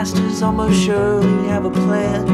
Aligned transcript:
Masters 0.00 0.40
almost 0.40 0.82
surely 0.82 1.46
have 1.46 1.66
a 1.66 1.70
plan. 1.70 2.24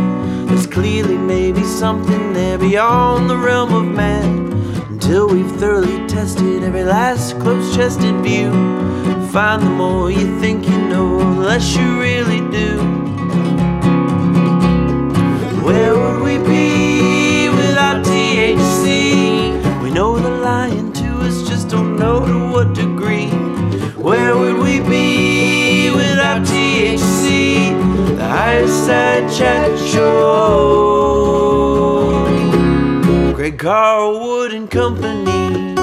There's 0.46 0.68
clearly 0.68 1.18
maybe 1.18 1.64
something 1.64 2.32
there 2.32 2.58
beyond 2.58 3.28
the 3.28 3.36
realm 3.36 3.74
of 3.74 3.84
man. 3.84 4.52
Until 4.88 5.26
we've 5.26 5.50
thoroughly 5.58 6.06
tested 6.06 6.62
every 6.62 6.84
last 6.84 7.36
close 7.40 7.74
chested 7.74 8.14
view. 8.22 8.52
Find 9.32 9.60
the 9.62 9.74
more 9.82 10.12
you 10.12 10.38
think 10.38 10.64
you 10.68 10.78
know, 10.92 11.18
the 11.18 11.40
less 11.48 11.76
you 11.76 11.88
really 11.98 12.42
do. 12.60 12.70
Where 15.66 15.94
would 16.00 16.20
we 16.22 16.36
be 16.38 17.48
without 17.48 18.06
THC? 18.06 19.82
We 19.82 19.90
know 19.90 20.20
they're 20.20 20.40
lying 20.52 20.92
to 20.92 21.08
us, 21.26 21.42
just 21.48 21.68
don't 21.68 21.96
know 21.96 22.24
to 22.24 22.52
what 22.52 22.74
degree. 22.74 23.30
Where 24.06 24.36
would 24.36 24.58
we 24.58 24.65
Side 28.18 29.30
Chat 29.30 29.78
Show. 29.78 31.16
Greg 33.34 33.58
Carlwood 33.58 34.54
and 34.54 34.70
Company. 34.70 35.76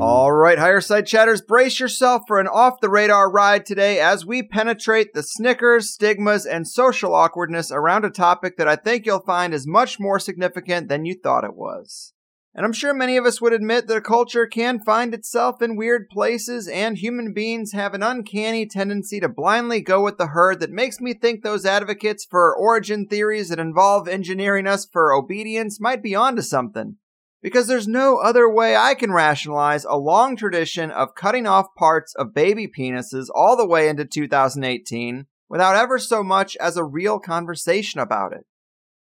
All 0.00 0.32
right, 0.32 0.58
higher 0.58 0.80
side 0.80 1.06
chatters, 1.06 1.42
brace 1.42 1.78
yourself 1.78 2.22
for 2.26 2.40
an 2.40 2.48
off 2.48 2.80
the 2.80 2.88
radar 2.88 3.30
ride 3.30 3.66
today 3.66 4.00
as 4.00 4.24
we 4.24 4.42
penetrate 4.42 5.12
the 5.12 5.22
snickers, 5.22 5.92
stigmas, 5.92 6.46
and 6.46 6.66
social 6.66 7.14
awkwardness 7.14 7.70
around 7.70 8.06
a 8.06 8.10
topic 8.10 8.56
that 8.56 8.68
I 8.68 8.76
think 8.76 9.04
you'll 9.04 9.20
find 9.20 9.52
is 9.52 9.66
much 9.66 10.00
more 10.00 10.18
significant 10.18 10.88
than 10.88 11.04
you 11.04 11.14
thought 11.14 11.44
it 11.44 11.54
was. 11.54 12.13
And 12.54 12.64
I'm 12.64 12.72
sure 12.72 12.94
many 12.94 13.16
of 13.16 13.26
us 13.26 13.40
would 13.40 13.52
admit 13.52 13.88
that 13.88 13.96
a 13.96 14.00
culture 14.00 14.46
can 14.46 14.78
find 14.78 15.12
itself 15.12 15.60
in 15.60 15.76
weird 15.76 16.08
places, 16.08 16.68
and 16.68 16.96
human 16.96 17.32
beings 17.32 17.72
have 17.72 17.94
an 17.94 18.02
uncanny 18.04 18.64
tendency 18.64 19.18
to 19.18 19.28
blindly 19.28 19.80
go 19.80 20.02
with 20.04 20.18
the 20.18 20.28
herd 20.28 20.60
that 20.60 20.70
makes 20.70 21.00
me 21.00 21.14
think 21.14 21.42
those 21.42 21.66
advocates 21.66 22.24
for 22.24 22.56
origin 22.56 23.08
theories 23.08 23.48
that 23.48 23.58
involve 23.58 24.06
engineering 24.06 24.68
us 24.68 24.86
for 24.86 25.12
obedience 25.12 25.80
might 25.80 26.02
be 26.02 26.14
onto 26.14 26.42
something 26.42 26.96
because 27.44 27.66
there's 27.66 27.86
no 27.86 28.16
other 28.16 28.48
way 28.48 28.74
I 28.74 28.94
can 28.94 29.12
rationalize 29.12 29.84
a 29.84 29.98
long 29.98 30.34
tradition 30.34 30.90
of 30.90 31.14
cutting 31.14 31.46
off 31.46 31.74
parts 31.76 32.14
of 32.14 32.32
baby 32.32 32.66
penises 32.66 33.26
all 33.34 33.54
the 33.54 33.66
way 33.66 33.88
into 33.88 34.06
2018 34.06 35.26
without 35.50 35.76
ever 35.76 35.98
so 35.98 36.22
much 36.22 36.56
as 36.56 36.78
a 36.78 36.84
real 36.84 37.18
conversation 37.18 38.00
about 38.00 38.32
it. 38.32 38.46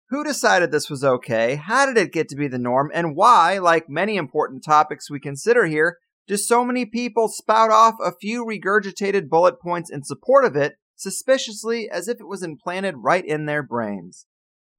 Who 0.09 0.23
decided 0.23 0.71
this 0.71 0.89
was 0.89 1.03
okay? 1.03 1.55
How 1.55 1.85
did 1.85 1.97
it 1.97 2.13
get 2.13 2.29
to 2.29 2.37
be 2.37 2.47
the 2.47 2.57
norm? 2.57 2.89
And 2.93 3.13
why, 3.13 3.57
like 3.57 3.89
many 3.89 4.15
important 4.15 4.63
topics 4.63 5.11
we 5.11 5.19
consider 5.19 5.65
here, 5.65 5.97
do 6.27 6.37
so 6.37 6.63
many 6.63 6.85
people 6.85 7.27
spout 7.27 7.71
off 7.71 7.95
a 8.01 8.13
few 8.13 8.45
regurgitated 8.45 9.27
bullet 9.27 9.59
points 9.59 9.89
in 9.89 10.03
support 10.03 10.45
of 10.45 10.55
it, 10.55 10.75
suspiciously 10.95 11.89
as 11.89 12.07
if 12.07 12.21
it 12.21 12.27
was 12.27 12.41
implanted 12.41 12.95
right 12.99 13.25
in 13.25 13.45
their 13.45 13.61
brains? 13.61 14.25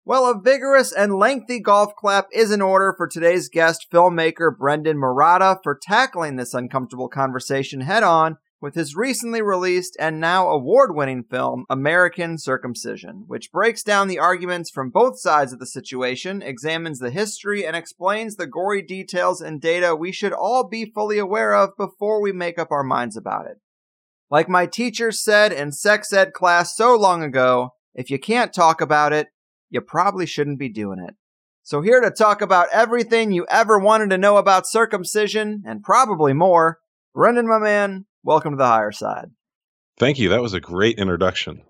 Well, 0.02 0.24
a 0.30 0.40
vigorous 0.40 0.92
and 0.92 1.18
lengthy 1.18 1.60
golf 1.60 1.94
clap 1.94 2.28
is 2.32 2.50
in 2.50 2.62
order 2.62 2.94
for 2.96 3.06
today's 3.06 3.50
guest, 3.50 3.86
filmmaker 3.92 4.56
Brendon 4.56 4.96
Marotta, 4.96 5.58
for 5.62 5.78
tackling 5.80 6.36
this 6.36 6.54
uncomfortable 6.54 7.10
conversation 7.10 7.82
head 7.82 8.02
on 8.02 8.38
with 8.60 8.74
his 8.74 8.96
recently 8.96 9.40
released 9.40 9.96
and 10.00 10.20
now 10.20 10.48
award 10.48 10.94
winning 10.94 11.22
film, 11.22 11.64
American 11.70 12.38
Circumcision, 12.38 13.24
which 13.26 13.52
breaks 13.52 13.82
down 13.82 14.08
the 14.08 14.18
arguments 14.18 14.70
from 14.70 14.90
both 14.90 15.20
sides 15.20 15.52
of 15.52 15.60
the 15.60 15.66
situation, 15.66 16.42
examines 16.42 16.98
the 16.98 17.10
history, 17.10 17.64
and 17.64 17.76
explains 17.76 18.36
the 18.36 18.46
gory 18.46 18.82
details 18.82 19.40
and 19.40 19.60
data 19.60 19.94
we 19.94 20.10
should 20.10 20.32
all 20.32 20.68
be 20.68 20.90
fully 20.90 21.18
aware 21.18 21.54
of 21.54 21.76
before 21.76 22.20
we 22.20 22.32
make 22.32 22.58
up 22.58 22.72
our 22.72 22.82
minds 22.82 23.16
about 23.16 23.46
it. 23.46 23.58
Like 24.30 24.48
my 24.48 24.66
teacher 24.66 25.12
said 25.12 25.52
in 25.52 25.72
sex 25.72 26.12
ed 26.12 26.32
class 26.32 26.76
so 26.76 26.96
long 26.96 27.22
ago, 27.22 27.70
if 27.94 28.10
you 28.10 28.18
can't 28.18 28.52
talk 28.52 28.80
about 28.80 29.12
it, 29.12 29.28
you 29.70 29.80
probably 29.80 30.26
shouldn't 30.26 30.58
be 30.58 30.68
doing 30.68 30.98
it. 31.06 31.14
So, 31.62 31.82
here 31.82 32.00
to 32.00 32.10
talk 32.10 32.40
about 32.40 32.68
everything 32.72 33.30
you 33.30 33.46
ever 33.50 33.78
wanted 33.78 34.10
to 34.10 34.18
know 34.18 34.38
about 34.38 34.66
circumcision 34.66 35.62
and 35.66 35.82
probably 35.82 36.32
more, 36.32 36.78
Brendon, 37.14 37.46
my 37.46 37.58
man, 37.58 38.06
welcome 38.22 38.52
to 38.52 38.56
the 38.56 38.66
higher 38.66 38.92
side. 38.92 39.26
Thank 39.98 40.18
you. 40.18 40.28
That 40.28 40.42
was 40.42 40.54
a 40.54 40.60
great 40.60 40.98
introduction. 40.98 41.62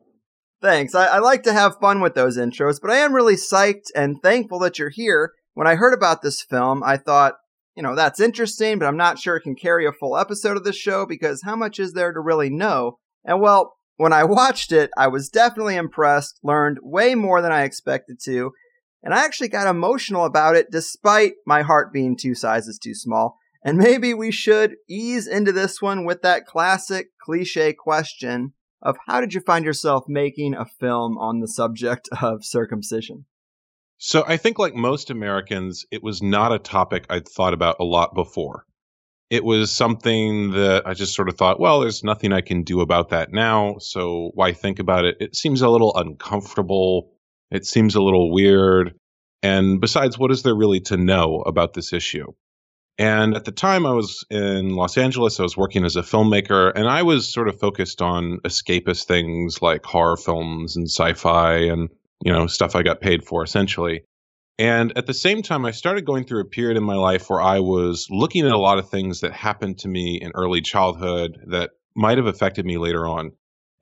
Thanks. 0.61 0.95
I, 0.95 1.07
I 1.07 1.19
like 1.19 1.45
to 1.45 1.53
have 1.53 1.79
fun 1.81 2.01
with 2.01 2.15
those 2.15 2.37
intros, 2.37 2.79
but 2.81 2.91
I 2.91 2.97
am 2.97 3.15
really 3.15 3.37
psyched 3.37 3.91
and 3.95 4.21
thankful 4.23 4.59
that 4.61 4.79
you're 4.79 4.91
here. 4.91 5.33
When 5.55 5.67
I 5.67 5.77
heard 5.77 5.95
about 5.95 6.23
this 6.23 6.43
film, 6.43 6.83
I 6.83 6.97
thought, 6.97 7.35
you 7.77 7.83
know, 7.83 7.95
that's 7.95 8.21
interesting, 8.21 8.79
but 8.79 8.87
I'm 8.87 8.97
not 8.97 9.19
sure 9.19 9.37
it 9.37 9.43
can 9.43 9.55
carry 9.55 9.87
a 9.87 9.93
full 9.93 10.17
episode 10.17 10.57
of 10.57 10.65
this 10.65 10.77
show 10.77 11.07
because 11.07 11.43
how 11.45 11.55
much 11.55 11.79
is 11.79 11.93
there 11.93 12.13
to 12.13 12.21
really 12.21 12.51
know? 12.51 12.99
And 13.25 13.41
well, 13.41 13.77
when 13.97 14.13
I 14.13 14.25
watched 14.25 14.73
it, 14.73 14.91
I 14.97 15.09
was 15.09 15.29
definitely 15.29 15.77
impressed, 15.77 16.41
learned 16.43 16.79
way 16.83 17.15
more 17.15 17.41
than 17.41 17.53
I 17.53 17.63
expected 17.63 18.19
to, 18.25 18.51
and 19.03 19.15
I 19.15 19.25
actually 19.25 19.49
got 19.49 19.69
emotional 19.69 20.25
about 20.25 20.57
it 20.57 20.73
despite 20.73 21.35
my 21.47 21.63
heart 21.63 21.93
being 21.93 22.17
two 22.17 22.35
sizes 22.35 22.79
too 22.83 22.95
small. 22.95 23.37
And 23.69 23.77
maybe 23.77 24.15
we 24.15 24.31
should 24.31 24.77
ease 24.89 25.27
into 25.27 25.53
this 25.53 25.83
one 25.83 26.07
with 26.07 26.23
that 26.23 26.47
classic 26.47 27.11
cliche 27.21 27.75
question 27.75 28.55
of 28.81 28.97
how 29.07 29.21
did 29.21 29.35
you 29.35 29.43
find 29.43 29.63
yourself 29.63 30.05
making 30.09 30.55
a 30.55 30.65
film 30.65 31.19
on 31.19 31.41
the 31.41 31.49
subject 31.49 32.09
of 32.23 32.47
circumcision? 32.47 33.27
So, 33.99 34.25
I 34.27 34.39
think, 34.39 34.59
like 34.59 34.75
most 34.75 35.11
Americans, 35.11 35.85
it 35.91 36.03
was 36.03 36.23
not 36.23 36.51
a 36.51 36.59
topic 36.59 37.05
I'd 37.11 37.29
thought 37.29 37.53
about 37.53 37.77
a 37.79 37.85
lot 37.85 38.15
before. 38.15 38.65
It 39.29 39.45
was 39.45 39.71
something 39.71 40.53
that 40.53 40.87
I 40.87 40.95
just 40.95 41.15
sort 41.15 41.29
of 41.29 41.37
thought, 41.37 41.61
well, 41.61 41.81
there's 41.81 42.03
nothing 42.03 42.33
I 42.33 42.41
can 42.41 42.63
do 42.63 42.81
about 42.81 43.11
that 43.11 43.33
now. 43.33 43.77
So, 43.81 44.31
why 44.33 44.55
think 44.55 44.79
about 44.79 45.05
it? 45.05 45.19
It 45.21 45.37
seems 45.37 45.61
a 45.61 45.69
little 45.69 45.95
uncomfortable. 45.95 47.13
It 47.51 47.67
seems 47.67 47.97
a 47.97 48.03
little 48.03 48.33
weird. 48.33 48.95
And 49.43 49.79
besides, 49.79 50.19
what 50.19 50.31
is 50.31 50.43
there 50.43 50.57
really 50.57 50.81
to 50.81 50.97
know 50.97 51.43
about 51.43 51.75
this 51.75 51.93
issue? 51.93 52.33
And 52.99 53.37
at 53.37 53.45
the 53.45 53.53
time, 53.53 53.87
I 53.87 53.93
was 53.93 54.25
in 54.29 54.71
Los 54.71 54.99
Angeles. 54.99 55.39
I 55.39 55.45
was 55.45 55.57
working 55.57 55.85
as 55.85 55.95
a 55.95 56.03
filmmaker, 56.03 56.73
and 56.75 56.89
I 56.89 57.05
was 57.05 57.33
sort 57.33 57.49
of 57.49 57.61
focused 57.61 58.03
on 58.03 58.39
escapist 58.45 59.05
things 59.05 59.63
like 59.63 59.85
horror 59.85 60.17
films 60.17 60.77
and 60.77 60.89
sci 60.89 61.13
fi 61.13 61.59
and, 61.59 61.91
you 62.25 62.33
know, 62.33 62.49
stuff 62.49 62.75
I 62.75 62.83
got 62.83 63.01
paid 63.01 63.25
for 63.25 63.45
essentially. 63.45 64.03
And 64.59 64.99
at 64.99 65.07
the 65.07 65.15
same 65.15 65.43
time, 65.43 65.65
I 65.65 65.71
started 65.71 66.05
going 66.05 66.25
through 66.25 66.41
a 66.41 66.45
period 66.45 66.77
in 66.77 66.83
my 66.83 66.97
life 66.97 67.31
where 67.31 67.41
I 67.41 67.61
was 67.61 68.09
looking 68.11 68.45
at 68.45 68.51
a 68.51 68.59
lot 68.59 68.79
of 68.79 68.91
things 68.91 69.21
that 69.21 69.33
happened 69.33 69.79
to 69.79 69.89
me 69.89 70.19
in 70.21 70.33
early 70.35 70.61
childhood 70.61 71.39
that 71.47 71.71
might 71.95 72.19
have 72.19 72.27
affected 72.27 72.67
me 72.67 72.79
later 72.79 73.07
on. 73.07 73.31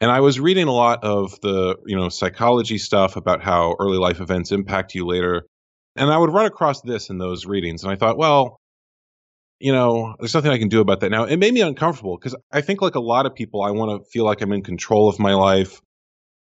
And 0.02 0.10
I 0.10 0.20
was 0.20 0.38
reading 0.38 0.68
a 0.68 0.72
lot 0.72 1.02
of 1.02 1.40
the, 1.40 1.76
you 1.86 1.96
know, 1.96 2.10
psychology 2.10 2.76
stuff 2.76 3.16
about 3.16 3.42
how 3.42 3.76
early 3.80 3.96
life 3.96 4.20
events 4.20 4.52
impact 4.52 4.94
you 4.94 5.06
later. 5.06 5.46
And 5.96 6.10
I 6.10 6.18
would 6.18 6.34
run 6.34 6.44
across 6.44 6.82
this 6.82 7.08
in 7.08 7.16
those 7.16 7.46
readings. 7.46 7.82
And 7.82 7.90
I 7.90 7.96
thought, 7.96 8.18
well, 8.18 8.60
you 9.58 9.72
know, 9.72 10.14
there's 10.18 10.34
nothing 10.34 10.50
I 10.50 10.58
can 10.58 10.68
do 10.68 10.80
about 10.80 11.00
that 11.00 11.10
now. 11.10 11.24
It 11.24 11.38
made 11.38 11.54
me 11.54 11.62
uncomfortable 11.62 12.16
because 12.16 12.36
I 12.52 12.60
think, 12.60 12.82
like 12.82 12.94
a 12.94 13.00
lot 13.00 13.26
of 13.26 13.34
people, 13.34 13.62
I 13.62 13.70
want 13.70 14.02
to 14.02 14.10
feel 14.10 14.24
like 14.24 14.40
I'm 14.40 14.52
in 14.52 14.62
control 14.62 15.08
of 15.08 15.18
my 15.18 15.34
life 15.34 15.80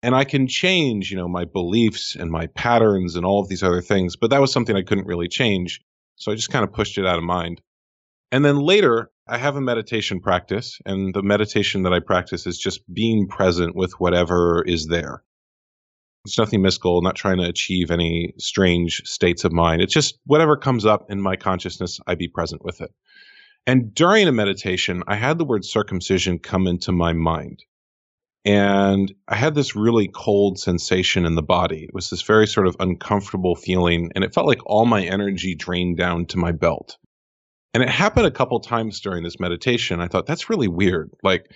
and 0.02 0.14
I 0.14 0.24
can 0.24 0.46
change, 0.46 1.10
you 1.10 1.16
know, 1.16 1.28
my 1.28 1.44
beliefs 1.44 2.16
and 2.16 2.30
my 2.30 2.46
patterns 2.48 3.16
and 3.16 3.24
all 3.24 3.40
of 3.40 3.48
these 3.48 3.62
other 3.62 3.82
things. 3.82 4.16
But 4.16 4.30
that 4.30 4.40
was 4.40 4.52
something 4.52 4.76
I 4.76 4.82
couldn't 4.82 5.06
really 5.06 5.28
change. 5.28 5.80
So 6.16 6.30
I 6.30 6.34
just 6.34 6.50
kind 6.50 6.64
of 6.64 6.72
pushed 6.72 6.98
it 6.98 7.06
out 7.06 7.18
of 7.18 7.24
mind. 7.24 7.60
And 8.30 8.44
then 8.44 8.58
later, 8.58 9.10
I 9.26 9.38
have 9.38 9.56
a 9.56 9.60
meditation 9.60 10.20
practice, 10.20 10.78
and 10.84 11.14
the 11.14 11.22
meditation 11.22 11.84
that 11.84 11.92
I 11.92 12.00
practice 12.00 12.46
is 12.46 12.58
just 12.58 12.80
being 12.92 13.28
present 13.28 13.74
with 13.74 13.92
whatever 13.98 14.62
is 14.66 14.86
there. 14.86 15.22
It's 16.24 16.38
nothing 16.38 16.62
mystical, 16.62 17.02
not 17.02 17.16
trying 17.16 17.38
to 17.38 17.48
achieve 17.48 17.90
any 17.90 18.32
strange 18.38 19.02
states 19.04 19.44
of 19.44 19.52
mind. 19.52 19.82
It's 19.82 19.92
just 19.92 20.18
whatever 20.24 20.56
comes 20.56 20.86
up 20.86 21.10
in 21.10 21.20
my 21.20 21.36
consciousness, 21.36 22.00
I 22.06 22.14
be 22.14 22.28
present 22.28 22.64
with 22.64 22.80
it. 22.80 22.92
And 23.66 23.94
during 23.94 24.26
a 24.26 24.32
meditation, 24.32 25.02
I 25.06 25.16
had 25.16 25.38
the 25.38 25.44
word 25.44 25.64
circumcision 25.64 26.38
come 26.38 26.66
into 26.66 26.92
my 26.92 27.12
mind. 27.12 27.62
And 28.46 29.14
I 29.28 29.36
had 29.36 29.54
this 29.54 29.74
really 29.74 30.08
cold 30.08 30.58
sensation 30.58 31.24
in 31.24 31.34
the 31.34 31.42
body. 31.42 31.84
It 31.84 31.94
was 31.94 32.10
this 32.10 32.20
very 32.22 32.46
sort 32.46 32.66
of 32.66 32.76
uncomfortable 32.78 33.54
feeling, 33.54 34.10
and 34.14 34.22
it 34.22 34.34
felt 34.34 34.46
like 34.46 34.60
all 34.66 34.84
my 34.84 35.02
energy 35.02 35.54
drained 35.54 35.96
down 35.96 36.26
to 36.26 36.38
my 36.38 36.52
belt. 36.52 36.98
And 37.72 37.82
it 37.82 37.88
happened 37.88 38.26
a 38.26 38.30
couple 38.30 38.60
times 38.60 39.00
during 39.00 39.24
this 39.24 39.40
meditation. 39.40 40.00
I 40.00 40.08
thought, 40.08 40.26
that's 40.26 40.50
really 40.50 40.68
weird. 40.68 41.10
Like, 41.22 41.50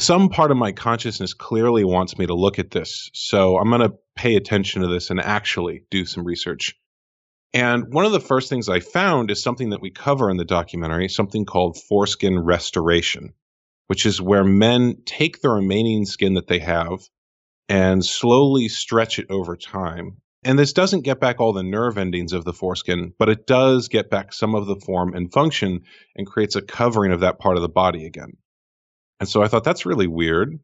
some 0.00 0.28
part 0.28 0.50
of 0.50 0.56
my 0.56 0.72
consciousness 0.72 1.34
clearly 1.34 1.84
wants 1.84 2.18
me 2.18 2.26
to 2.26 2.34
look 2.34 2.58
at 2.58 2.70
this. 2.70 3.10
So 3.14 3.56
I'm 3.58 3.68
going 3.68 3.82
to 3.82 3.96
pay 4.16 4.36
attention 4.36 4.82
to 4.82 4.88
this 4.88 5.10
and 5.10 5.20
actually 5.20 5.84
do 5.90 6.04
some 6.04 6.24
research. 6.24 6.74
And 7.52 7.92
one 7.92 8.04
of 8.04 8.12
the 8.12 8.20
first 8.20 8.48
things 8.48 8.68
I 8.68 8.80
found 8.80 9.30
is 9.30 9.42
something 9.42 9.70
that 9.70 9.80
we 9.80 9.90
cover 9.90 10.30
in 10.30 10.36
the 10.36 10.44
documentary, 10.44 11.08
something 11.08 11.44
called 11.44 11.78
foreskin 11.88 12.38
restoration 12.38 13.34
which 13.90 14.06
is 14.06 14.22
where 14.22 14.44
men 14.44 14.94
take 15.04 15.40
the 15.40 15.48
remaining 15.50 16.04
skin 16.04 16.34
that 16.34 16.46
they 16.46 16.60
have 16.60 17.00
and 17.68 18.06
slowly 18.06 18.68
stretch 18.68 19.18
it 19.18 19.26
over 19.28 19.56
time. 19.56 20.18
And 20.44 20.56
this 20.56 20.72
doesn't 20.72 21.00
get 21.02 21.18
back 21.18 21.40
all 21.40 21.52
the 21.52 21.64
nerve 21.64 21.98
endings 21.98 22.32
of 22.32 22.44
the 22.44 22.52
foreskin, 22.52 23.14
but 23.18 23.28
it 23.28 23.48
does 23.48 23.88
get 23.88 24.08
back 24.08 24.32
some 24.32 24.54
of 24.54 24.66
the 24.66 24.76
form 24.76 25.12
and 25.12 25.32
function 25.32 25.80
and 26.14 26.24
creates 26.24 26.54
a 26.54 26.62
covering 26.62 27.10
of 27.10 27.18
that 27.18 27.40
part 27.40 27.56
of 27.56 27.62
the 27.62 27.68
body 27.68 28.06
again. 28.06 28.34
And 29.20 29.28
so 29.28 29.42
I 29.42 29.48
thought 29.48 29.64
that's 29.64 29.86
really 29.86 30.06
weird. 30.06 30.58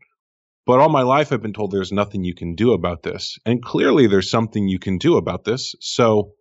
But 0.67 0.81
all 0.81 0.89
my 0.89 1.03
life 1.03 1.33
I've 1.33 1.43
been 1.43 1.53
told 1.53 1.71
there's 1.71 1.93
nothing 1.93 2.25
you 2.25 2.35
can 2.35 2.57
do 2.57 2.73
about 2.73 3.05
this. 3.05 3.39
And 3.47 3.63
clearly 3.63 4.09
there's 4.09 4.31
something 4.31 4.67
you 4.67 4.81
can 4.81 4.99
do 4.99 5.17
about 5.17 5.45
this. 5.45 5.77
So 5.81 6.33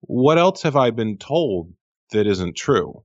what 0.00 0.38
else 0.38 0.62
have 0.62 0.74
I 0.74 0.90
been 0.90 1.16
told 1.18 1.72
that 2.10 2.26
isn't 2.26 2.56
true? 2.56 3.04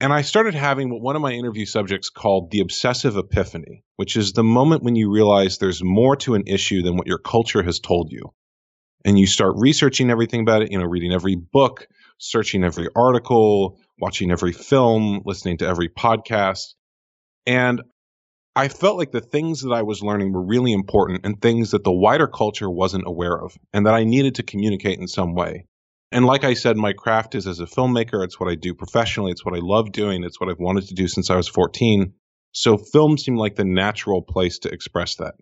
And 0.00 0.12
I 0.12 0.22
started 0.22 0.54
having 0.54 0.90
what 0.90 1.00
one 1.00 1.14
of 1.14 1.22
my 1.22 1.30
interview 1.30 1.64
subjects 1.64 2.10
called 2.10 2.50
the 2.50 2.58
obsessive 2.58 3.16
epiphany, 3.16 3.84
which 3.94 4.16
is 4.16 4.32
the 4.32 4.42
moment 4.42 4.82
when 4.82 4.96
you 4.96 5.12
realize 5.12 5.58
there's 5.58 5.84
more 5.84 6.16
to 6.16 6.34
an 6.34 6.42
issue 6.48 6.82
than 6.82 6.96
what 6.96 7.06
your 7.06 7.18
culture 7.18 7.62
has 7.62 7.78
told 7.78 8.10
you. 8.10 8.32
And 9.04 9.16
you 9.16 9.28
start 9.28 9.54
researching 9.56 10.10
everything 10.10 10.40
about 10.40 10.62
it, 10.62 10.72
you 10.72 10.78
know, 10.78 10.86
reading 10.86 11.12
every 11.12 11.36
book, 11.36 11.86
searching 12.18 12.64
every 12.64 12.88
article, 12.96 13.78
watching 14.00 14.32
every 14.32 14.52
film, 14.52 15.22
listening 15.24 15.58
to 15.58 15.68
every 15.68 15.88
podcast. 15.88 16.74
And 17.46 17.82
I 18.54 18.68
felt 18.68 18.98
like 18.98 19.12
the 19.12 19.20
things 19.20 19.62
that 19.62 19.72
I 19.72 19.82
was 19.82 20.02
learning 20.02 20.32
were 20.32 20.44
really 20.44 20.72
important 20.72 21.24
and 21.24 21.40
things 21.40 21.70
that 21.70 21.84
the 21.84 21.92
wider 21.92 22.26
culture 22.26 22.70
wasn't 22.70 23.04
aware 23.06 23.38
of 23.38 23.56
and 23.72 23.86
that 23.86 23.94
I 23.94 24.04
needed 24.04 24.34
to 24.36 24.42
communicate 24.42 24.98
in 24.98 25.08
some 25.08 25.34
way. 25.34 25.64
And 26.10 26.26
like 26.26 26.44
I 26.44 26.52
said, 26.52 26.76
my 26.76 26.92
craft 26.92 27.34
is 27.34 27.46
as 27.46 27.60
a 27.60 27.64
filmmaker. 27.64 28.22
It's 28.22 28.38
what 28.38 28.50
I 28.50 28.54
do 28.54 28.74
professionally. 28.74 29.32
It's 29.32 29.44
what 29.44 29.56
I 29.56 29.60
love 29.62 29.92
doing. 29.92 30.22
It's 30.22 30.38
what 30.38 30.50
I've 30.50 30.58
wanted 30.58 30.86
to 30.88 30.94
do 30.94 31.08
since 31.08 31.30
I 31.30 31.36
was 31.36 31.48
14. 31.48 32.12
So 32.52 32.76
film 32.76 33.16
seemed 33.16 33.38
like 33.38 33.56
the 33.56 33.64
natural 33.64 34.20
place 34.20 34.58
to 34.60 34.68
express 34.70 35.16
that. 35.16 35.34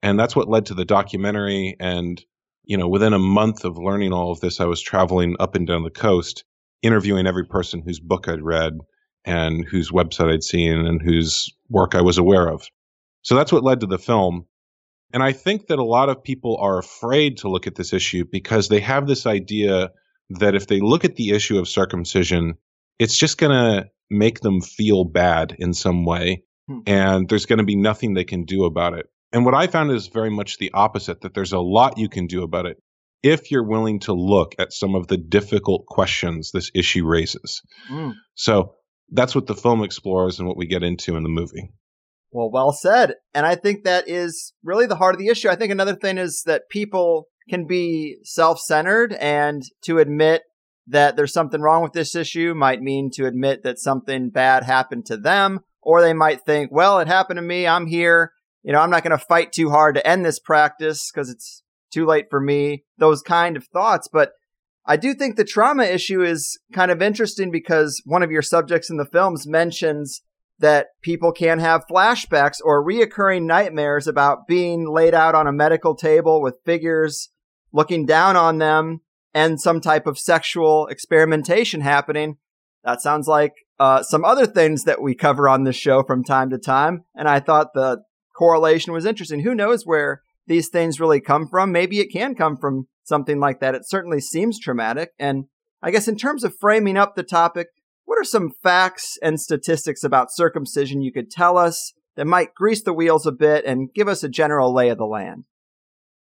And 0.00 0.18
that's 0.18 0.36
what 0.36 0.48
led 0.48 0.66
to 0.66 0.74
the 0.74 0.84
documentary. 0.84 1.74
And, 1.80 2.22
you 2.62 2.76
know, 2.76 2.86
within 2.86 3.12
a 3.12 3.18
month 3.18 3.64
of 3.64 3.78
learning 3.78 4.12
all 4.12 4.30
of 4.30 4.38
this, 4.38 4.60
I 4.60 4.66
was 4.66 4.80
traveling 4.80 5.34
up 5.40 5.56
and 5.56 5.66
down 5.66 5.82
the 5.82 5.90
coast, 5.90 6.44
interviewing 6.82 7.26
every 7.26 7.44
person 7.44 7.82
whose 7.84 7.98
book 7.98 8.28
I'd 8.28 8.42
read 8.42 8.78
and 9.24 9.64
whose 9.64 9.90
website 9.90 10.32
I'd 10.32 10.42
seen 10.42 10.86
and 10.86 11.00
whose 11.00 11.50
work 11.68 11.94
I 11.94 12.02
was 12.02 12.18
aware 12.18 12.48
of. 12.48 12.66
So 13.22 13.34
that's 13.34 13.52
what 13.52 13.64
led 13.64 13.80
to 13.80 13.86
the 13.86 13.98
film. 13.98 14.46
And 15.12 15.22
I 15.22 15.32
think 15.32 15.66
that 15.66 15.78
a 15.78 15.84
lot 15.84 16.08
of 16.08 16.24
people 16.24 16.56
are 16.60 16.78
afraid 16.78 17.38
to 17.38 17.48
look 17.48 17.66
at 17.66 17.74
this 17.74 17.92
issue 17.92 18.24
because 18.30 18.68
they 18.68 18.80
have 18.80 19.06
this 19.06 19.26
idea 19.26 19.90
that 20.30 20.54
if 20.54 20.66
they 20.66 20.80
look 20.80 21.04
at 21.04 21.16
the 21.16 21.30
issue 21.30 21.58
of 21.58 21.68
circumcision, 21.68 22.54
it's 22.98 23.16
just 23.16 23.38
going 23.38 23.52
to 23.52 23.90
make 24.10 24.40
them 24.40 24.60
feel 24.60 25.04
bad 25.04 25.54
in 25.58 25.74
some 25.74 26.04
way. 26.04 26.44
Hmm. 26.68 26.80
And 26.86 27.28
there's 27.28 27.46
going 27.46 27.58
to 27.58 27.64
be 27.64 27.76
nothing 27.76 28.14
they 28.14 28.24
can 28.24 28.44
do 28.44 28.64
about 28.64 28.94
it. 28.94 29.06
And 29.32 29.44
what 29.44 29.54
I 29.54 29.66
found 29.66 29.90
is 29.90 30.08
very 30.08 30.30
much 30.30 30.58
the 30.58 30.72
opposite 30.72 31.22
that 31.22 31.34
there's 31.34 31.52
a 31.52 31.58
lot 31.58 31.98
you 31.98 32.08
can 32.08 32.26
do 32.26 32.42
about 32.42 32.66
it 32.66 32.76
if 33.22 33.50
you're 33.50 33.66
willing 33.66 34.00
to 34.00 34.12
look 34.12 34.54
at 34.58 34.72
some 34.72 34.94
of 34.94 35.06
the 35.06 35.16
difficult 35.16 35.86
questions 35.86 36.50
this 36.50 36.70
issue 36.74 37.06
raises. 37.06 37.62
Mm. 37.90 38.14
So 38.34 38.74
that's 39.12 39.34
what 39.34 39.46
the 39.46 39.54
film 39.54 39.84
explores 39.84 40.38
and 40.38 40.48
what 40.48 40.56
we 40.56 40.66
get 40.66 40.82
into 40.82 41.16
in 41.16 41.22
the 41.22 41.28
movie. 41.28 41.70
Well, 42.32 42.50
well 42.50 42.72
said. 42.72 43.14
And 43.34 43.44
I 43.44 43.54
think 43.54 43.84
that 43.84 44.08
is 44.08 44.54
really 44.64 44.86
the 44.86 44.96
heart 44.96 45.14
of 45.14 45.18
the 45.18 45.28
issue. 45.28 45.50
I 45.50 45.56
think 45.56 45.70
another 45.70 45.94
thing 45.94 46.18
is 46.18 46.42
that 46.46 46.70
people 46.70 47.28
can 47.48 47.66
be 47.66 48.16
self 48.24 48.58
centered 48.58 49.12
and 49.12 49.62
to 49.82 49.98
admit 49.98 50.42
that 50.86 51.14
there's 51.14 51.32
something 51.32 51.60
wrong 51.60 51.82
with 51.82 51.92
this 51.92 52.14
issue 52.14 52.54
might 52.54 52.80
mean 52.80 53.10
to 53.12 53.26
admit 53.26 53.62
that 53.62 53.78
something 53.78 54.30
bad 54.30 54.64
happened 54.64 55.06
to 55.06 55.16
them. 55.16 55.60
Or 55.82 56.00
they 56.00 56.14
might 56.14 56.46
think, 56.46 56.70
well, 56.72 57.00
it 57.00 57.08
happened 57.08 57.38
to 57.38 57.42
me. 57.42 57.66
I'm 57.66 57.86
here. 57.86 58.32
You 58.62 58.72
know, 58.72 58.80
I'm 58.80 58.90
not 58.90 59.02
going 59.02 59.18
to 59.18 59.24
fight 59.24 59.52
too 59.52 59.70
hard 59.70 59.96
to 59.96 60.06
end 60.06 60.24
this 60.24 60.38
practice 60.38 61.10
because 61.12 61.28
it's 61.28 61.62
too 61.92 62.06
late 62.06 62.26
for 62.30 62.40
me. 62.40 62.84
Those 62.98 63.20
kind 63.20 63.56
of 63.56 63.66
thoughts. 63.66 64.08
But 64.10 64.32
I 64.84 64.96
do 64.96 65.14
think 65.14 65.36
the 65.36 65.44
trauma 65.44 65.84
issue 65.84 66.22
is 66.22 66.58
kind 66.72 66.90
of 66.90 67.00
interesting 67.00 67.50
because 67.50 68.02
one 68.04 68.22
of 68.22 68.30
your 68.30 68.42
subjects 68.42 68.90
in 68.90 68.96
the 68.96 69.04
films 69.04 69.46
mentions 69.46 70.22
that 70.58 70.88
people 71.02 71.32
can 71.32 71.58
have 71.58 71.86
flashbacks 71.90 72.58
or 72.64 72.84
reoccurring 72.84 73.44
nightmares 73.44 74.06
about 74.06 74.46
being 74.46 74.88
laid 74.88 75.14
out 75.14 75.34
on 75.34 75.46
a 75.46 75.52
medical 75.52 75.94
table 75.94 76.40
with 76.40 76.60
figures 76.64 77.30
looking 77.72 78.06
down 78.06 78.36
on 78.36 78.58
them 78.58 79.00
and 79.34 79.60
some 79.60 79.80
type 79.80 80.06
of 80.06 80.18
sexual 80.18 80.86
experimentation 80.88 81.80
happening. 81.80 82.36
That 82.84 83.00
sounds 83.00 83.26
like 83.26 83.52
uh, 83.78 84.02
some 84.02 84.24
other 84.24 84.46
things 84.46 84.84
that 84.84 85.00
we 85.00 85.14
cover 85.14 85.48
on 85.48 85.64
this 85.64 85.76
show 85.76 86.02
from 86.02 86.24
time 86.24 86.50
to 86.50 86.58
time. 86.58 87.04
And 87.14 87.28
I 87.28 87.40
thought 87.40 87.74
the 87.74 88.02
correlation 88.36 88.92
was 88.92 89.06
interesting. 89.06 89.40
Who 89.40 89.54
knows 89.54 89.84
where 89.84 90.22
these 90.46 90.68
things 90.68 91.00
really 91.00 91.20
come 91.20 91.46
from? 91.46 91.72
Maybe 91.72 92.00
it 92.00 92.12
can 92.12 92.34
come 92.34 92.56
from 92.56 92.86
something 93.04 93.40
like 93.40 93.60
that. 93.60 93.74
It 93.74 93.88
certainly 93.88 94.20
seems 94.20 94.58
traumatic. 94.58 95.10
And 95.18 95.44
I 95.82 95.90
guess 95.90 96.08
in 96.08 96.16
terms 96.16 96.44
of 96.44 96.54
framing 96.60 96.96
up 96.96 97.14
the 97.14 97.22
topic, 97.22 97.68
what 98.04 98.18
are 98.18 98.24
some 98.24 98.50
facts 98.62 99.16
and 99.22 99.40
statistics 99.40 100.04
about 100.04 100.32
circumcision 100.32 101.02
you 101.02 101.12
could 101.12 101.30
tell 101.30 101.56
us 101.56 101.92
that 102.16 102.26
might 102.26 102.54
grease 102.54 102.82
the 102.82 102.92
wheels 102.92 103.26
a 103.26 103.32
bit 103.32 103.64
and 103.64 103.92
give 103.94 104.08
us 104.08 104.22
a 104.22 104.28
general 104.28 104.74
lay 104.74 104.88
of 104.90 104.98
the 104.98 105.04
land? 105.04 105.44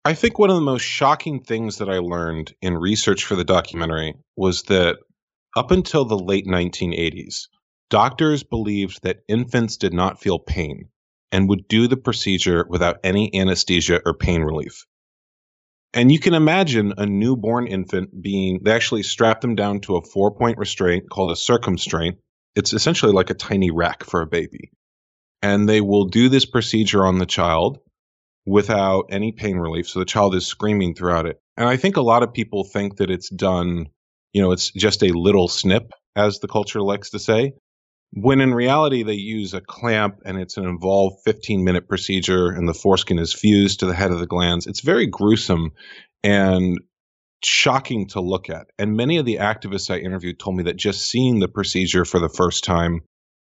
I 0.04 0.14
think 0.14 0.40
one 0.40 0.50
of 0.50 0.56
the 0.56 0.62
most 0.62 0.84
shocking 0.84 1.42
things 1.42 1.78
that 1.78 1.90
I 1.90 1.98
learned 1.98 2.54
in 2.62 2.78
research 2.78 3.26
for 3.26 3.36
the 3.36 3.44
documentary 3.44 4.16
was 4.36 4.64
that 4.64 4.98
up 5.56 5.72
until 5.72 6.06
the 6.06 6.18
late 6.18 6.46
1980s, 6.48 7.48
doctors 7.90 8.44
believed 8.44 9.04
that 9.04 9.24
infants 9.28 9.78
did 9.78 9.94
not 9.94 10.22
feel 10.22 10.40
pain 10.40 10.90
and 11.32 11.50
would 11.50 11.68
do 11.68 11.88
the 11.88 11.98
procedure 11.98 12.66
without 12.70 12.98
any 13.04 13.34
anesthesia 13.34 14.02
or 14.06 14.14
pain 14.14 14.42
relief. 14.42 14.86
And 15.94 16.12
you 16.12 16.20
can 16.20 16.34
imagine 16.34 16.94
a 16.98 17.06
newborn 17.06 17.68
infant 17.68 18.22
being, 18.22 18.60
they 18.64 18.72
actually 18.72 19.04
strap 19.04 19.42
them 19.42 19.56
down 19.56 19.80
to 19.82 19.96
a 19.96 20.02
four 20.02 20.32
point 20.32 20.58
restraint 20.58 21.10
called 21.10 21.32
a 21.32 21.36
circumstraint. 21.36 22.18
It's 22.56 22.74
essentially 22.74 23.14
like 23.14 23.30
a 23.30 23.36
tiny 23.36 23.72
rack 23.72 24.04
for 24.04 24.22
a 24.22 24.28
baby. 24.28 24.72
And 25.42 25.68
they 25.68 25.82
will 25.82 26.06
do 26.06 26.30
this 26.30 26.46
procedure 26.46 27.06
on 27.06 27.20
the 27.20 27.26
child 27.26 27.80
without 28.46 29.06
any 29.12 29.32
pain 29.32 29.58
relief. 29.58 29.88
So 29.88 30.00
the 30.00 30.06
child 30.06 30.36
is 30.36 30.46
screaming 30.46 30.96
throughout 30.96 31.26
it. 31.26 31.40
And 31.58 31.68
I 31.68 31.78
think 31.78 31.98
a 31.98 32.02
lot 32.02 32.24
of 32.24 32.34
people 32.34 32.64
think 32.64 32.98
that 32.98 33.12
it's 33.12 33.30
done, 33.30 33.88
you 34.34 34.42
know, 34.42 34.52
it's 34.52 34.72
just 34.72 35.04
a 35.04 35.12
little 35.12 35.48
snip, 35.48 35.92
as 36.16 36.40
the 36.40 36.48
culture 36.48 36.82
likes 36.82 37.12
to 37.12 37.20
say. 37.20 37.54
When 38.20 38.42
in 38.42 38.54
reality, 38.54 39.04
they 39.04 39.14
use 39.14 39.54
a 39.54 39.62
clamp 39.62 40.22
and 40.26 40.38
it's 40.38 40.58
an 40.58 40.66
involved 40.66 41.18
15 41.26 41.64
minute 41.64 41.88
procedure, 41.88 42.50
and 42.50 42.68
the 42.68 42.74
foreskin 42.74 43.20
is 43.20 43.34
fused 43.34 43.80
to 43.82 43.86
the 43.86 43.94
head 43.94 44.12
of 44.12 44.20
the 44.20 44.28
glans. 44.28 44.68
It's 44.68 44.82
very 44.82 45.08
gruesome 45.08 45.72
and 46.24 46.80
shocking 47.44 48.08
to 48.10 48.22
look 48.22 48.50
at. 48.50 48.68
And 48.80 48.98
many 48.98 49.18
of 49.18 49.26
the 49.26 49.36
activists 49.36 49.94
I 49.94 50.00
interviewed 50.00 50.40
told 50.40 50.58
me 50.58 50.64
that 50.64 50.78
just 50.78 51.06
seeing 51.10 51.40
the 51.40 51.48
procedure 51.48 52.06
for 52.06 52.20
the 52.20 52.30
first 52.30 52.64
time 52.64 53.02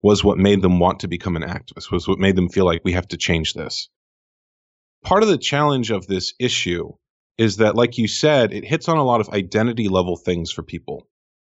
was 0.02 0.22
what 0.22 0.38
made 0.38 0.62
them 0.62 0.78
want 0.78 1.00
to 1.00 1.08
become 1.08 1.36
an 1.36 1.42
activist, 1.42 1.90
was 1.90 2.06
what 2.06 2.18
made 2.18 2.36
them 2.36 2.48
feel 2.48 2.66
like 2.66 2.82
we 2.84 2.92
have 2.92 3.08
to 3.08 3.16
change 3.16 3.54
this 3.54 3.88
part 5.04 5.22
of 5.22 5.28
the 5.28 5.38
challenge 5.38 5.90
of 5.90 6.06
this 6.06 6.34
issue 6.38 6.92
is 7.36 7.58
that, 7.58 7.76
like 7.76 7.98
you 7.98 8.08
said, 8.08 8.52
it 8.52 8.64
hits 8.64 8.88
on 8.88 8.96
a 8.96 9.04
lot 9.04 9.20
of 9.20 9.28
identity 9.30 9.88
level 9.88 10.16
things 10.16 10.50
for 10.50 10.62
people. 10.62 11.06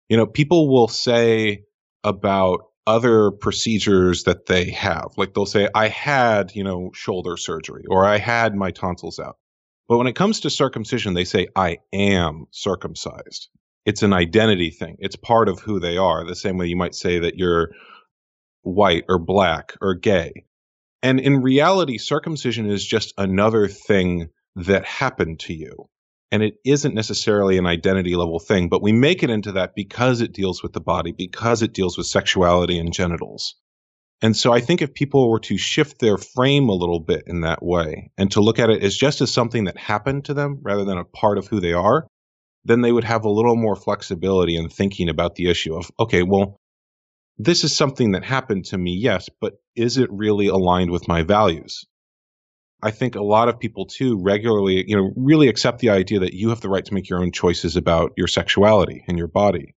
You 0.08 0.16
know, 0.16 0.26
people 0.26 0.72
will 0.72 0.88
say, 0.88 1.64
about 2.02 2.69
other 2.86 3.30
procedures 3.30 4.24
that 4.24 4.46
they 4.46 4.70
have. 4.70 5.12
Like 5.16 5.34
they'll 5.34 5.46
say, 5.46 5.68
I 5.74 5.88
had, 5.88 6.54
you 6.54 6.64
know, 6.64 6.90
shoulder 6.94 7.36
surgery 7.36 7.84
or 7.88 8.04
I 8.04 8.18
had 8.18 8.54
my 8.54 8.70
tonsils 8.70 9.18
out. 9.18 9.36
But 9.88 9.98
when 9.98 10.06
it 10.06 10.16
comes 10.16 10.40
to 10.40 10.50
circumcision, 10.50 11.14
they 11.14 11.24
say, 11.24 11.48
I 11.54 11.78
am 11.92 12.46
circumcised. 12.50 13.48
It's 13.84 14.02
an 14.02 14.12
identity 14.12 14.70
thing. 14.70 14.96
It's 14.98 15.16
part 15.16 15.48
of 15.48 15.60
who 15.60 15.80
they 15.80 15.96
are. 15.96 16.24
The 16.24 16.36
same 16.36 16.58
way 16.58 16.66
you 16.66 16.76
might 16.76 16.94
say 16.94 17.20
that 17.20 17.36
you're 17.36 17.70
white 18.62 19.04
or 19.08 19.18
black 19.18 19.74
or 19.80 19.94
gay. 19.94 20.44
And 21.02 21.18
in 21.18 21.42
reality, 21.42 21.98
circumcision 21.98 22.70
is 22.70 22.84
just 22.84 23.14
another 23.16 23.68
thing 23.68 24.28
that 24.56 24.84
happened 24.84 25.40
to 25.40 25.54
you. 25.54 25.88
And 26.32 26.42
it 26.42 26.54
isn't 26.64 26.94
necessarily 26.94 27.58
an 27.58 27.66
identity 27.66 28.14
level 28.14 28.38
thing, 28.38 28.68
but 28.68 28.82
we 28.82 28.92
make 28.92 29.22
it 29.22 29.30
into 29.30 29.52
that 29.52 29.74
because 29.74 30.20
it 30.20 30.32
deals 30.32 30.62
with 30.62 30.72
the 30.72 30.80
body, 30.80 31.12
because 31.12 31.62
it 31.62 31.72
deals 31.72 31.98
with 31.98 32.06
sexuality 32.06 32.78
and 32.78 32.92
genitals. 32.92 33.56
And 34.22 34.36
so 34.36 34.52
I 34.52 34.60
think 34.60 34.82
if 34.82 34.94
people 34.94 35.30
were 35.30 35.40
to 35.40 35.56
shift 35.56 35.98
their 35.98 36.18
frame 36.18 36.68
a 36.68 36.74
little 36.74 37.00
bit 37.00 37.24
in 37.26 37.40
that 37.40 37.62
way 37.62 38.10
and 38.18 38.30
to 38.32 38.40
look 38.40 38.58
at 38.58 38.70
it 38.70 38.82
as 38.82 38.96
just 38.96 39.20
as 39.20 39.32
something 39.32 39.64
that 39.64 39.78
happened 39.78 40.26
to 40.26 40.34
them 40.34 40.58
rather 40.62 40.84
than 40.84 40.98
a 40.98 41.04
part 41.04 41.38
of 41.38 41.48
who 41.48 41.58
they 41.58 41.72
are, 41.72 42.06
then 42.64 42.82
they 42.82 42.92
would 42.92 43.04
have 43.04 43.24
a 43.24 43.30
little 43.30 43.56
more 43.56 43.76
flexibility 43.76 44.56
in 44.56 44.68
thinking 44.68 45.08
about 45.08 45.34
the 45.34 45.48
issue 45.48 45.74
of, 45.74 45.90
okay, 45.98 46.22
well, 46.22 46.58
this 47.38 47.64
is 47.64 47.74
something 47.74 48.12
that 48.12 48.22
happened 48.22 48.66
to 48.66 48.76
me, 48.76 48.94
yes, 49.00 49.30
but 49.40 49.54
is 49.74 49.96
it 49.96 50.10
really 50.12 50.48
aligned 50.48 50.90
with 50.90 51.08
my 51.08 51.22
values? 51.22 51.86
I 52.82 52.90
think 52.90 53.14
a 53.14 53.22
lot 53.22 53.48
of 53.48 53.58
people 53.58 53.86
too 53.86 54.18
regularly, 54.20 54.84
you 54.88 54.96
know, 54.96 55.12
really 55.16 55.48
accept 55.48 55.80
the 55.80 55.90
idea 55.90 56.20
that 56.20 56.34
you 56.34 56.48
have 56.48 56.60
the 56.60 56.68
right 56.68 56.84
to 56.84 56.94
make 56.94 57.08
your 57.08 57.20
own 57.20 57.32
choices 57.32 57.76
about 57.76 58.12
your 58.16 58.26
sexuality 58.26 59.04
and 59.06 59.18
your 59.18 59.28
body. 59.28 59.74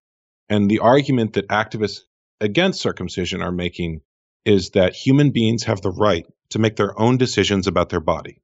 And 0.48 0.70
the 0.70 0.80
argument 0.80 1.34
that 1.34 1.48
activists 1.48 2.00
against 2.40 2.80
circumcision 2.80 3.42
are 3.42 3.52
making 3.52 4.00
is 4.44 4.70
that 4.70 4.94
human 4.94 5.30
beings 5.30 5.64
have 5.64 5.80
the 5.80 5.90
right 5.90 6.26
to 6.50 6.58
make 6.58 6.76
their 6.76 6.98
own 7.00 7.16
decisions 7.16 7.66
about 7.66 7.88
their 7.88 8.00
body. 8.00 8.40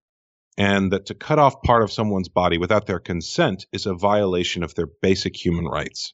And 0.57 0.93
that 0.93 1.07
to 1.07 1.15
cut 1.15 1.39
off 1.39 1.63
part 1.63 1.83
of 1.83 1.93
someone's 1.93 2.29
body 2.29 2.59
without 2.59 2.87
their 2.87 2.99
consent 2.99 3.67
is 3.73 3.87
a 3.87 3.95
violation 3.95 4.63
of 4.63 4.75
their 4.75 4.89
basic 5.01 5.37
human 5.37 5.65
rights. 5.65 6.13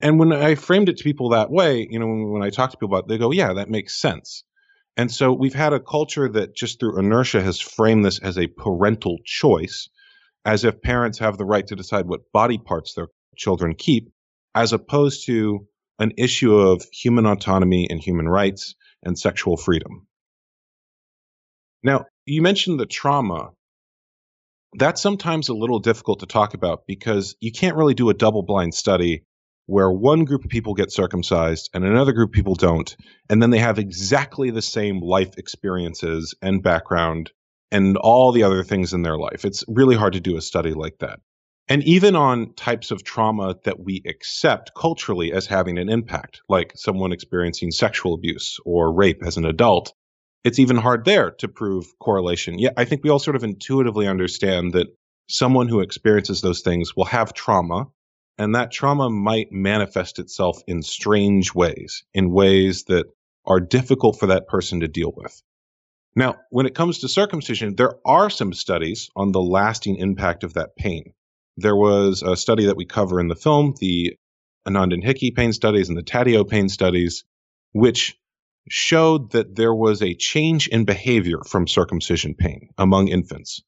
And 0.00 0.18
when 0.18 0.32
I 0.32 0.54
framed 0.54 0.88
it 0.88 0.98
to 0.98 1.04
people 1.04 1.30
that 1.30 1.50
way, 1.50 1.86
you 1.90 1.98
know, 1.98 2.06
when, 2.06 2.30
when 2.30 2.42
I 2.42 2.50
talk 2.50 2.70
to 2.70 2.76
people 2.76 2.94
about 2.94 3.06
it, 3.06 3.08
they 3.08 3.18
go, 3.18 3.32
yeah, 3.32 3.54
that 3.54 3.70
makes 3.70 4.00
sense. 4.00 4.44
And 4.98 5.12
so 5.12 5.32
we've 5.32 5.54
had 5.54 5.72
a 5.72 5.78
culture 5.78 6.28
that 6.28 6.56
just 6.56 6.80
through 6.80 6.98
inertia 6.98 7.40
has 7.40 7.60
framed 7.60 8.04
this 8.04 8.18
as 8.18 8.36
a 8.36 8.48
parental 8.48 9.18
choice, 9.24 9.88
as 10.44 10.64
if 10.64 10.82
parents 10.82 11.20
have 11.20 11.38
the 11.38 11.44
right 11.44 11.64
to 11.68 11.76
decide 11.76 12.06
what 12.06 12.32
body 12.32 12.58
parts 12.58 12.94
their 12.94 13.06
children 13.36 13.76
keep, 13.76 14.10
as 14.56 14.72
opposed 14.72 15.26
to 15.26 15.68
an 16.00 16.12
issue 16.18 16.52
of 16.52 16.84
human 16.92 17.26
autonomy 17.26 17.86
and 17.88 18.02
human 18.02 18.28
rights 18.28 18.74
and 19.04 19.16
sexual 19.16 19.56
freedom. 19.56 20.08
Now, 21.84 22.06
you 22.26 22.42
mentioned 22.42 22.80
the 22.80 22.86
trauma. 22.86 23.50
That's 24.74 25.00
sometimes 25.00 25.48
a 25.48 25.54
little 25.54 25.78
difficult 25.78 26.20
to 26.20 26.26
talk 26.26 26.54
about 26.54 26.88
because 26.88 27.36
you 27.40 27.52
can't 27.52 27.76
really 27.76 27.94
do 27.94 28.10
a 28.10 28.14
double 28.14 28.42
blind 28.42 28.74
study 28.74 29.22
where 29.68 29.90
one 29.90 30.24
group 30.24 30.44
of 30.44 30.50
people 30.50 30.72
get 30.72 30.90
circumcised 30.90 31.68
and 31.74 31.84
another 31.84 32.12
group 32.12 32.30
of 32.30 32.32
people 32.32 32.54
don't, 32.54 32.96
and 33.28 33.42
then 33.42 33.50
they 33.50 33.58
have 33.58 33.78
exactly 33.78 34.50
the 34.50 34.62
same 34.62 34.98
life 35.00 35.36
experiences 35.36 36.34
and 36.40 36.62
background 36.62 37.30
and 37.70 37.98
all 37.98 38.32
the 38.32 38.44
other 38.44 38.64
things 38.64 38.94
in 38.94 39.02
their 39.02 39.18
life. 39.18 39.44
It's 39.44 39.64
really 39.68 39.94
hard 39.94 40.14
to 40.14 40.20
do 40.20 40.38
a 40.38 40.40
study 40.40 40.72
like 40.72 40.96
that. 41.00 41.20
And 41.68 41.84
even 41.84 42.16
on 42.16 42.54
types 42.54 42.90
of 42.90 43.04
trauma 43.04 43.56
that 43.64 43.78
we 43.78 44.00
accept 44.06 44.72
culturally 44.74 45.34
as 45.34 45.46
having 45.46 45.76
an 45.76 45.90
impact, 45.90 46.40
like 46.48 46.72
someone 46.74 47.12
experiencing 47.12 47.70
sexual 47.70 48.14
abuse 48.14 48.56
or 48.64 48.90
rape 48.90 49.22
as 49.22 49.36
an 49.36 49.44
adult, 49.44 49.92
it's 50.44 50.58
even 50.58 50.76
hard 50.76 51.04
there 51.04 51.32
to 51.32 51.48
prove 51.48 51.84
correlation. 51.98 52.58
Yeah, 52.58 52.70
I 52.78 52.86
think 52.86 53.04
we 53.04 53.10
all 53.10 53.18
sort 53.18 53.36
of 53.36 53.44
intuitively 53.44 54.08
understand 54.08 54.72
that 54.72 54.86
someone 55.28 55.68
who 55.68 55.80
experiences 55.80 56.40
those 56.40 56.62
things 56.62 56.96
will 56.96 57.04
have 57.04 57.34
trauma 57.34 57.88
and 58.38 58.54
that 58.54 58.70
trauma 58.70 59.10
might 59.10 59.50
manifest 59.50 60.18
itself 60.18 60.62
in 60.66 60.82
strange 60.82 61.54
ways, 61.54 62.04
in 62.14 62.30
ways 62.30 62.84
that 62.84 63.06
are 63.44 63.60
difficult 63.60 64.18
for 64.18 64.26
that 64.26 64.46
person 64.46 64.80
to 64.80 64.88
deal 64.88 65.12
with. 65.16 65.42
Now, 66.14 66.36
when 66.50 66.66
it 66.66 66.74
comes 66.74 66.98
to 66.98 67.08
circumcision, 67.08 67.74
there 67.74 67.94
are 68.04 68.30
some 68.30 68.52
studies 68.52 69.10
on 69.16 69.32
the 69.32 69.40
lasting 69.40 69.96
impact 69.96 70.44
of 70.44 70.54
that 70.54 70.76
pain. 70.76 71.12
There 71.56 71.76
was 71.76 72.22
a 72.22 72.36
study 72.36 72.66
that 72.66 72.76
we 72.76 72.86
cover 72.86 73.20
in 73.20 73.28
the 73.28 73.34
film, 73.34 73.74
the 73.80 74.16
Anand 74.66 75.02
Hickey 75.02 75.30
pain 75.30 75.52
studies 75.52 75.88
and 75.88 75.98
the 75.98 76.02
Taddio 76.02 76.48
pain 76.48 76.68
studies, 76.68 77.24
which 77.72 78.16
showed 78.68 79.32
that 79.32 79.56
there 79.56 79.74
was 79.74 80.02
a 80.02 80.14
change 80.14 80.68
in 80.68 80.84
behavior 80.84 81.38
from 81.46 81.66
circumcision 81.66 82.34
pain 82.34 82.68
among 82.78 83.08
infants. 83.08 83.62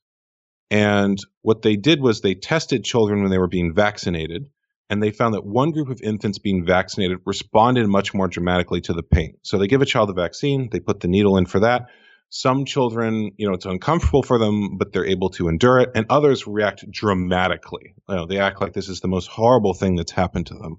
And 0.71 1.19
what 1.43 1.63
they 1.63 1.77
did 1.77 2.01
was 2.01 2.21
they 2.21 2.35
tested 2.35 2.85
children 2.85 3.23
when 3.23 3.31
they 3.31 3.39
were 3.39 3.49
being 3.49 3.75
vaccinated 3.75 4.47
and 4.91 5.01
they 5.01 5.13
found 5.13 5.35
that 5.35 5.47
one 5.47 5.71
group 5.71 5.89
of 5.89 6.03
infants 6.03 6.39
being 6.39 6.67
vaccinated 6.67 7.21
responded 7.25 7.87
much 7.87 8.13
more 8.13 8.27
dramatically 8.27 8.81
to 8.83 8.93
the 8.93 9.05
pain. 9.05 9.37
So 9.43 9.57
they 9.57 9.69
give 9.69 9.81
a 9.81 9.87
child 9.87 10.09
the 10.09 10.15
vaccine, 10.15 10.69
they 10.71 10.81
put 10.81 11.01
the 11.01 11.09
needle 11.09 11.39
in 11.39 11.47
for 11.47 11.61
that. 11.61 11.87
Some 12.29 12.65
children, 12.65 13.31
you 13.39 13.49
know, 13.49 13.55
it's 13.55 13.67
uncomfortable 13.67 14.23
for 14.23 14.39
them, 14.39 14.79
but 14.79 14.93
they're 14.93 15.07
able 15.07 15.31
to 15.31 15.49
endure 15.49 15.79
it, 15.79 15.91
and 15.95 16.07
others 16.11 16.47
react 16.47 16.89
dramatically. 16.91 17.95
You 18.09 18.15
know, 18.15 18.27
they 18.27 18.39
act 18.39 18.61
like 18.61 18.73
this 18.73 18.89
is 18.89 19.01
the 19.01 19.09
most 19.09 19.29
horrible 19.29 19.75
thing 19.75 19.97
that's 19.97 20.13
happened 20.13 20.47
to 20.49 20.55
them. 20.55 20.79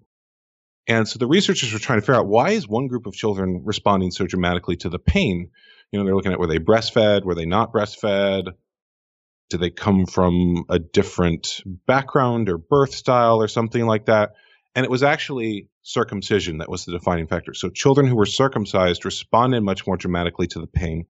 And 0.88 1.08
so 1.08 1.20
the 1.20 1.28
researchers 1.28 1.72
were 1.72 1.80
trying 1.80 2.00
to 2.00 2.02
figure 2.02 2.16
out 2.16 2.28
why 2.28 2.52
is 2.52 2.68
one 2.68 2.88
group 2.88 3.06
of 3.06 3.14
children 3.14 3.62
responding 3.66 4.12
so 4.12 4.26
dramatically 4.26 4.78
to 4.78 4.90
the 4.90 5.00
pain? 5.00 5.50
You 5.92 6.00
know, 6.00 6.06
they're 6.06 6.16
looking 6.16 6.32
at 6.32 6.40
were 6.40 6.48
they 6.48 6.60
breastfed, 6.60 7.24
were 7.24 7.36
they 7.36 7.46
not 7.46 7.74
breastfed, 7.74 8.54
do 9.52 9.58
they 9.58 9.70
come 9.70 10.06
from 10.06 10.64
a 10.70 10.80
different 10.80 11.62
background 11.86 12.50
or 12.50 12.58
birth 12.58 12.94
style 12.94 13.42
or 13.42 13.48
something 13.48 13.86
like 13.86 14.06
that? 14.06 14.32
And 14.74 14.86
it 14.86 14.90
was 14.90 15.04
actually 15.04 15.68
circumcision 15.84 16.60
that 16.60 16.70
was 16.70 16.86
the 16.86 16.94
defining 16.94 17.28
factor. 17.28 17.54
So 17.54 17.70
children 17.70 18.08
who 18.08 18.16
were 18.16 18.26
circumcised 18.26 19.06
responded 19.06 19.62
much 19.62 19.86
more 19.86 19.98
dramatically 19.98 20.48
to 20.48 20.60
the 20.60 20.68
pain. 20.68 21.06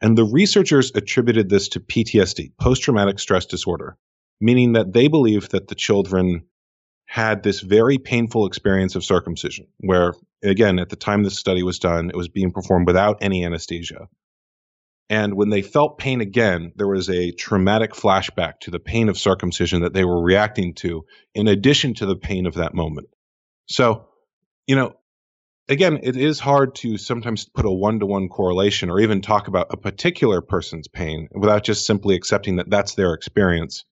And 0.00 0.16
the 0.16 0.24
researchers 0.24 0.92
attributed 0.94 1.48
this 1.48 1.70
to 1.70 1.80
PTSD, 1.80 2.52
post 2.60 2.82
traumatic 2.82 3.18
stress 3.18 3.46
disorder, 3.46 3.96
meaning 4.40 4.74
that 4.74 4.92
they 4.92 5.08
believed 5.08 5.52
that 5.52 5.68
the 5.68 5.74
children 5.74 6.44
had 7.06 7.42
this 7.42 7.60
very 7.60 7.96
painful 7.96 8.46
experience 8.46 8.94
of 8.94 9.04
circumcision, 9.04 9.68
where, 9.78 10.12
again, 10.42 10.78
at 10.78 10.90
the 10.90 10.96
time 10.96 11.22
this 11.22 11.38
study 11.38 11.62
was 11.62 11.78
done, 11.78 12.10
it 12.10 12.16
was 12.16 12.28
being 12.28 12.50
performed 12.50 12.86
without 12.86 13.18
any 13.22 13.44
anesthesia. 13.44 14.08
And 15.08 15.34
when 15.34 15.50
they 15.50 15.62
felt 15.62 15.98
pain 15.98 16.20
again, 16.20 16.72
there 16.76 16.88
was 16.88 17.08
a 17.08 17.30
traumatic 17.30 17.92
flashback 17.92 18.60
to 18.60 18.70
the 18.70 18.80
pain 18.80 19.08
of 19.08 19.18
circumcision 19.18 19.82
that 19.82 19.94
they 19.94 20.04
were 20.04 20.22
reacting 20.22 20.74
to, 20.74 21.04
in 21.34 21.46
addition 21.46 21.94
to 21.94 22.06
the 22.06 22.16
pain 22.16 22.46
of 22.46 22.54
that 22.54 22.74
moment. 22.74 23.08
So, 23.68 24.08
you 24.66 24.74
know, 24.74 24.96
again, 25.68 26.00
it 26.02 26.16
is 26.16 26.40
hard 26.40 26.74
to 26.76 26.98
sometimes 26.98 27.48
put 27.48 27.66
a 27.66 27.70
one 27.70 28.00
to 28.00 28.06
one 28.06 28.28
correlation 28.28 28.90
or 28.90 28.98
even 28.98 29.20
talk 29.20 29.46
about 29.46 29.68
a 29.70 29.76
particular 29.76 30.40
person's 30.40 30.88
pain 30.88 31.28
without 31.32 31.62
just 31.62 31.86
simply 31.86 32.16
accepting 32.16 32.56
that 32.56 32.70
that's 32.70 32.94
their 32.94 33.14
experience. 33.14 33.84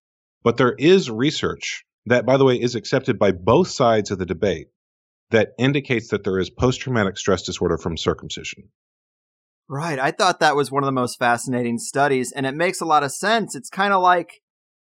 But 0.43 0.57
there 0.57 0.75
is 0.77 1.11
research 1.11 1.85
that, 2.07 2.27
by 2.27 2.37
the 2.37 2.45
way, 2.45 2.57
is 2.57 2.75
accepted 2.75 3.19
by 3.19 3.33
both 3.33 3.69
sides 3.69 4.11
of 4.11 4.19
the 4.19 4.27
debate 4.27 4.67
that 5.31 5.53
indicates 5.59 6.09
that 6.09 6.25
there 6.25 6.39
is 6.39 6.51
post 6.51 6.81
traumatic 6.81 7.17
stress 7.19 7.43
disorder 7.43 7.79
from 7.79 7.97
circumcision. 7.97 8.65
Right. 9.69 9.99
I 9.99 10.11
thought 10.11 10.41
that 10.41 10.57
was 10.57 10.71
one 10.71 10.83
of 10.83 10.87
the 10.87 10.93
most 10.93 11.19
fascinating 11.19 11.79
studies, 11.79 12.33
and 12.33 12.45
it 12.45 12.55
makes 12.55 12.81
a 12.81 12.85
lot 12.85 13.03
of 13.03 13.13
sense. 13.13 13.55
It's 13.55 13.71
kind 13.71 13.95
of 13.95 14.03
like 14.03 14.41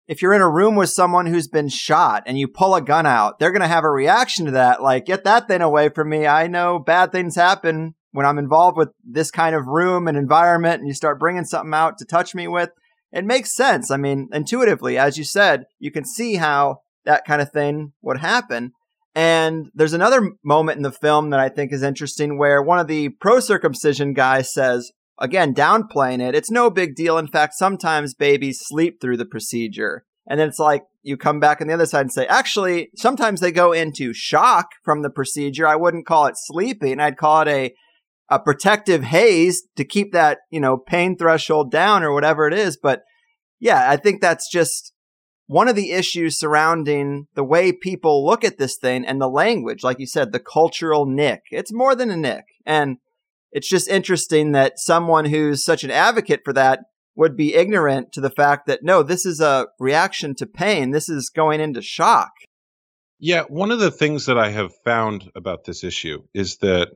if 0.09 0.23
you're 0.23 0.35
in 0.35 0.41
a 0.41 0.51
room 0.51 0.77
with 0.77 0.91
someone 0.91 1.27
who's 1.27 1.47
been 1.47 1.69
shot 1.69 2.23
and 2.27 2.39
you 2.39 2.49
pull 2.49 2.75
a 2.75 2.83
gun 2.83 3.07
out, 3.07 3.39
they're 3.39 3.53
going 3.53 3.63
to 3.63 3.69
have 3.69 3.85
a 3.85 3.91
reaction 3.91 4.47
to 4.47 4.53
that. 4.53 4.83
Like, 4.83 5.07
get 5.07 5.25
that 5.25 5.47
thing 5.47 5.61
away 5.61 5.91
from 5.91 6.09
me. 6.09 6.27
I 6.27 6.47
know 6.47 6.79
bad 6.79 7.13
things 7.13 7.37
happen 7.37 7.95
when 8.13 8.27
I'm 8.27 8.39
involved 8.39 8.77
with 8.77 8.91
this 9.05 9.31
kind 9.31 9.55
of 9.55 9.67
room 9.67 10.09
and 10.09 10.17
environment, 10.17 10.81
and 10.81 10.89
you 10.89 10.95
start 10.95 11.21
bringing 11.21 11.45
something 11.45 11.75
out 11.75 11.99
to 11.99 12.05
touch 12.05 12.35
me 12.35 12.49
with. 12.49 12.71
It 13.13 13.25
makes 13.25 13.55
sense. 13.55 13.91
I 13.91 13.99
mean, 13.99 14.29
intuitively, 14.33 14.97
as 14.97 15.19
you 15.19 15.25
said, 15.25 15.65
you 15.79 15.91
can 15.91 16.05
see 16.05 16.37
how 16.37 16.79
that 17.05 17.25
kind 17.27 17.43
of 17.43 17.53
thing 17.53 17.93
would 18.01 18.19
happen. 18.19 18.73
And 19.15 19.71
there's 19.75 19.93
another 19.93 20.31
moment 20.43 20.79
in 20.79 20.83
the 20.83 20.93
film 20.93 21.31
that 21.31 21.41
I 21.41 21.49
think 21.49 21.73
is 21.73 21.83
interesting 21.83 22.39
where 22.39 22.63
one 22.63 22.79
of 22.79 22.87
the 22.87 23.11
pro 23.11 23.41
circumcision 23.41 24.15
guys 24.15 24.53
says, 24.53 24.91
again, 25.19 25.55
downplaying 25.55 26.27
it, 26.27 26.35
it's 26.35 26.51
no 26.51 26.71
big 26.71 26.95
deal. 26.95 27.19
In 27.19 27.29
fact, 27.29 27.55
sometimes 27.55 28.15
babies 28.15 28.61
sleep 28.63 29.01
through 29.01 29.19
the 29.19 29.27
procedure. 29.27 30.05
And 30.27 30.41
then 30.41 30.49
it's 30.49 30.59
like 30.59 30.85
you 31.03 31.17
come 31.17 31.41
back 31.41 31.61
on 31.61 31.67
the 31.67 31.75
other 31.75 31.87
side 31.87 32.03
and 32.03 32.13
say, 32.13 32.27
actually, 32.27 32.91
sometimes 32.97 33.41
they 33.41 33.53
go 33.53 33.73
into 33.73 34.15
shock 34.15 34.71
from 34.83 35.03
the 35.03 35.11
procedure. 35.11 35.67
I 35.67 35.77
wouldn't 35.77 36.07
call 36.07 36.27
it 36.27 36.37
sleeping. 36.37 37.01
I'd 37.01 37.17
call 37.17 37.43
it 37.43 37.49
a, 37.49 37.75
a 38.31 38.39
protective 38.39 39.03
haze 39.03 39.65
to 39.77 39.85
keep 39.85 40.13
that, 40.13 40.39
you 40.51 40.61
know, 40.61 40.79
pain 40.79 41.17
threshold 41.17 41.71
down 41.71 42.03
or 42.03 42.15
whatever 42.15 42.47
it 42.47 42.55
is. 42.55 42.79
But 42.81 43.03
yeah, 43.61 43.91
I 43.91 43.97
think 43.97 44.21
that's 44.21 44.51
just 44.51 44.93
one 45.47 45.69
of 45.69 45.77
the 45.77 45.93
issues 45.93 46.39
surrounding 46.39 47.27
the 47.35 47.45
way 47.45 47.73
people 47.73 48.25
look 48.25 48.45
at 48.45 48.59
this 48.59 48.77
thing 48.77 49.05
and 49.05 49.21
the 49.21 49.29
language, 49.29 49.83
like 49.83 49.99
you 49.99 50.07
said, 50.07 50.33
the 50.33 50.41
cultural 50.41 51.07
nick. 51.07 51.43
It's 51.51 51.73
more 51.73 51.95
than 51.95 52.11
a 52.11 52.17
nick. 52.17 52.45
And 52.65 52.99
it's 53.51 53.69
just 53.69 53.89
interesting 53.89 54.53
that 54.53 54.79
someone 54.79 55.27
who's 55.27 55.65
such 55.65 55.85
an 55.85 55.91
advocate 55.91 56.41
for 56.45 56.53
that 56.55 56.81
would 57.15 57.37
be 57.37 57.55
ignorant 57.55 58.13
to 58.13 58.21
the 58.21 58.31
fact 58.31 58.67
that 58.67 58.83
no, 58.83 59.03
this 59.03 59.27
is 59.27 59.41
a 59.41 59.67
reaction 59.79 60.35
to 60.37 60.47
pain. 60.47 60.91
This 60.91 61.09
is 61.09 61.29
going 61.29 61.61
into 61.61 61.83
shock. 61.83 62.31
Yeah, 63.19 63.43
one 63.49 63.71
of 63.71 63.79
the 63.79 63.91
things 63.91 64.27
that 64.27 64.39
I 64.39 64.51
have 64.51 64.73
found 64.85 65.31
about 65.37 65.65
this 65.65 65.85
issue 65.85 66.23
is 66.35 66.57
that 66.59 66.89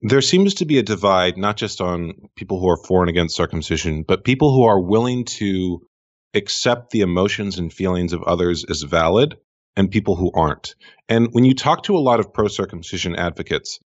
there 0.00 0.22
seems 0.22 0.54
to 0.54 0.64
be 0.64 0.78
a 0.78 0.82
divide 0.82 1.36
not 1.36 1.56
just 1.56 1.80
on 1.80 2.14
people 2.36 2.60
who 2.60 2.68
are 2.68 2.82
for 2.86 3.02
and 3.02 3.10
against 3.10 3.36
circumcision, 3.36 4.04
but 4.06 4.24
people 4.24 4.54
who 4.54 4.64
are 4.64 4.80
willing 4.80 5.24
to 5.24 5.80
accept 6.36 6.90
the 6.90 7.00
emotions 7.00 7.58
and 7.58 7.72
feelings 7.72 8.12
of 8.12 8.22
others 8.22 8.64
as 8.68 8.82
valid 8.82 9.36
and 9.76 9.90
people 9.90 10.16
who 10.16 10.30
aren't. 10.34 10.74
And 11.08 11.28
when 11.32 11.44
you 11.44 11.54
talk 11.54 11.84
to 11.84 11.96
a 11.96 11.98
lot 11.98 12.20
of 12.20 12.32
pro 12.32 12.48
circumcision 12.48 13.16
advocates, 13.16 13.80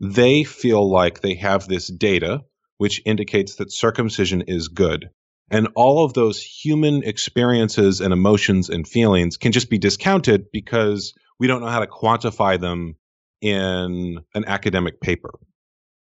they 0.00 0.44
feel 0.44 0.90
like 0.90 1.20
they 1.20 1.34
have 1.34 1.66
this 1.66 1.88
data 1.88 2.42
which 2.78 3.02
indicates 3.04 3.56
that 3.56 3.72
circumcision 3.72 4.42
is 4.42 4.68
good. 4.68 5.08
And 5.50 5.68
all 5.76 6.04
of 6.04 6.14
those 6.14 6.42
human 6.42 7.02
experiences 7.02 8.00
and 8.00 8.12
emotions 8.12 8.70
and 8.70 8.88
feelings 8.88 9.36
can 9.36 9.52
just 9.52 9.70
be 9.70 9.78
discounted 9.78 10.46
because 10.52 11.14
we 11.38 11.46
don't 11.46 11.60
know 11.60 11.68
how 11.68 11.80
to 11.80 11.86
quantify 11.86 12.60
them 12.60 12.96
in 13.40 14.18
an 14.34 14.44
academic 14.46 15.00
paper. 15.00 15.38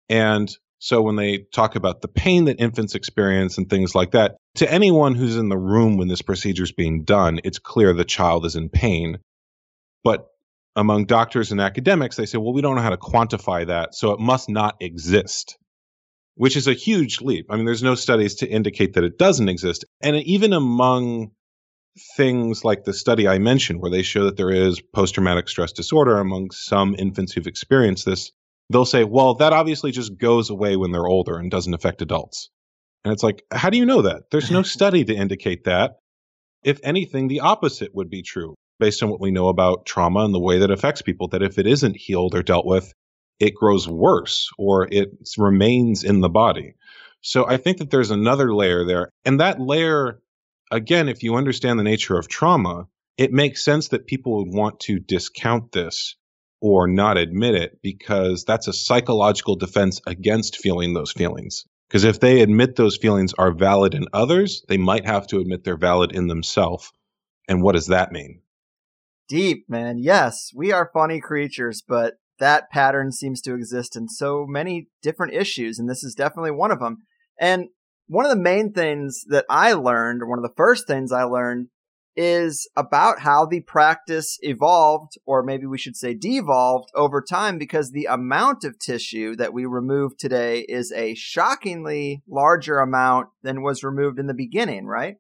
And 0.10 0.50
so 0.86 1.02
when 1.02 1.16
they 1.16 1.40
talk 1.52 1.76
about 1.76 2.02
the 2.04 2.08
pain 2.08 2.46
that 2.46 2.60
infants 2.60 2.94
experience 2.94 3.58
and 3.58 3.68
things 3.68 3.96
like 3.96 4.12
that, 4.12 4.36
to 4.58 4.72
anyone 4.72 5.16
who's 5.16 5.36
in 5.36 5.50
the 5.50 5.58
room 5.58 5.98
when 5.98 6.08
this 6.08 6.22
procedure 6.22 6.62
is 6.62 6.72
being 6.72 7.06
done, 7.06 7.40
it's 7.44 7.58
clear 7.58 7.92
the 7.92 8.06
child 8.06 8.46
is 8.46 8.56
in 8.56 8.70
pain. 8.70 9.18
But 10.04 10.28
among 10.76 11.06
doctors 11.06 11.52
and 11.52 11.60
academics, 11.60 12.18
they 12.18 12.28
say, 12.28 12.38
well, 12.38 12.54
we 12.54 12.62
don't 12.62 12.76
know 12.76 12.84
how 12.84 12.92
to 12.92 12.98
quantify 12.98 13.66
that, 13.66 13.96
so 13.96 14.12
it 14.12 14.20
must 14.20 14.48
not 14.48 14.76
exist 14.80 15.58
which 16.36 16.58
is 16.58 16.68
a 16.68 16.74
huge 16.74 17.22
leap. 17.22 17.46
I 17.50 17.56
mean, 17.56 17.64
there's 17.64 17.82
no 17.82 17.96
studies 17.96 18.36
to 18.36 18.48
indicate 18.48 18.94
that 18.94 19.06
it 19.06 19.18
doesn't 19.18 19.48
exist. 19.48 19.86
And 20.02 20.18
even 20.18 20.52
among 20.52 21.32
things 22.18 22.66
like 22.66 22.84
the 22.84 22.94
study 22.94 23.26
I 23.26 23.40
mentioned, 23.40 23.80
where 23.82 23.90
they 23.90 24.02
show 24.02 24.26
that 24.26 24.36
there 24.36 24.52
is 24.52 24.82
post 24.94 25.14
traumatic 25.14 25.48
stress 25.48 25.72
disorder 25.72 26.20
among 26.20 26.52
some 26.52 26.94
infants 27.00 27.32
who've 27.32 27.48
experienced 27.48 28.06
this, 28.06 28.34
they'll 28.70 28.86
say, 28.86 29.04
well, 29.04 29.36
that 29.36 29.54
obviously 29.54 29.92
just 29.92 30.18
goes 30.18 30.50
away 30.50 30.76
when 30.76 30.92
they're 30.92 31.08
older 31.08 31.38
and 31.38 31.52
doesn't 31.52 31.74
affect 31.74 32.02
adults. 32.02 32.50
And 33.04 33.14
it's 33.14 33.24
like, 33.24 33.44
how 33.52 33.70
do 33.70 33.78
you 33.78 33.86
know 33.86 34.04
that? 34.04 34.24
There's 34.32 34.52
no 34.52 34.64
study 34.64 35.06
to 35.06 35.16
indicate 35.16 35.66
that. 35.66 36.00
If 36.64 36.80
anything, 36.84 37.28
the 37.28 37.42
opposite 37.42 37.94
would 37.94 38.10
be 38.10 38.24
true 38.24 38.56
based 38.80 39.04
on 39.04 39.10
what 39.10 39.22
we 39.22 39.32
know 39.32 39.48
about 39.48 39.86
trauma 39.86 40.26
and 40.26 40.34
the 40.34 40.40
way 40.40 40.60
that 40.60 40.72
affects 40.72 41.02
people, 41.02 41.30
that 41.30 41.44
if 41.44 41.58
it 41.60 41.68
isn't 41.68 41.96
healed 41.96 42.36
or 42.36 42.44
dealt 42.44 42.66
with, 42.66 42.92
it 43.40 43.54
grows 43.56 43.88
worse 43.88 44.50
or 44.58 44.88
it 44.92 45.12
remains 45.38 46.04
in 46.04 46.22
the 46.22 46.30
body. 46.30 46.74
So 47.22 47.48
I 47.48 47.58
think 47.58 47.78
that 47.78 47.90
there's 47.90 48.12
another 48.12 48.54
layer 48.54 48.86
there. 48.86 49.10
And 49.24 49.40
that 49.40 49.60
layer, 49.60 50.20
again, 50.72 51.10
if 51.10 51.24
you 51.24 51.36
understand 51.36 51.80
the 51.80 51.84
nature 51.84 52.18
of 52.18 52.28
trauma, 52.28 52.88
it 53.18 53.32
makes 53.32 53.64
sense 53.64 53.90
that 53.90 54.08
people 54.08 54.38
would 54.38 54.54
want 54.54 54.80
to 54.82 55.00
discount 55.00 55.72
this 55.72 56.16
or 56.62 56.88
not 56.88 57.18
admit 57.18 57.56
it 57.56 57.80
because 57.82 58.44
that's 58.46 58.68
a 58.68 58.74
psychological 58.74 59.56
defense 59.56 60.02
against 60.08 60.58
feeling 60.58 60.94
those 60.94 61.12
feelings. 61.12 61.66
Because 61.88 62.04
if 62.04 62.20
they 62.20 62.42
admit 62.42 62.76
those 62.76 62.98
feelings 62.98 63.34
are 63.38 63.54
valid 63.54 63.94
in 63.94 64.06
others, 64.14 64.64
they 64.68 64.78
might 64.78 65.06
have 65.06 65.28
to 65.28 65.40
admit 65.40 65.64
they're 65.64 65.78
valid 65.78 66.12
in 66.14 66.28
themselves. 66.28 66.92
And 67.48 67.62
what 67.62 67.76
does 67.76 67.88
that 67.88 68.12
mean? 68.12 68.42
Deep, 69.28 69.66
man. 69.68 69.98
Yes, 70.00 70.52
we 70.56 70.72
are 70.72 70.90
funny 70.94 71.20
creatures, 71.20 71.84
but 71.88 72.16
that 72.40 72.70
pattern 72.70 73.12
seems 73.12 73.42
to 73.42 73.56
exist 73.56 73.96
in 73.96 74.08
so 74.08 74.46
many 74.48 74.88
different 75.02 75.34
issues, 75.34 75.80
and 75.80 75.90
this 75.90 76.04
is 76.04 76.16
definitely 76.16 76.52
one 76.52 76.72
of 76.72 76.80
them. 76.80 77.04
And 77.40 77.70
one 78.08 78.26
of 78.26 78.32
the 78.32 78.42
main 78.42 78.72
things 78.72 79.24
that 79.30 79.46
I 79.50 79.74
learned, 79.74 80.22
or 80.22 80.28
one 80.28 80.40
of 80.40 80.44
the 80.44 80.54
first 80.56 80.88
things 80.88 81.12
I 81.12 81.24
learned, 81.24 81.68
is 82.16 82.70
about 82.76 83.20
how 83.20 83.46
the 83.46 83.62
practice 83.62 84.38
evolved, 84.42 85.18
or 85.26 85.44
maybe 85.44 85.66
we 85.66 85.78
should 85.78 85.96
say 85.96 86.14
devolved 86.14 86.90
over 86.96 87.22
time, 87.22 87.58
because 87.58 87.92
the 87.92 88.06
amount 88.06 88.64
of 88.64 88.80
tissue 88.80 89.36
that 89.36 89.54
we 89.54 89.66
remove 89.66 90.18
today 90.18 90.62
is 90.62 90.92
a 90.92 91.16
shockingly 91.16 92.22
larger 92.28 92.80
amount 92.80 93.28
than 93.44 93.62
was 93.62 93.84
removed 93.84 94.20
in 94.20 94.28
the 94.28 94.34
beginning, 94.34 94.86
right? 94.86 95.18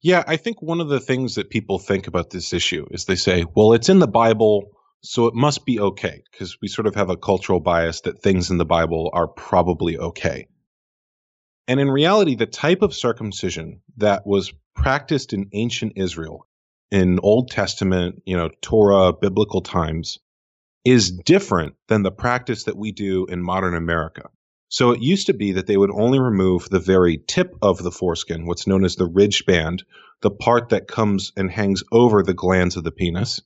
Yeah, 0.00 0.22
I 0.26 0.36
think 0.36 0.62
one 0.62 0.80
of 0.80 0.88
the 0.88 1.00
things 1.00 1.34
that 1.34 1.50
people 1.50 1.78
think 1.78 2.06
about 2.06 2.30
this 2.30 2.52
issue 2.52 2.86
is 2.90 3.04
they 3.04 3.16
say, 3.16 3.44
well, 3.56 3.72
it's 3.72 3.88
in 3.88 3.98
the 3.98 4.06
Bible 4.06 4.70
so 5.02 5.26
it 5.26 5.34
must 5.34 5.64
be 5.64 5.78
okay 5.78 6.22
because 6.30 6.58
we 6.60 6.68
sort 6.68 6.86
of 6.86 6.94
have 6.94 7.10
a 7.10 7.16
cultural 7.16 7.60
bias 7.60 8.00
that 8.02 8.20
things 8.20 8.50
in 8.50 8.58
the 8.58 8.64
Bible 8.64 9.10
are 9.12 9.28
probably 9.28 9.96
okay. 9.96 10.48
And 11.68 11.78
in 11.78 11.88
reality, 11.88 12.34
the 12.34 12.46
type 12.46 12.82
of 12.82 12.94
circumcision 12.94 13.82
that 13.98 14.26
was 14.26 14.52
practiced 14.78 15.32
in 15.32 15.50
ancient 15.52 15.94
Israel, 15.96 16.46
in 16.90 17.18
Old 17.22 17.50
Testament, 17.50 18.22
you 18.24 18.36
know, 18.36 18.48
Torah, 18.62 19.12
biblical 19.12 19.60
times, 19.60 20.18
is 20.84 21.10
different 21.10 21.74
than 21.88 22.02
the 22.02 22.12
practice 22.12 22.64
that 22.64 22.76
we 22.76 22.92
do 22.92 23.26
in 23.26 23.42
modern 23.42 23.74
America. 23.74 24.30
So 24.68 24.92
it 24.92 25.02
used 25.02 25.26
to 25.26 25.34
be 25.34 25.52
that 25.52 25.66
they 25.66 25.76
would 25.76 25.90
only 25.90 26.20
remove 26.20 26.68
the 26.68 26.78
very 26.78 27.18
tip 27.26 27.54
of 27.60 27.82
the 27.82 27.90
foreskin, 27.90 28.46
what's 28.46 28.66
known 28.66 28.84
as 28.84 28.96
the 28.96 29.06
ridge 29.06 29.44
band, 29.46 29.84
the 30.22 30.30
part 30.30 30.68
that 30.68 30.86
comes 30.86 31.32
and 31.36 31.50
hangs 31.50 31.82
over 31.90 32.22
the 32.22 32.34
glands 32.34 32.76
of 32.76 32.84
the 32.84 32.92
penis. 32.92 33.40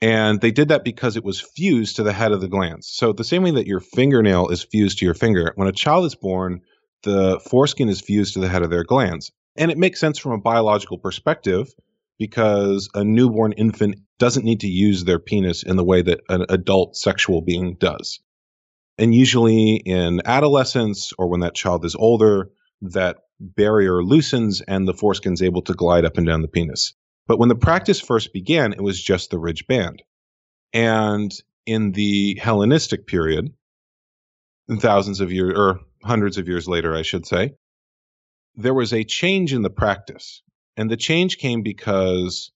And 0.00 0.40
they 0.40 0.50
did 0.50 0.68
that 0.68 0.84
because 0.84 1.16
it 1.16 1.24
was 1.24 1.40
fused 1.40 1.96
to 1.96 2.02
the 2.02 2.12
head 2.12 2.32
of 2.32 2.40
the 2.40 2.48
glands. 2.48 2.88
So, 2.88 3.12
the 3.12 3.24
same 3.24 3.42
way 3.42 3.52
that 3.52 3.66
your 3.66 3.80
fingernail 3.80 4.48
is 4.48 4.62
fused 4.62 4.98
to 4.98 5.04
your 5.04 5.14
finger, 5.14 5.52
when 5.54 5.68
a 5.68 5.72
child 5.72 6.06
is 6.06 6.14
born, 6.14 6.62
the 7.02 7.40
foreskin 7.50 7.88
is 7.88 8.00
fused 8.00 8.34
to 8.34 8.40
the 8.40 8.48
head 8.48 8.62
of 8.62 8.70
their 8.70 8.84
glands. 8.84 9.32
And 9.56 9.70
it 9.70 9.78
makes 9.78 10.00
sense 10.00 10.18
from 10.18 10.32
a 10.32 10.40
biological 10.40 10.98
perspective 10.98 11.72
because 12.18 12.88
a 12.94 13.04
newborn 13.04 13.52
infant 13.52 13.96
doesn't 14.18 14.44
need 14.44 14.60
to 14.60 14.68
use 14.68 15.04
their 15.04 15.18
penis 15.18 15.62
in 15.62 15.76
the 15.76 15.84
way 15.84 16.02
that 16.02 16.20
an 16.28 16.46
adult 16.48 16.96
sexual 16.96 17.42
being 17.42 17.74
does. 17.74 18.20
And 18.98 19.14
usually 19.14 19.76
in 19.76 20.22
adolescence 20.24 21.12
or 21.18 21.28
when 21.28 21.40
that 21.40 21.54
child 21.54 21.84
is 21.84 21.96
older, 21.96 22.50
that 22.82 23.18
barrier 23.40 24.02
loosens 24.02 24.60
and 24.60 24.86
the 24.86 24.94
foreskin 24.94 25.32
is 25.32 25.42
able 25.42 25.62
to 25.62 25.74
glide 25.74 26.04
up 26.04 26.18
and 26.18 26.26
down 26.26 26.42
the 26.42 26.48
penis. 26.48 26.94
But 27.26 27.38
when 27.38 27.48
the 27.48 27.54
practice 27.54 28.00
first 28.00 28.32
began, 28.32 28.72
it 28.72 28.82
was 28.82 29.02
just 29.02 29.30
the 29.30 29.38
ridge 29.38 29.66
band. 29.66 30.02
And 30.72 31.32
in 31.66 31.92
the 31.92 32.38
Hellenistic 32.40 33.06
period, 33.06 33.52
thousands 34.78 35.20
of 35.20 35.32
years, 35.32 35.54
or 35.56 35.80
hundreds 36.04 36.38
of 36.38 36.48
years 36.48 36.68
later, 36.68 36.94
I 36.94 37.02
should 37.02 37.26
say, 37.26 37.54
there 38.54 38.74
was 38.74 38.92
a 38.92 39.04
change 39.04 39.52
in 39.52 39.62
the 39.62 39.70
practice. 39.70 40.42
And 40.76 40.90
the 40.90 40.96
change 40.96 41.38
came 41.38 41.62
because 41.62 42.50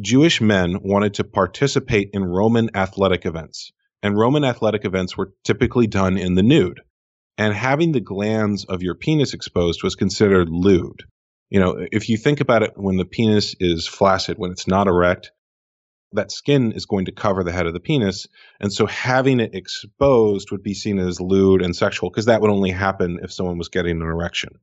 Jewish 0.00 0.40
men 0.40 0.80
wanted 0.82 1.14
to 1.14 1.24
participate 1.24 2.10
in 2.12 2.24
Roman 2.24 2.74
athletic 2.74 3.26
events. 3.26 3.72
And 4.02 4.16
Roman 4.16 4.44
athletic 4.44 4.84
events 4.84 5.16
were 5.16 5.32
typically 5.44 5.86
done 5.86 6.16
in 6.16 6.34
the 6.34 6.42
nude. 6.42 6.80
And 7.38 7.52
having 7.52 7.92
the 7.92 8.00
glands 8.00 8.64
of 8.64 8.82
your 8.82 8.94
penis 8.94 9.34
exposed 9.34 9.82
was 9.82 9.94
considered 9.94 10.48
lewd 10.48 11.02
you 11.50 11.60
know, 11.60 11.86
if 11.92 12.08
you 12.08 12.16
think 12.16 12.40
about 12.40 12.62
it, 12.62 12.72
when 12.74 12.96
the 12.96 13.04
penis 13.04 13.54
is 13.60 13.86
flaccid, 13.86 14.38
when 14.38 14.50
it's 14.50 14.66
not 14.66 14.88
erect, 14.88 15.30
that 16.12 16.32
skin 16.32 16.72
is 16.72 16.86
going 16.86 17.04
to 17.04 17.12
cover 17.12 17.44
the 17.44 17.52
head 17.52 17.66
of 17.66 17.72
the 17.72 17.80
penis. 17.80 18.26
And 18.60 18.72
so 18.72 18.86
having 18.86 19.40
it 19.40 19.54
exposed 19.54 20.50
would 20.50 20.62
be 20.62 20.74
seen 20.74 20.98
as 20.98 21.20
lewd 21.20 21.62
and 21.62 21.74
sexual 21.74 22.10
because 22.10 22.26
that 22.26 22.40
would 22.40 22.50
only 22.50 22.70
happen 22.70 23.20
if 23.22 23.32
someone 23.32 23.58
was 23.58 23.68
getting 23.68 24.00
an 24.00 24.02
erection. 24.02 24.58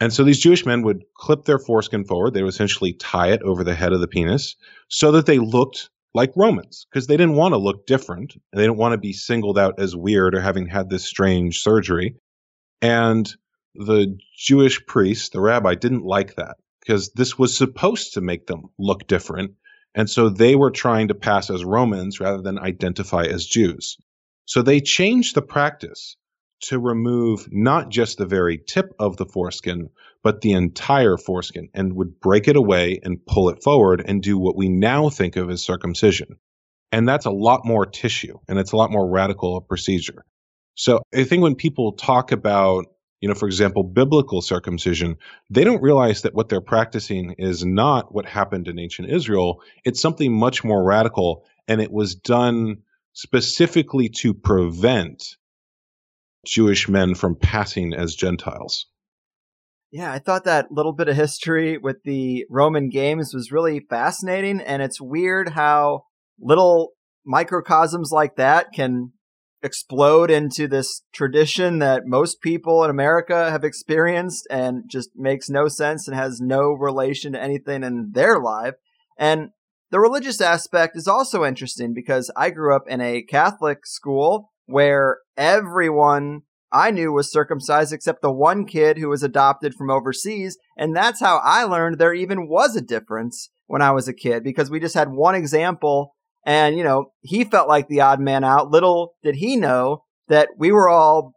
And 0.00 0.12
so 0.12 0.24
these 0.24 0.38
Jewish 0.38 0.64
men 0.64 0.82
would 0.82 1.04
clip 1.14 1.44
their 1.44 1.58
foreskin 1.58 2.04
forward. 2.04 2.32
They 2.32 2.42
would 2.42 2.52
essentially 2.52 2.94
tie 2.94 3.32
it 3.32 3.42
over 3.42 3.62
the 3.62 3.74
head 3.74 3.92
of 3.92 4.00
the 4.00 4.08
penis 4.08 4.56
so 4.88 5.12
that 5.12 5.26
they 5.26 5.38
looked 5.38 5.90
like 6.14 6.32
Romans 6.34 6.86
because 6.90 7.06
they 7.06 7.16
didn't 7.16 7.36
want 7.36 7.52
to 7.52 7.58
look 7.58 7.86
different. 7.86 8.34
They 8.52 8.62
didn't 8.62 8.78
want 8.78 8.92
to 8.92 8.98
be 8.98 9.12
singled 9.12 9.58
out 9.58 9.78
as 9.78 9.94
weird 9.94 10.34
or 10.34 10.40
having 10.40 10.66
had 10.66 10.88
this 10.88 11.04
strange 11.04 11.60
surgery. 11.60 12.16
And 12.80 13.30
the 13.74 14.18
Jewish 14.36 14.84
priest, 14.86 15.32
the 15.32 15.40
rabbi, 15.40 15.74
didn't 15.74 16.04
like 16.04 16.36
that 16.36 16.56
because 16.80 17.10
this 17.10 17.38
was 17.38 17.56
supposed 17.56 18.14
to 18.14 18.22
make 18.22 18.46
them 18.46 18.70
look 18.78 19.06
different. 19.06 19.52
And 19.94 20.08
so 20.08 20.30
they 20.30 20.56
were 20.56 20.70
trying 20.70 21.08
to 21.08 21.14
pass 21.14 21.50
as 21.50 21.64
Romans 21.64 22.20
rather 22.20 22.42
than 22.42 22.58
identify 22.58 23.24
as 23.24 23.44
Jews. 23.44 23.98
So 24.46 24.62
they 24.62 24.80
changed 24.80 25.34
the 25.34 25.42
practice 25.42 26.16
to 26.60 26.78
remove 26.78 27.48
not 27.50 27.88
just 27.88 28.18
the 28.18 28.26
very 28.26 28.58
tip 28.58 28.92
of 28.98 29.16
the 29.16 29.26
foreskin, 29.26 29.88
but 30.22 30.40
the 30.40 30.52
entire 30.52 31.16
foreskin 31.16 31.68
and 31.74 31.94
would 31.94 32.20
break 32.20 32.48
it 32.48 32.56
away 32.56 33.00
and 33.02 33.24
pull 33.24 33.48
it 33.48 33.62
forward 33.62 34.02
and 34.04 34.22
do 34.22 34.38
what 34.38 34.56
we 34.56 34.68
now 34.68 35.08
think 35.08 35.36
of 35.36 35.50
as 35.50 35.64
circumcision. 35.64 36.36
And 36.92 37.08
that's 37.08 37.26
a 37.26 37.30
lot 37.30 37.64
more 37.64 37.86
tissue 37.86 38.38
and 38.48 38.58
it's 38.58 38.72
a 38.72 38.76
lot 38.76 38.90
more 38.90 39.08
radical 39.08 39.56
a 39.56 39.60
procedure. 39.60 40.24
So 40.74 41.00
I 41.14 41.24
think 41.24 41.42
when 41.42 41.54
people 41.54 41.92
talk 41.92 42.32
about 42.32 42.86
you 43.20 43.28
know, 43.28 43.34
for 43.34 43.46
example, 43.46 43.82
biblical 43.82 44.40
circumcision, 44.40 45.16
they 45.50 45.62
don't 45.62 45.82
realize 45.82 46.22
that 46.22 46.34
what 46.34 46.48
they're 46.48 46.62
practicing 46.62 47.32
is 47.32 47.64
not 47.64 48.14
what 48.14 48.24
happened 48.24 48.66
in 48.66 48.78
ancient 48.78 49.10
Israel. 49.10 49.62
It's 49.84 50.00
something 50.00 50.32
much 50.32 50.64
more 50.64 50.82
radical, 50.82 51.44
and 51.68 51.82
it 51.82 51.92
was 51.92 52.14
done 52.14 52.78
specifically 53.12 54.08
to 54.08 54.32
prevent 54.32 55.36
Jewish 56.46 56.88
men 56.88 57.14
from 57.14 57.36
passing 57.36 57.92
as 57.92 58.14
Gentiles. 58.14 58.86
Yeah, 59.92 60.12
I 60.12 60.20
thought 60.20 60.44
that 60.44 60.70
little 60.70 60.92
bit 60.92 61.08
of 61.08 61.16
history 61.16 61.76
with 61.76 61.96
the 62.04 62.46
Roman 62.48 62.90
games 62.90 63.34
was 63.34 63.50
really 63.50 63.80
fascinating, 63.90 64.60
and 64.60 64.82
it's 64.82 65.00
weird 65.00 65.50
how 65.50 66.04
little 66.38 66.92
microcosms 67.26 68.10
like 68.12 68.36
that 68.36 68.68
can 68.72 69.12
explode 69.62 70.30
into 70.30 70.66
this 70.66 71.02
tradition 71.12 71.80
that 71.80 72.06
most 72.06 72.40
people 72.40 72.82
in 72.84 72.90
America 72.90 73.50
have 73.50 73.64
experienced 73.64 74.46
and 74.50 74.84
just 74.88 75.10
makes 75.14 75.50
no 75.50 75.68
sense 75.68 76.08
and 76.08 76.16
has 76.16 76.40
no 76.40 76.70
relation 76.72 77.32
to 77.32 77.42
anything 77.42 77.82
in 77.82 78.10
their 78.12 78.40
life. 78.40 78.74
And 79.18 79.50
the 79.90 80.00
religious 80.00 80.40
aspect 80.40 80.96
is 80.96 81.06
also 81.06 81.44
interesting 81.44 81.92
because 81.92 82.30
I 82.36 82.50
grew 82.50 82.74
up 82.74 82.84
in 82.88 83.00
a 83.00 83.22
Catholic 83.22 83.84
school 83.84 84.50
where 84.70 85.18
everyone 85.36 86.42
I 86.72 86.90
knew 86.90 87.12
was 87.12 87.32
circumcised 87.32 87.92
except 87.92 88.22
the 88.22 88.32
one 88.32 88.64
kid 88.64 88.98
who 88.98 89.08
was 89.08 89.22
adopted 89.22 89.74
from 89.74 89.90
overseas. 89.90 90.56
And 90.76 90.94
that's 90.94 91.20
how 91.20 91.40
I 91.42 91.64
learned 91.64 91.98
there 91.98 92.14
even 92.14 92.48
was 92.48 92.76
a 92.76 92.80
difference 92.80 93.50
when 93.66 93.82
I 93.82 93.90
was 93.90 94.06
a 94.06 94.14
kid 94.14 94.44
because 94.44 94.70
we 94.70 94.80
just 94.80 94.94
had 94.94 95.10
one 95.10 95.34
example 95.34 96.14
and, 96.46 96.76
you 96.76 96.84
know, 96.84 97.12
he 97.20 97.44
felt 97.44 97.68
like 97.68 97.88
the 97.88 98.00
odd 98.00 98.20
man 98.20 98.44
out. 98.44 98.70
Little 98.70 99.14
did 99.22 99.36
he 99.36 99.56
know 99.56 100.04
that 100.28 100.48
we 100.56 100.72
were 100.72 100.88
all 100.88 101.34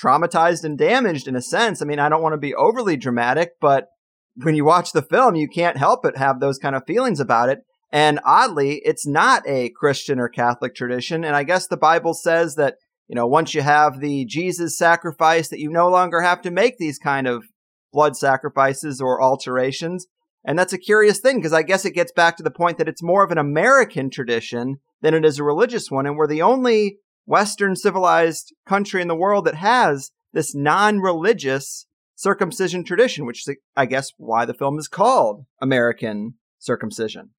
traumatized 0.00 0.64
and 0.64 0.76
damaged 0.76 1.28
in 1.28 1.36
a 1.36 1.42
sense. 1.42 1.80
I 1.80 1.84
mean, 1.84 1.98
I 1.98 2.08
don't 2.08 2.22
want 2.22 2.34
to 2.34 2.38
be 2.38 2.54
overly 2.54 2.96
dramatic, 2.96 3.52
but 3.60 3.86
when 4.34 4.54
you 4.54 4.64
watch 4.64 4.92
the 4.92 5.02
film, 5.02 5.36
you 5.36 5.48
can't 5.48 5.76
help 5.76 6.00
but 6.02 6.16
have 6.16 6.40
those 6.40 6.58
kind 6.58 6.74
of 6.74 6.82
feelings 6.86 7.20
about 7.20 7.48
it. 7.48 7.60
And 7.92 8.20
oddly, 8.24 8.80
it's 8.84 9.06
not 9.06 9.42
a 9.46 9.68
Christian 9.70 10.18
or 10.18 10.28
Catholic 10.28 10.74
tradition. 10.74 11.24
And 11.24 11.36
I 11.36 11.44
guess 11.44 11.66
the 11.66 11.76
Bible 11.76 12.14
says 12.14 12.54
that, 12.54 12.76
you 13.06 13.14
know, 13.14 13.26
once 13.26 13.54
you 13.54 13.60
have 13.60 14.00
the 14.00 14.24
Jesus 14.24 14.78
sacrifice, 14.78 15.48
that 15.48 15.60
you 15.60 15.70
no 15.70 15.90
longer 15.90 16.22
have 16.22 16.40
to 16.42 16.50
make 16.50 16.78
these 16.78 16.98
kind 16.98 17.26
of 17.26 17.44
blood 17.92 18.16
sacrifices 18.16 19.00
or 19.00 19.22
alterations. 19.22 20.06
And 20.44 20.58
that's 20.58 20.72
a 20.72 20.78
curious 20.78 21.20
thing 21.20 21.36
because 21.36 21.52
I 21.52 21.62
guess 21.62 21.84
it 21.84 21.94
gets 21.94 22.12
back 22.12 22.38
to 22.38 22.42
the 22.42 22.50
point 22.50 22.78
that 22.78 22.88
it's 22.88 23.02
more 23.02 23.22
of 23.22 23.30
an 23.30 23.38
American 23.38 24.08
tradition 24.08 24.78
than 25.02 25.12
it 25.12 25.24
is 25.24 25.38
a 25.38 25.44
religious 25.44 25.90
one. 25.90 26.06
And 26.06 26.16
we're 26.16 26.26
the 26.26 26.42
only 26.42 26.96
Western 27.26 27.76
civilized 27.76 28.54
country 28.66 29.02
in 29.02 29.08
the 29.08 29.14
world 29.14 29.44
that 29.44 29.56
has 29.56 30.10
this 30.32 30.54
non 30.54 30.98
religious 30.98 31.86
circumcision 32.14 32.84
tradition, 32.84 33.26
which 33.26 33.46
is, 33.46 33.56
I 33.76 33.84
guess, 33.84 34.12
why 34.16 34.46
the 34.46 34.54
film 34.54 34.78
is 34.78 34.88
called 34.88 35.44
American 35.60 36.34
Circumcision. 36.58 37.30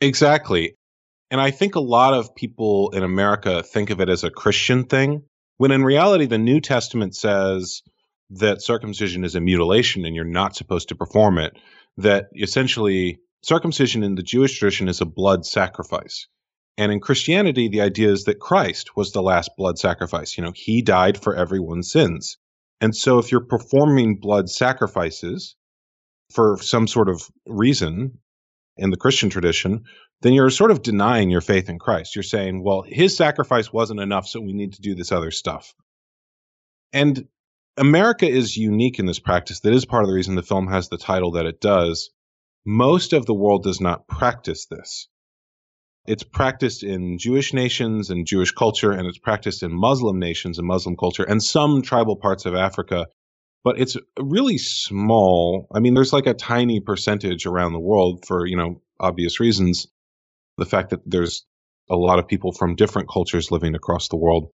Exactly. 0.00 0.74
And 1.30 1.40
I 1.40 1.50
think 1.50 1.74
a 1.74 1.80
lot 1.80 2.14
of 2.14 2.34
people 2.34 2.90
in 2.90 3.02
America 3.02 3.62
think 3.62 3.90
of 3.90 4.00
it 4.00 4.08
as 4.08 4.24
a 4.24 4.30
Christian 4.30 4.84
thing, 4.84 5.22
when 5.58 5.70
in 5.70 5.84
reality, 5.84 6.26
the 6.26 6.38
New 6.38 6.60
Testament 6.60 7.14
says 7.14 7.82
that 8.30 8.62
circumcision 8.62 9.24
is 9.24 9.34
a 9.34 9.40
mutilation 9.40 10.04
and 10.04 10.16
you're 10.16 10.24
not 10.24 10.56
supposed 10.56 10.88
to 10.88 10.94
perform 10.94 11.38
it 11.38 11.56
that 11.98 12.26
essentially 12.34 13.18
circumcision 13.42 14.02
in 14.02 14.14
the 14.14 14.22
Jewish 14.22 14.58
tradition 14.58 14.88
is 14.88 15.00
a 15.00 15.06
blood 15.06 15.44
sacrifice. 15.44 16.26
And 16.78 16.90
in 16.90 17.00
Christianity, 17.00 17.68
the 17.68 17.82
idea 17.82 18.10
is 18.10 18.24
that 18.24 18.40
Christ 18.40 18.96
was 18.96 19.12
the 19.12 19.22
last 19.22 19.50
blood 19.56 19.78
sacrifice. 19.78 20.36
You 20.36 20.44
know, 20.44 20.52
he 20.54 20.82
died 20.82 21.22
for 21.22 21.36
everyone's 21.36 21.92
sins. 21.92 22.38
And 22.80 22.96
so 22.96 23.18
if 23.18 23.30
you're 23.30 23.44
performing 23.44 24.18
blood 24.18 24.48
sacrifices 24.48 25.56
for 26.32 26.56
some 26.60 26.86
sort 26.86 27.08
of 27.10 27.28
reason 27.46 28.18
in 28.80 28.90
the 28.90 28.96
Christian 28.96 29.30
tradition, 29.30 29.84
then 30.22 30.32
you're 30.32 30.50
sort 30.50 30.70
of 30.70 30.82
denying 30.82 31.30
your 31.30 31.40
faith 31.40 31.68
in 31.68 31.78
Christ. 31.78 32.16
You're 32.16 32.22
saying, 32.22 32.64
well, 32.64 32.82
his 32.86 33.16
sacrifice 33.16 33.72
wasn't 33.72 34.00
enough, 34.00 34.26
so 34.26 34.40
we 34.40 34.52
need 34.52 34.72
to 34.74 34.82
do 34.82 34.94
this 34.94 35.12
other 35.12 35.30
stuff. 35.30 35.74
And 36.92 37.28
America 37.76 38.28
is 38.28 38.56
unique 38.56 38.98
in 38.98 39.06
this 39.06 39.20
practice. 39.20 39.60
That 39.60 39.72
is 39.72 39.84
part 39.84 40.02
of 40.02 40.08
the 40.08 40.14
reason 40.14 40.34
the 40.34 40.42
film 40.42 40.66
has 40.68 40.88
the 40.88 40.98
title 40.98 41.32
that 41.32 41.46
it 41.46 41.60
does. 41.60 42.10
Most 42.66 43.12
of 43.12 43.26
the 43.26 43.34
world 43.34 43.62
does 43.62 43.80
not 43.80 44.08
practice 44.08 44.66
this. 44.66 45.08
It's 46.06 46.22
practiced 46.22 46.82
in 46.82 47.18
Jewish 47.18 47.52
nations 47.52 48.10
and 48.10 48.26
Jewish 48.26 48.52
culture, 48.52 48.90
and 48.90 49.06
it's 49.06 49.18
practiced 49.18 49.62
in 49.62 49.72
Muslim 49.72 50.18
nations 50.18 50.58
and 50.58 50.66
Muslim 50.66 50.96
culture, 50.96 51.22
and 51.22 51.42
some 51.42 51.82
tribal 51.82 52.16
parts 52.16 52.46
of 52.46 52.54
Africa. 52.54 53.06
But 53.62 53.78
it's 53.78 53.96
really 54.18 54.58
small. 54.58 55.66
I 55.74 55.80
mean, 55.80 55.94
there's 55.94 56.12
like 56.12 56.26
a 56.26 56.34
tiny 56.34 56.80
percentage 56.80 57.44
around 57.46 57.72
the 57.72 57.80
world 57.80 58.24
for, 58.26 58.46
you 58.46 58.56
know, 58.56 58.80
obvious 58.98 59.38
reasons. 59.38 59.86
The 60.56 60.64
fact 60.66 60.90
that 60.90 61.00
there's 61.04 61.44
a 61.90 61.96
lot 61.96 62.18
of 62.18 62.28
people 62.28 62.52
from 62.52 62.76
different 62.76 63.08
cultures 63.10 63.50
living 63.50 63.74
across 63.74 64.08
the 64.08 64.16
world. 64.16 64.50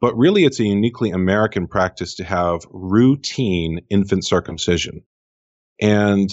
But 0.00 0.16
really, 0.16 0.44
it's 0.44 0.60
a 0.60 0.64
uniquely 0.64 1.10
American 1.10 1.66
practice 1.66 2.16
to 2.16 2.24
have 2.24 2.60
routine 2.70 3.80
infant 3.90 4.24
circumcision. 4.24 5.02
And 5.80 6.28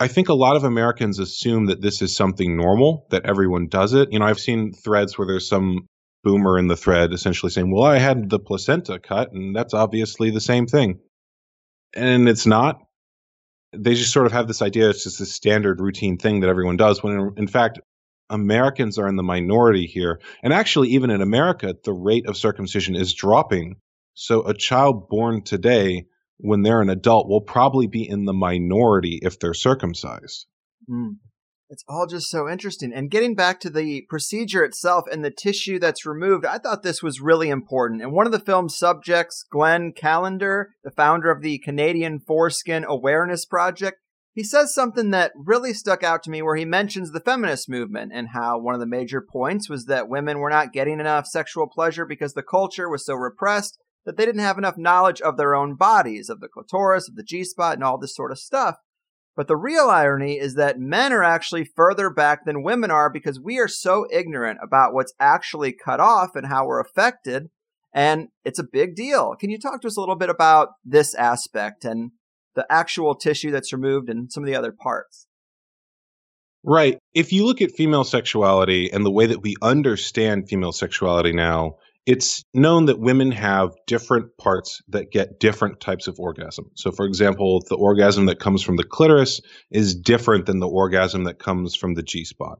I 0.00 0.08
think 0.08 0.28
a 0.28 0.34
lot 0.34 0.56
of 0.56 0.64
Americans 0.64 1.18
assume 1.18 1.66
that 1.66 1.80
this 1.80 2.02
is 2.02 2.16
something 2.16 2.56
normal, 2.56 3.06
that 3.10 3.24
everyone 3.24 3.68
does 3.68 3.94
it. 3.94 4.12
You 4.12 4.18
know, 4.18 4.24
I've 4.24 4.40
seen 4.40 4.72
threads 4.72 5.16
where 5.16 5.28
there's 5.28 5.48
some 5.48 5.86
boomer 6.24 6.58
in 6.58 6.66
the 6.66 6.76
thread 6.76 7.12
essentially 7.12 7.50
saying, 7.50 7.72
well, 7.72 7.84
I 7.84 7.98
had 7.98 8.28
the 8.28 8.38
placenta 8.38 8.98
cut, 8.98 9.32
and 9.32 9.54
that's 9.54 9.74
obviously 9.74 10.30
the 10.30 10.40
same 10.40 10.66
thing. 10.66 10.98
And 11.94 12.28
it's 12.28 12.46
not. 12.46 12.80
They 13.74 13.94
just 13.94 14.12
sort 14.12 14.26
of 14.26 14.32
have 14.32 14.48
this 14.48 14.62
idea 14.62 14.90
it's 14.90 15.04
just 15.04 15.20
a 15.20 15.26
standard 15.26 15.80
routine 15.80 16.18
thing 16.18 16.40
that 16.40 16.48
everyone 16.48 16.76
does, 16.76 17.02
when 17.02 17.14
in, 17.14 17.34
in 17.38 17.46
fact, 17.46 17.80
Americans 18.28 18.98
are 18.98 19.08
in 19.08 19.16
the 19.16 19.22
minority 19.22 19.86
here. 19.86 20.20
And 20.42 20.52
actually, 20.52 20.90
even 20.90 21.10
in 21.10 21.20
America, 21.20 21.74
the 21.84 21.92
rate 21.92 22.26
of 22.26 22.36
circumcision 22.36 22.96
is 22.96 23.14
dropping. 23.14 23.76
So 24.14 24.46
a 24.46 24.54
child 24.54 25.08
born 25.08 25.42
today, 25.42 26.06
when 26.38 26.62
they're 26.62 26.82
an 26.82 26.90
adult, 26.90 27.28
will 27.28 27.40
probably 27.40 27.86
be 27.86 28.08
in 28.08 28.24
the 28.24 28.32
minority 28.32 29.18
if 29.22 29.38
they're 29.38 29.54
circumcised. 29.54 30.46
Mm. 30.90 31.16
It's 31.72 31.84
all 31.88 32.06
just 32.06 32.28
so 32.28 32.50
interesting. 32.50 32.92
And 32.92 33.10
getting 33.10 33.34
back 33.34 33.58
to 33.60 33.70
the 33.70 34.02
procedure 34.10 34.62
itself 34.62 35.06
and 35.10 35.24
the 35.24 35.30
tissue 35.30 35.78
that's 35.78 36.04
removed, 36.04 36.44
I 36.44 36.58
thought 36.58 36.82
this 36.82 37.02
was 37.02 37.22
really 37.22 37.48
important. 37.48 38.02
And 38.02 38.12
one 38.12 38.26
of 38.26 38.32
the 38.32 38.38
film's 38.38 38.76
subjects, 38.76 39.42
Glenn 39.50 39.94
Callender, 39.96 40.74
the 40.84 40.90
founder 40.90 41.30
of 41.30 41.40
the 41.40 41.58
Canadian 41.60 42.20
Foreskin 42.20 42.84
Awareness 42.86 43.46
Project, 43.46 43.96
he 44.34 44.44
says 44.44 44.74
something 44.74 45.12
that 45.12 45.32
really 45.34 45.72
stuck 45.72 46.02
out 46.02 46.22
to 46.24 46.30
me 46.30 46.42
where 46.42 46.56
he 46.56 46.66
mentions 46.66 47.10
the 47.10 47.20
feminist 47.20 47.70
movement 47.70 48.12
and 48.14 48.28
how 48.34 48.58
one 48.58 48.74
of 48.74 48.80
the 48.80 48.86
major 48.86 49.22
points 49.22 49.70
was 49.70 49.86
that 49.86 50.10
women 50.10 50.40
were 50.40 50.50
not 50.50 50.74
getting 50.74 51.00
enough 51.00 51.26
sexual 51.26 51.66
pleasure 51.66 52.04
because 52.04 52.34
the 52.34 52.42
culture 52.42 52.90
was 52.90 53.06
so 53.06 53.14
repressed 53.14 53.78
that 54.04 54.18
they 54.18 54.26
didn't 54.26 54.42
have 54.42 54.58
enough 54.58 54.76
knowledge 54.76 55.22
of 55.22 55.38
their 55.38 55.54
own 55.54 55.76
bodies, 55.76 56.28
of 56.28 56.40
the 56.40 56.48
clitoris, 56.48 57.08
of 57.08 57.16
the 57.16 57.22
G 57.22 57.44
spot, 57.44 57.76
and 57.76 57.84
all 57.84 57.96
this 57.96 58.14
sort 58.14 58.30
of 58.30 58.38
stuff. 58.38 58.76
But 59.34 59.48
the 59.48 59.56
real 59.56 59.88
irony 59.88 60.38
is 60.38 60.54
that 60.54 60.78
men 60.78 61.12
are 61.12 61.24
actually 61.24 61.64
further 61.64 62.10
back 62.10 62.44
than 62.44 62.62
women 62.62 62.90
are 62.90 63.10
because 63.10 63.40
we 63.40 63.58
are 63.58 63.68
so 63.68 64.06
ignorant 64.12 64.58
about 64.62 64.92
what's 64.92 65.14
actually 65.18 65.72
cut 65.72 66.00
off 66.00 66.36
and 66.36 66.46
how 66.46 66.66
we're 66.66 66.80
affected. 66.80 67.48
And 67.94 68.28
it's 68.44 68.58
a 68.58 68.64
big 68.70 68.94
deal. 68.94 69.34
Can 69.38 69.50
you 69.50 69.58
talk 69.58 69.80
to 69.82 69.88
us 69.88 69.96
a 69.96 70.00
little 70.00 70.16
bit 70.16 70.30
about 70.30 70.70
this 70.84 71.14
aspect 71.14 71.84
and 71.84 72.12
the 72.54 72.66
actual 72.70 73.14
tissue 73.14 73.50
that's 73.50 73.72
removed 73.72 74.08
and 74.08 74.30
some 74.30 74.42
of 74.42 74.46
the 74.46 74.56
other 74.56 74.72
parts. 74.72 75.26
Right. 76.64 76.98
If 77.14 77.32
you 77.32 77.44
look 77.44 77.60
at 77.60 77.72
female 77.72 78.04
sexuality 78.04 78.92
and 78.92 79.04
the 79.04 79.10
way 79.10 79.26
that 79.26 79.42
we 79.42 79.56
understand 79.62 80.48
female 80.48 80.72
sexuality 80.72 81.32
now, 81.32 81.76
it's 82.04 82.44
known 82.52 82.86
that 82.86 82.98
women 82.98 83.30
have 83.30 83.74
different 83.86 84.36
parts 84.36 84.82
that 84.88 85.12
get 85.12 85.38
different 85.38 85.80
types 85.80 86.08
of 86.08 86.18
orgasm. 86.18 86.70
So, 86.74 86.90
for 86.90 87.06
example, 87.06 87.62
the 87.68 87.76
orgasm 87.76 88.26
that 88.26 88.40
comes 88.40 88.62
from 88.62 88.76
the 88.76 88.84
clitoris 88.84 89.40
is 89.70 89.94
different 89.94 90.46
than 90.46 90.58
the 90.58 90.68
orgasm 90.68 91.24
that 91.24 91.38
comes 91.38 91.76
from 91.76 91.94
the 91.94 92.02
G 92.02 92.24
spot. 92.24 92.58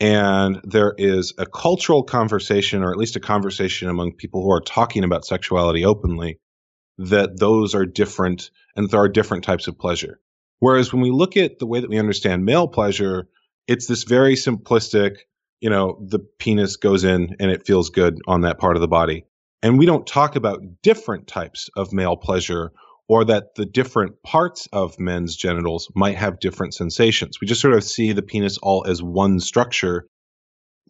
And 0.00 0.60
there 0.64 0.94
is 0.96 1.34
a 1.38 1.46
cultural 1.46 2.02
conversation, 2.02 2.82
or 2.82 2.90
at 2.90 2.96
least 2.96 3.16
a 3.16 3.20
conversation 3.20 3.88
among 3.88 4.14
people 4.14 4.42
who 4.42 4.50
are 4.50 4.60
talking 4.60 5.04
about 5.04 5.24
sexuality 5.24 5.84
openly, 5.84 6.40
that 6.98 7.38
those 7.38 7.74
are 7.74 7.86
different 7.86 8.50
and 8.74 8.88
there 8.90 9.00
are 9.00 9.08
different 9.08 9.44
types 9.44 9.68
of 9.68 9.78
pleasure. 9.78 10.18
Whereas 10.60 10.92
when 10.92 11.02
we 11.02 11.10
look 11.10 11.36
at 11.36 11.58
the 11.58 11.66
way 11.66 11.80
that 11.80 11.90
we 11.90 11.98
understand 11.98 12.44
male 12.44 12.68
pleasure, 12.68 13.28
it's 13.68 13.86
this 13.86 14.04
very 14.04 14.34
simplistic, 14.34 15.16
you 15.62 15.70
know, 15.70 15.96
the 16.04 16.18
penis 16.18 16.76
goes 16.76 17.04
in 17.04 17.36
and 17.38 17.50
it 17.50 17.64
feels 17.64 17.88
good 17.88 18.18
on 18.26 18.40
that 18.40 18.58
part 18.58 18.76
of 18.76 18.82
the 18.82 18.88
body. 18.88 19.24
And 19.62 19.78
we 19.78 19.86
don't 19.86 20.06
talk 20.06 20.34
about 20.34 20.60
different 20.82 21.28
types 21.28 21.70
of 21.76 21.92
male 21.92 22.16
pleasure 22.16 22.72
or 23.08 23.24
that 23.24 23.54
the 23.54 23.64
different 23.64 24.20
parts 24.24 24.68
of 24.72 24.98
men's 24.98 25.36
genitals 25.36 25.88
might 25.94 26.16
have 26.16 26.40
different 26.40 26.74
sensations. 26.74 27.38
We 27.40 27.46
just 27.46 27.60
sort 27.60 27.74
of 27.74 27.84
see 27.84 28.12
the 28.12 28.22
penis 28.22 28.58
all 28.58 28.84
as 28.88 29.02
one 29.04 29.38
structure, 29.38 30.08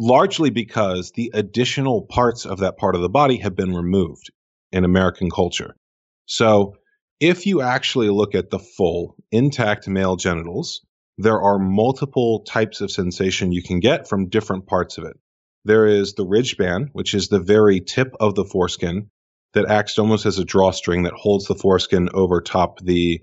largely 0.00 0.48
because 0.48 1.12
the 1.12 1.30
additional 1.34 2.06
parts 2.06 2.46
of 2.46 2.60
that 2.60 2.78
part 2.78 2.94
of 2.94 3.02
the 3.02 3.10
body 3.10 3.36
have 3.38 3.54
been 3.54 3.74
removed 3.74 4.30
in 4.72 4.84
American 4.84 5.30
culture. 5.30 5.76
So, 6.24 6.76
if 7.20 7.46
you 7.46 7.60
actually 7.60 8.08
look 8.08 8.34
at 8.34 8.50
the 8.50 8.58
full 8.58 9.16
intact 9.30 9.86
male 9.86 10.16
genitals, 10.16 10.80
there 11.18 11.40
are 11.40 11.58
multiple 11.58 12.44
types 12.44 12.80
of 12.80 12.90
sensation 12.90 13.52
you 13.52 13.62
can 13.62 13.80
get 13.80 14.08
from 14.08 14.28
different 14.28 14.66
parts 14.66 14.98
of 14.98 15.04
it. 15.04 15.16
There 15.64 15.86
is 15.86 16.14
the 16.14 16.26
ridge 16.26 16.56
band, 16.56 16.90
which 16.92 17.14
is 17.14 17.28
the 17.28 17.40
very 17.40 17.80
tip 17.80 18.14
of 18.18 18.34
the 18.34 18.44
foreskin 18.44 19.10
that 19.54 19.68
acts 19.68 19.98
almost 19.98 20.26
as 20.26 20.38
a 20.38 20.44
drawstring 20.44 21.04
that 21.04 21.12
holds 21.12 21.46
the 21.46 21.54
foreskin 21.54 22.08
over 22.14 22.40
top 22.40 22.80
the 22.80 23.22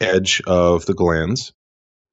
edge 0.00 0.40
of 0.46 0.86
the 0.86 0.94
glands. 0.94 1.52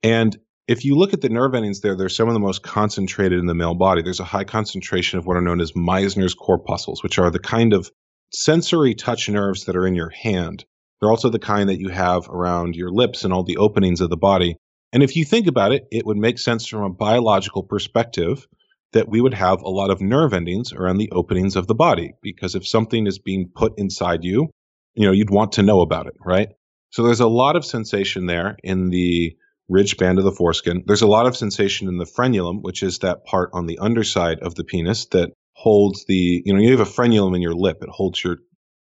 And 0.03 0.37
if 0.67 0.83
you 0.83 0.95
look 0.95 1.13
at 1.13 1.21
the 1.21 1.29
nerve 1.29 1.53
endings 1.53 1.81
there, 1.81 1.95
they're 1.95 2.09
some 2.09 2.27
of 2.27 2.33
the 2.33 2.39
most 2.39 2.63
concentrated 2.63 3.39
in 3.39 3.45
the 3.45 3.53
male 3.53 3.75
body. 3.75 4.01
There's 4.01 4.19
a 4.19 4.25
high 4.25 4.43
concentration 4.43 5.19
of 5.19 5.25
what 5.25 5.37
are 5.37 5.41
known 5.41 5.61
as 5.61 5.73
Meissner's 5.73 6.33
corpuscles, 6.33 7.03
which 7.03 7.19
are 7.19 7.29
the 7.29 7.39
kind 7.39 7.73
of 7.73 7.91
sensory 8.33 8.95
touch 8.95 9.29
nerves 9.29 9.65
that 9.65 9.75
are 9.75 9.85
in 9.85 9.95
your 9.95 10.09
hand. 10.09 10.65
They're 10.99 11.11
also 11.11 11.29
the 11.29 11.39
kind 11.39 11.69
that 11.69 11.79
you 11.79 11.89
have 11.89 12.27
around 12.29 12.75
your 12.75 12.91
lips 12.91 13.23
and 13.23 13.31
all 13.31 13.43
the 13.43 13.57
openings 13.57 14.01
of 14.01 14.09
the 14.09 14.17
body. 14.17 14.57
And 14.95 15.03
if 15.03 15.17
you 15.17 15.25
think 15.25 15.47
about 15.47 15.73
it, 15.73 15.89
it 15.91 16.05
would 16.05 16.15
make 16.15 16.39
sense 16.39 16.65
from 16.65 16.83
a 16.83 16.89
biological 16.89 17.63
perspective 17.63 18.47
that 18.93 19.09
we 19.09 19.19
would 19.19 19.33
have 19.33 19.61
a 19.61 19.69
lot 19.69 19.91
of 19.91 19.99
nerve 19.99 20.33
endings 20.33 20.71
around 20.71 20.99
the 20.99 21.11
openings 21.11 21.57
of 21.57 21.67
the 21.67 21.75
body 21.75 22.13
because 22.21 22.55
if 22.55 22.65
something 22.65 23.05
is 23.05 23.19
being 23.19 23.51
put 23.53 23.73
inside 23.77 24.23
you, 24.23 24.49
you 24.93 25.05
know, 25.05 25.11
you'd 25.11 25.29
want 25.29 25.51
to 25.51 25.63
know 25.63 25.81
about 25.81 26.07
it, 26.07 26.13
right? 26.25 26.47
So 26.91 27.03
there's 27.03 27.19
a 27.19 27.27
lot 27.27 27.57
of 27.57 27.65
sensation 27.65 28.25
there 28.25 28.55
in 28.63 28.89
the 28.89 29.35
ridge 29.67 29.97
band 29.97 30.17
of 30.17 30.23
the 30.23 30.31
foreskin. 30.31 30.85
There's 30.87 31.01
a 31.01 31.07
lot 31.07 31.25
of 31.25 31.35
sensation 31.35 31.89
in 31.89 31.97
the 31.97 32.05
frenulum, 32.05 32.61
which 32.61 32.81
is 32.81 32.99
that 32.99 33.25
part 33.25 33.49
on 33.51 33.65
the 33.65 33.79
underside 33.79 34.39
of 34.39 34.55
the 34.55 34.63
penis 34.63 35.07
that 35.07 35.31
holds 35.51 36.05
the, 36.05 36.41
you 36.45 36.53
know, 36.53 36.61
you 36.61 36.71
have 36.71 36.87
a 36.87 36.89
frenulum 36.89 37.35
in 37.35 37.41
your 37.41 37.53
lip. 37.53 37.79
It 37.81 37.89
holds 37.89 38.23
your 38.23 38.37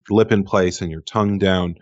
lip 0.09 0.31
in 0.31 0.45
place 0.45 0.81
and 0.81 0.89
your 0.89 1.01
tongue 1.01 1.37
down. 1.37 1.75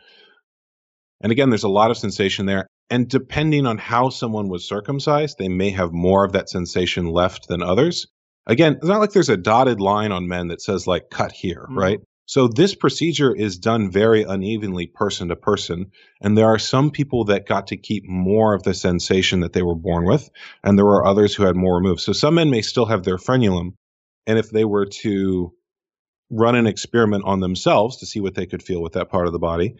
And 1.21 1.31
again, 1.31 1.49
there's 1.49 1.63
a 1.63 1.69
lot 1.69 1.89
of 1.89 1.97
sensation 1.97 2.47
there. 2.47 2.67
And 2.89 3.07
depending 3.07 3.65
on 3.65 3.77
how 3.77 4.09
someone 4.09 4.49
was 4.49 4.67
circumcised, 4.67 5.37
they 5.37 5.49
may 5.49 5.69
have 5.71 5.91
more 5.93 6.25
of 6.25 6.31
that 6.31 6.49
sensation 6.49 7.07
left 7.07 7.47
than 7.47 7.61
others. 7.61 8.07
Again, 8.47 8.73
it's 8.73 8.87
not 8.87 8.99
like 8.99 9.11
there's 9.11 9.29
a 9.29 9.37
dotted 9.37 9.79
line 9.79 10.11
on 10.11 10.27
men 10.27 10.47
that 10.47 10.61
says 10.61 10.87
like 10.87 11.09
cut 11.11 11.31
here, 11.31 11.65
mm-hmm. 11.69 11.77
right? 11.77 11.99
So 12.25 12.47
this 12.47 12.75
procedure 12.75 13.35
is 13.35 13.57
done 13.57 13.91
very 13.91 14.21
unevenly 14.21 14.85
person 14.85 15.29
to 15.29 15.35
person. 15.35 15.91
And 16.21 16.37
there 16.37 16.45
are 16.45 16.59
some 16.59 16.91
people 16.91 17.25
that 17.25 17.47
got 17.47 17.67
to 17.67 17.77
keep 17.77 18.03
more 18.07 18.53
of 18.53 18.61
the 18.61 18.75
sensation 18.75 19.39
that 19.39 19.53
they 19.53 19.63
were 19.63 19.75
born 19.75 20.05
with. 20.05 20.29
And 20.63 20.77
there 20.77 20.85
were 20.85 21.05
others 21.05 21.33
who 21.33 21.43
had 21.43 21.55
more 21.55 21.77
removed. 21.77 22.01
So 22.01 22.13
some 22.13 22.35
men 22.35 22.51
may 22.51 22.61
still 22.61 22.85
have 22.85 23.03
their 23.03 23.17
frenulum. 23.17 23.73
And 24.27 24.37
if 24.37 24.51
they 24.51 24.63
were 24.63 24.85
to 25.01 25.53
run 26.29 26.55
an 26.55 26.67
experiment 26.67 27.23
on 27.25 27.39
themselves 27.39 27.97
to 27.97 28.05
see 28.05 28.19
what 28.19 28.35
they 28.35 28.45
could 28.45 28.61
feel 28.61 28.83
with 28.83 28.93
that 28.93 29.09
part 29.09 29.25
of 29.25 29.33
the 29.33 29.39
body, 29.39 29.75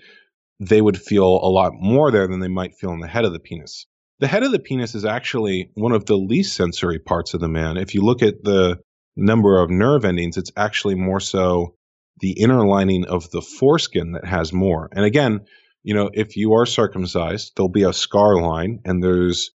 they 0.60 0.82
would 0.82 1.00
feel 1.00 1.26
a 1.26 1.50
lot 1.50 1.74
more 1.76 2.12
there 2.12 2.28
than 2.28 2.40
they 2.40 2.48
might 2.48 2.76
feel 2.76 2.92
in 2.92 3.00
the 3.00 3.08
head 3.08 3.26
of 3.26 3.34
the 3.34 3.40
penis. 3.40 3.86
The 4.20 4.28
head 4.28 4.44
of 4.44 4.52
the 4.52 4.60
penis 4.60 4.96
is 4.96 5.06
actually 5.06 5.72
one 5.76 5.94
of 5.94 6.06
the 6.06 6.18
least 6.18 6.56
sensory 6.56 7.00
parts 7.00 7.34
of 7.34 7.40
the 7.40 7.48
man. 7.48 7.78
If 7.78 7.96
you 7.96 8.02
look 8.02 8.22
at 8.22 8.44
the 8.44 8.80
number 9.16 9.62
of 9.62 9.70
nerve 9.70 10.04
endings, 10.04 10.38
it's 10.38 10.52
actually 10.58 10.96
more 10.96 11.22
so 11.22 11.76
the 12.20 12.32
inner 12.32 12.66
lining 12.66 13.06
of 13.06 13.32
the 13.32 13.42
foreskin 13.42 14.14
that 14.14 14.26
has 14.26 14.52
more. 14.52 14.90
And 14.92 15.06
again, 15.06 15.46
you 15.84 15.94
know, 15.94 16.10
if 16.14 16.36
you 16.36 16.54
are 16.54 16.66
circumcised, 16.66 17.54
there'll 17.56 17.70
be 17.70 17.84
a 17.84 17.94
scar 17.94 18.42
line 18.42 18.80
and 18.84 19.02
there's 19.02 19.52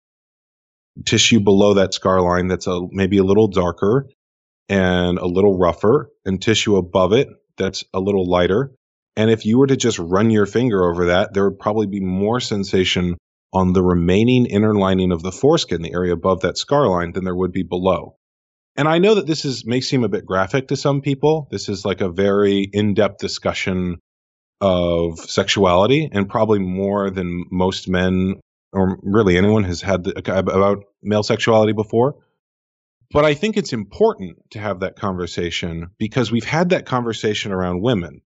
tissue 1.05 1.41
below 1.41 1.75
that 1.75 1.95
scar 1.95 2.21
line 2.21 2.47
that's 2.49 2.67
a 2.67 2.81
maybe 2.91 3.19
a 3.19 3.25
little 3.25 3.49
darker 3.49 4.09
and 4.69 5.19
a 5.19 5.27
little 5.27 5.59
rougher 5.59 6.11
and 6.25 6.41
tissue 6.41 6.77
above 6.77 7.13
it 7.13 7.29
that's 7.57 7.85
a 7.93 8.01
little 8.01 8.29
lighter 8.29 8.73
and 9.17 9.31
if 9.31 9.45
you 9.45 9.59
were 9.59 9.67
to 9.67 9.77
just 9.77 9.99
run 9.99 10.31
your 10.31 10.47
finger 10.47 10.91
over 10.91 11.07
that, 11.07 11.35
there 11.35 11.49
would 11.49 11.59
probably 11.59 11.87
be 11.87 12.01
more 12.01 12.41
sensation 12.41 13.17
on 13.53 13.73
the 13.73 13.83
remaining 13.83 14.47
inner 14.47 14.75
lining 14.75 15.13
of 15.13 15.23
the 15.23 15.33
foreskin, 15.33 15.83
the 15.83 15.93
area 15.93 16.13
above 16.13 16.41
that 16.41 16.57
scar 16.57 16.89
line, 16.89 17.13
than 17.13 17.25
there 17.25 17.37
would 17.37 17.53
be 17.53 17.63
below. 17.63 18.17
And 18.77 18.89
I 18.89 18.99
know 18.99 19.17
that 19.17 19.27
this 19.27 19.45
is 19.45 19.67
may 19.67 19.83
seem 19.83 20.05
a 20.05 20.09
bit 20.09 20.25
graphic 20.25 20.69
to 20.69 20.77
some 20.77 21.03
people. 21.03 21.49
This 21.51 21.69
is 21.69 21.85
like 21.85 22.01
a 22.01 22.09
very 22.09 22.63
in-depth 22.73 23.19
discussion 23.19 23.99
of 24.63 25.19
sexuality, 25.19 26.09
and 26.11 26.29
probably 26.29 26.61
more 26.61 27.11
than 27.11 27.45
most 27.51 27.89
men 27.89 28.41
or 28.73 28.99
really 29.03 29.37
anyone 29.37 29.65
has 29.65 29.83
had 29.83 30.05
the, 30.05 30.19
about 30.39 30.85
male 31.03 31.23
sexuality 31.23 31.75
before. 31.75 32.15
But 33.11 33.27
I 33.27 33.35
think 33.35 33.59
it's 33.59 33.75
important 33.75 34.39
to 34.53 34.59
have 34.59 34.81
that 34.81 34.97
conversation 34.97 35.91
because 35.99 36.33
we've 36.33 36.45
had 36.45 36.71
that 36.71 36.87
conversation 36.87 37.53
around 37.53 37.83
women 37.83 38.23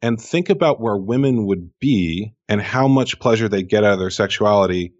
and 0.00 0.20
think 0.20 0.50
about 0.50 0.80
where 0.80 0.96
women 0.96 1.46
would 1.46 1.70
be 1.80 2.34
and 2.48 2.60
how 2.60 2.88
much 2.88 3.18
pleasure 3.18 3.48
they 3.48 3.62
get 3.62 3.84
out 3.84 3.94
of 3.94 3.98
their 3.98 4.10
sexuality 4.10 4.92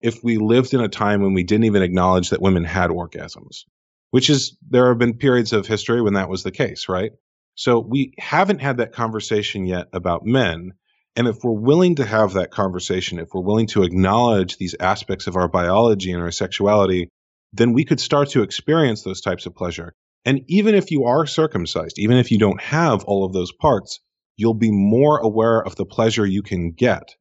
if 0.00 0.22
we 0.22 0.36
lived 0.36 0.74
in 0.74 0.80
a 0.80 0.88
time 0.88 1.22
when 1.22 1.32
we 1.32 1.42
didn't 1.42 1.64
even 1.64 1.82
acknowledge 1.82 2.30
that 2.30 2.42
women 2.42 2.64
had 2.64 2.90
orgasms, 2.90 3.64
which 4.10 4.28
is 4.28 4.56
there 4.68 4.88
have 4.88 4.98
been 4.98 5.14
periods 5.14 5.52
of 5.52 5.66
history 5.66 6.02
when 6.02 6.14
that 6.14 6.28
was 6.28 6.42
the 6.42 6.50
case, 6.50 6.88
right? 6.88 7.12
So 7.54 7.78
we 7.78 8.12
haven't 8.18 8.60
had 8.60 8.78
that 8.78 8.92
conversation 8.92 9.64
yet 9.64 9.88
about 9.92 10.26
men. 10.26 10.72
And 11.16 11.26
if 11.26 11.38
we're 11.42 11.52
willing 11.52 11.94
to 11.96 12.04
have 12.04 12.34
that 12.34 12.50
conversation, 12.50 13.18
if 13.18 13.28
we're 13.32 13.40
willing 13.40 13.68
to 13.68 13.82
acknowledge 13.82 14.58
these 14.58 14.74
aspects 14.78 15.26
of 15.26 15.36
our 15.36 15.48
biology 15.48 16.12
and 16.12 16.22
our 16.22 16.30
sexuality, 16.30 17.08
then 17.54 17.72
we 17.72 17.84
could 17.84 18.00
start 18.00 18.28
to 18.30 18.42
experience 18.42 19.02
those 19.02 19.22
types 19.22 19.46
of 19.46 19.54
pleasure. 19.54 19.94
And 20.26 20.42
even 20.48 20.74
if 20.74 20.90
you 20.90 21.04
are 21.04 21.24
circumcised, 21.24 21.98
even 21.98 22.18
if 22.18 22.30
you 22.30 22.38
don't 22.38 22.60
have 22.60 23.04
all 23.04 23.24
of 23.24 23.32
those 23.32 23.52
parts, 23.52 24.00
you'll 24.36 24.54
be 24.54 24.70
more 24.70 25.18
aware 25.18 25.62
of 25.62 25.76
the 25.76 25.86
pleasure 25.86 26.26
you 26.26 26.42
can 26.42 26.72
get. 26.72 27.14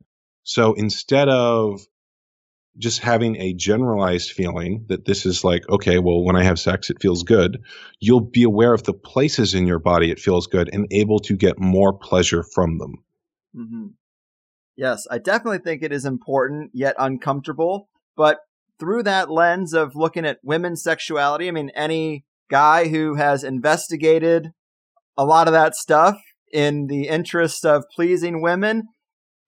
So 0.43 0.73
instead 0.73 1.30
of 1.30 1.82
just 2.78 2.99
having 2.99 3.38
a 3.38 3.54
generalized 3.54 4.32
feeling 4.32 4.86
that 4.89 5.06
this 5.06 5.25
is 5.25 5.43
like, 5.43 5.67
okay, 5.69 5.97
well, 5.97 6.23
when 6.23 6.36
I 6.36 6.43
have 6.43 6.60
sex, 6.60 6.89
it 6.89 7.01
feels 7.01 7.23
good, 7.23 7.62
you'll 7.99 8.19
be 8.19 8.43
aware 8.43 8.73
of 8.73 8.84
the 8.84 8.93
places 8.93 9.54
in 9.54 9.65
your 9.65 9.80
body 9.80 10.12
it 10.12 10.19
feels 10.19 10.47
good 10.47 10.69
and 10.73 10.88
able 10.91 11.19
to 11.19 11.38
get 11.38 11.60
more 11.60 11.93
pleasure 11.93 12.43
from 12.43 12.78
them. 12.78 12.95
Mm-hmm. 13.56 13.86
Yes, 14.75 15.08
I 15.10 15.19
definitely 15.19 15.60
think 15.60 15.82
it 15.82 15.93
is 15.93 16.06
important 16.06 16.71
yet 16.73 16.95
uncomfortable. 16.99 17.88
But 18.17 18.39
through 18.78 19.04
that 19.04 19.32
lens 19.32 19.73
of 19.73 19.95
looking 19.95 20.25
at 20.25 20.39
women's 20.43 20.84
sexuality, 20.84 21.47
I 21.47 21.51
mean, 21.51 21.71
any 21.75 22.25
guy 22.49 22.89
who 22.89 23.15
has 23.15 23.43
investigated 23.43 24.51
a 25.17 25.25
lot 25.25 25.47
of 25.47 25.54
that 25.54 25.75
stuff 25.75 26.17
in 26.56 26.88
the 26.88 27.10
interest 27.10 27.65
of 27.65 27.84
pleasing 27.94 28.41
women, 28.41 28.84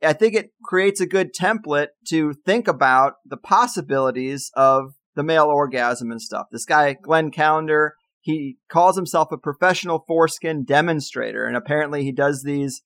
I 0.03 0.11
think 0.11 0.35
it 0.35 0.51
creates 0.61 0.99
a 0.99 1.07
good 1.07 1.33
template 1.33 1.87
to 2.09 2.33
think 2.45 2.67
about 2.67 3.13
the 3.25 3.37
possibilities 3.37 4.51
of 4.55 4.91
the 5.15 5.23
male 5.23 5.45
orgasm 5.45 6.11
and 6.11 6.21
stuff. 6.21 6.47
This 6.51 6.65
guy, 6.65 6.97
Glenn 7.01 7.31
Callender, 7.31 7.95
he 8.19 8.57
calls 8.69 8.97
himself 8.97 9.31
a 9.31 9.37
professional 9.37 10.03
foreskin 10.05 10.65
demonstrator, 10.65 11.45
and 11.45 11.55
apparently 11.55 12.03
he 12.03 12.11
does 12.11 12.43
these 12.43 12.81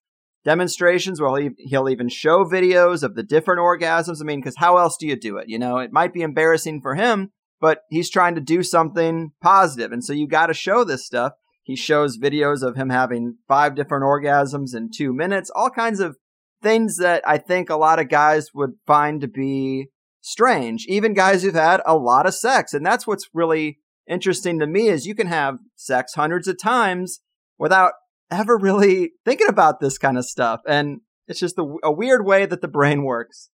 demonstrations 0.46 1.20
where 1.20 1.42
he'll, 1.42 1.52
he'll 1.58 1.90
even 1.90 2.08
show 2.08 2.46
videos 2.46 3.02
of 3.02 3.16
the 3.16 3.24
different 3.24 3.60
orgasms. 3.60 4.22
I 4.22 4.24
mean, 4.24 4.40
because 4.40 4.58
how 4.58 4.78
else 4.78 4.98
do 4.98 5.08
you 5.08 5.16
do 5.16 5.38
it? 5.38 5.50
You 5.50 5.58
know, 5.58 5.80
it 5.80 5.92
might 5.92 6.14
be 6.14 6.22
embarrassing 6.22 6.82
for 6.82 6.94
him, 6.94 7.32
but 7.60 7.80
he's 7.90 8.12
trying 8.12 8.36
to 8.36 8.42
do 8.42 8.62
something 8.62 9.32
positive, 9.42 9.92
and 9.92 10.04
so 10.04 10.14
you 10.14 10.28
got 10.28 10.48
to 10.48 10.54
show 10.54 10.84
this 10.84 11.08
stuff. 11.08 11.34
He 11.72 11.78
shows 11.78 12.18
videos 12.18 12.64
of 12.64 12.76
him 12.76 12.90
having 12.90 13.38
five 13.48 13.76
different 13.76 14.04
orgasms 14.04 14.76
in 14.76 14.90
two 14.94 15.14
minutes, 15.14 15.50
all 15.56 15.70
kinds 15.70 16.02
of 16.02 16.18
things 16.62 16.98
that 16.98 17.24
I 17.26 17.38
think 17.38 17.70
a 17.70 17.78
lot 17.78 17.98
of 17.98 18.10
guys 18.10 18.50
would 18.54 18.72
find 18.86 19.22
to 19.22 19.30
be 19.30 19.88
strange, 20.20 20.86
even 20.90 21.14
guys 21.14 21.44
who've 21.44 21.54
had 21.54 21.80
a 21.86 21.96
lot 21.96 22.26
of 22.26 22.36
sex. 22.36 22.74
And 22.74 22.86
that's 22.86 23.08
what's 23.08 23.30
really 23.34 23.80
interesting 24.06 24.60
to 24.60 24.68
me 24.68 24.90
is 24.90 25.06
you 25.06 25.16
can 25.16 25.28
have 25.28 25.60
sex 25.78 26.14
hundreds 26.14 26.50
of 26.50 26.62
times 26.62 27.22
without 27.58 27.94
ever 28.30 28.58
really 28.58 29.14
thinking 29.24 29.48
about 29.48 29.80
this 29.80 29.98
kind 29.98 30.18
of 30.18 30.26
stuff. 30.26 30.60
And 30.68 31.00
it's 31.30 31.40
just 31.40 31.58
a, 31.58 31.76
a 31.86 31.92
weird 31.94 32.26
way 32.26 32.46
that 32.48 32.60
the 32.60 32.68
brain 32.68 33.06
works. 33.06 33.50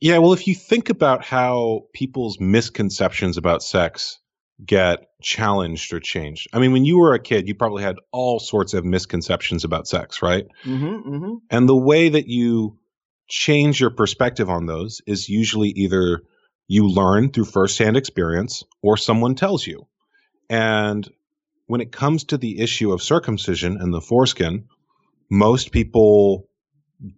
Yeah, 0.00 0.18
well, 0.18 0.32
if 0.32 0.48
you 0.48 0.56
think 0.56 0.90
about 0.90 1.24
how 1.24 1.82
people's 1.94 2.40
misconceptions 2.40 3.36
about 3.36 3.62
sex 3.62 4.18
get 4.64 5.08
challenged 5.22 5.92
or 5.92 6.00
changed? 6.00 6.48
I 6.52 6.58
mean, 6.58 6.72
when 6.72 6.84
you 6.84 6.98
were 6.98 7.14
a 7.14 7.22
kid, 7.22 7.48
you 7.48 7.54
probably 7.54 7.82
had 7.82 7.96
all 8.12 8.38
sorts 8.38 8.74
of 8.74 8.84
misconceptions 8.84 9.64
about 9.64 9.86
sex, 9.88 10.22
right? 10.22 10.46
Mm-hmm, 10.64 10.86
mm-hmm. 10.86 11.34
And 11.50 11.68
the 11.68 11.76
way 11.76 12.08
that 12.08 12.28
you 12.28 12.78
change 13.28 13.80
your 13.80 13.90
perspective 13.90 14.48
on 14.48 14.66
those 14.66 15.02
is 15.06 15.28
usually 15.28 15.68
either 15.68 16.22
you 16.66 16.88
learn 16.88 17.30
through 17.30 17.44
firsthand 17.44 17.96
experience 17.96 18.64
or 18.82 18.96
someone 18.96 19.34
tells 19.34 19.66
you. 19.66 19.86
And 20.50 21.08
when 21.66 21.80
it 21.80 21.92
comes 21.92 22.24
to 22.24 22.38
the 22.38 22.60
issue 22.60 22.92
of 22.92 23.02
circumcision 23.02 23.78
and 23.80 23.92
the 23.92 24.00
foreskin, 24.00 24.68
most 25.30 25.72
people 25.72 26.48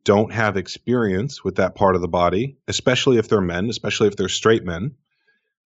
don't 0.05 0.33
have 0.33 0.57
experience 0.57 1.43
with 1.43 1.57
that 1.57 1.75
part 1.75 1.95
of 1.95 2.01
the 2.03 2.09
body, 2.09 2.59
especially 2.69 3.19
if 3.19 3.29
they're 3.29 3.41
men, 3.41 3.71
especially 3.71 4.09
if 4.09 4.17
they're 4.17 4.29
straight 4.29 4.65
men. 4.65 4.97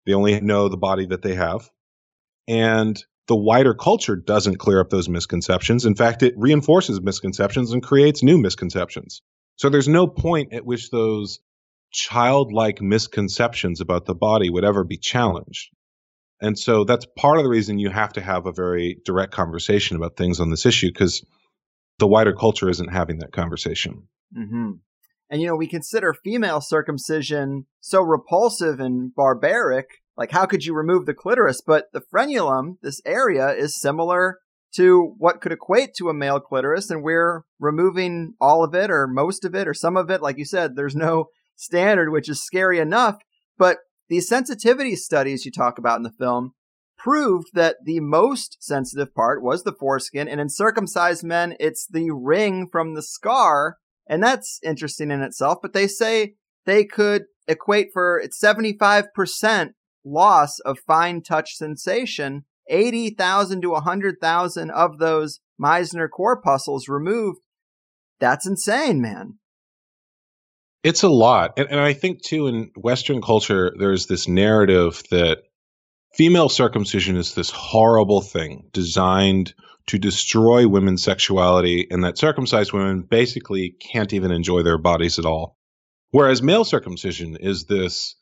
They 0.06 0.14
only 0.14 0.40
know 0.40 0.68
the 0.68 0.76
body 0.76 1.06
that 1.06 1.22
they 1.22 1.34
have. 1.34 1.68
And 2.46 3.02
the 3.26 3.36
wider 3.36 3.74
culture 3.74 4.16
doesn't 4.16 4.58
clear 4.58 4.80
up 4.80 4.90
those 4.90 5.08
misconceptions. 5.08 5.86
In 5.86 5.94
fact, 5.94 6.22
it 6.22 6.34
reinforces 6.36 7.00
misconceptions 7.00 7.72
and 7.72 7.82
creates 7.82 8.22
new 8.22 8.38
misconceptions. 8.38 9.22
So 9.56 9.68
there's 9.70 9.88
no 9.88 10.06
point 10.06 10.52
at 10.52 10.66
which 10.66 10.90
those 10.90 11.40
childlike 11.90 12.82
misconceptions 12.82 13.80
about 13.80 14.04
the 14.04 14.14
body 14.14 14.50
would 14.50 14.64
ever 14.64 14.84
be 14.84 14.98
challenged. 14.98 15.70
And 16.40 16.58
so 16.58 16.84
that's 16.84 17.06
part 17.16 17.38
of 17.38 17.44
the 17.44 17.50
reason 17.50 17.78
you 17.78 17.90
have 17.90 18.12
to 18.14 18.20
have 18.20 18.46
a 18.46 18.52
very 18.52 18.98
direct 19.04 19.32
conversation 19.32 19.96
about 19.96 20.16
things 20.16 20.40
on 20.40 20.50
this 20.50 20.66
issue 20.66 20.88
because 20.88 21.24
the 21.98 22.06
wider 22.06 22.32
culture 22.32 22.68
isn't 22.68 22.92
having 22.92 23.18
that 23.18 23.32
conversation. 23.32 24.08
Mm-hmm. 24.36 24.72
And, 25.34 25.42
you 25.42 25.48
know, 25.48 25.56
we 25.56 25.66
consider 25.66 26.14
female 26.14 26.60
circumcision 26.60 27.66
so 27.80 28.00
repulsive 28.00 28.78
and 28.78 29.12
barbaric. 29.12 29.86
Like, 30.16 30.30
how 30.30 30.46
could 30.46 30.64
you 30.64 30.72
remove 30.72 31.06
the 31.06 31.12
clitoris? 31.12 31.60
But 31.60 31.86
the 31.92 32.00
frenulum, 32.00 32.76
this 32.82 33.00
area, 33.04 33.48
is 33.48 33.80
similar 33.80 34.38
to 34.76 35.16
what 35.18 35.40
could 35.40 35.50
equate 35.50 35.94
to 35.94 36.08
a 36.08 36.14
male 36.14 36.38
clitoris, 36.38 36.88
and 36.88 37.02
we're 37.02 37.42
removing 37.58 38.34
all 38.40 38.62
of 38.62 38.76
it 38.76 38.92
or 38.92 39.08
most 39.08 39.44
of 39.44 39.56
it 39.56 39.66
or 39.66 39.74
some 39.74 39.96
of 39.96 40.08
it. 40.08 40.22
Like 40.22 40.38
you 40.38 40.44
said, 40.44 40.76
there's 40.76 40.94
no 40.94 41.30
standard, 41.56 42.12
which 42.12 42.28
is 42.28 42.40
scary 42.40 42.78
enough. 42.78 43.16
But 43.58 43.78
these 44.08 44.28
sensitivity 44.28 44.94
studies 44.94 45.44
you 45.44 45.50
talk 45.50 45.78
about 45.78 45.96
in 45.96 46.04
the 46.04 46.12
film 46.12 46.52
proved 46.96 47.48
that 47.54 47.78
the 47.84 47.98
most 47.98 48.58
sensitive 48.60 49.12
part 49.16 49.42
was 49.42 49.64
the 49.64 49.72
foreskin, 49.72 50.28
and 50.28 50.40
in 50.40 50.48
circumcised 50.48 51.24
men, 51.24 51.56
it's 51.58 51.88
the 51.88 52.12
ring 52.12 52.68
from 52.70 52.94
the 52.94 53.02
scar. 53.02 53.78
And 54.06 54.22
that's 54.22 54.60
interesting 54.62 55.10
in 55.10 55.22
itself, 55.22 55.58
but 55.62 55.72
they 55.72 55.86
say 55.86 56.34
they 56.66 56.84
could 56.84 57.24
equate 57.48 57.92
for 57.92 58.18
it's 58.18 58.40
75% 58.40 59.72
loss 60.04 60.58
of 60.60 60.78
fine 60.78 61.22
touch 61.22 61.54
sensation, 61.54 62.44
80,000 62.68 63.62
to 63.62 63.70
100,000 63.70 64.70
of 64.70 64.98
those 64.98 65.40
Meissner 65.58 66.08
corpuscles 66.08 66.88
removed. 66.88 67.40
That's 68.20 68.46
insane, 68.46 69.00
man. 69.00 69.38
It's 70.82 71.02
a 71.02 71.08
lot. 71.08 71.54
And, 71.56 71.68
and 71.70 71.80
I 71.80 71.94
think, 71.94 72.22
too, 72.22 72.46
in 72.46 72.70
Western 72.76 73.22
culture, 73.22 73.72
there's 73.78 74.06
this 74.06 74.28
narrative 74.28 75.02
that 75.10 75.44
female 76.14 76.48
circumcision 76.48 77.16
is 77.16 77.34
this 77.34 77.50
horrible 77.50 78.20
thing 78.20 78.68
designed 78.72 79.54
to 79.86 79.98
destroy 79.98 80.66
women's 80.66 81.02
sexuality, 81.02 81.86
and 81.90 82.04
that 82.04 82.16
circumcised 82.16 82.72
women 82.72 83.02
basically 83.02 83.70
can't 83.70 84.12
even 84.12 84.30
enjoy 84.30 84.62
their 84.62 84.78
bodies 84.78 85.18
at 85.18 85.26
all. 85.26 85.58
Whereas 86.10 86.42
male 86.42 86.64
circumcision 86.64 87.36
is 87.36 87.64
this 87.64 88.16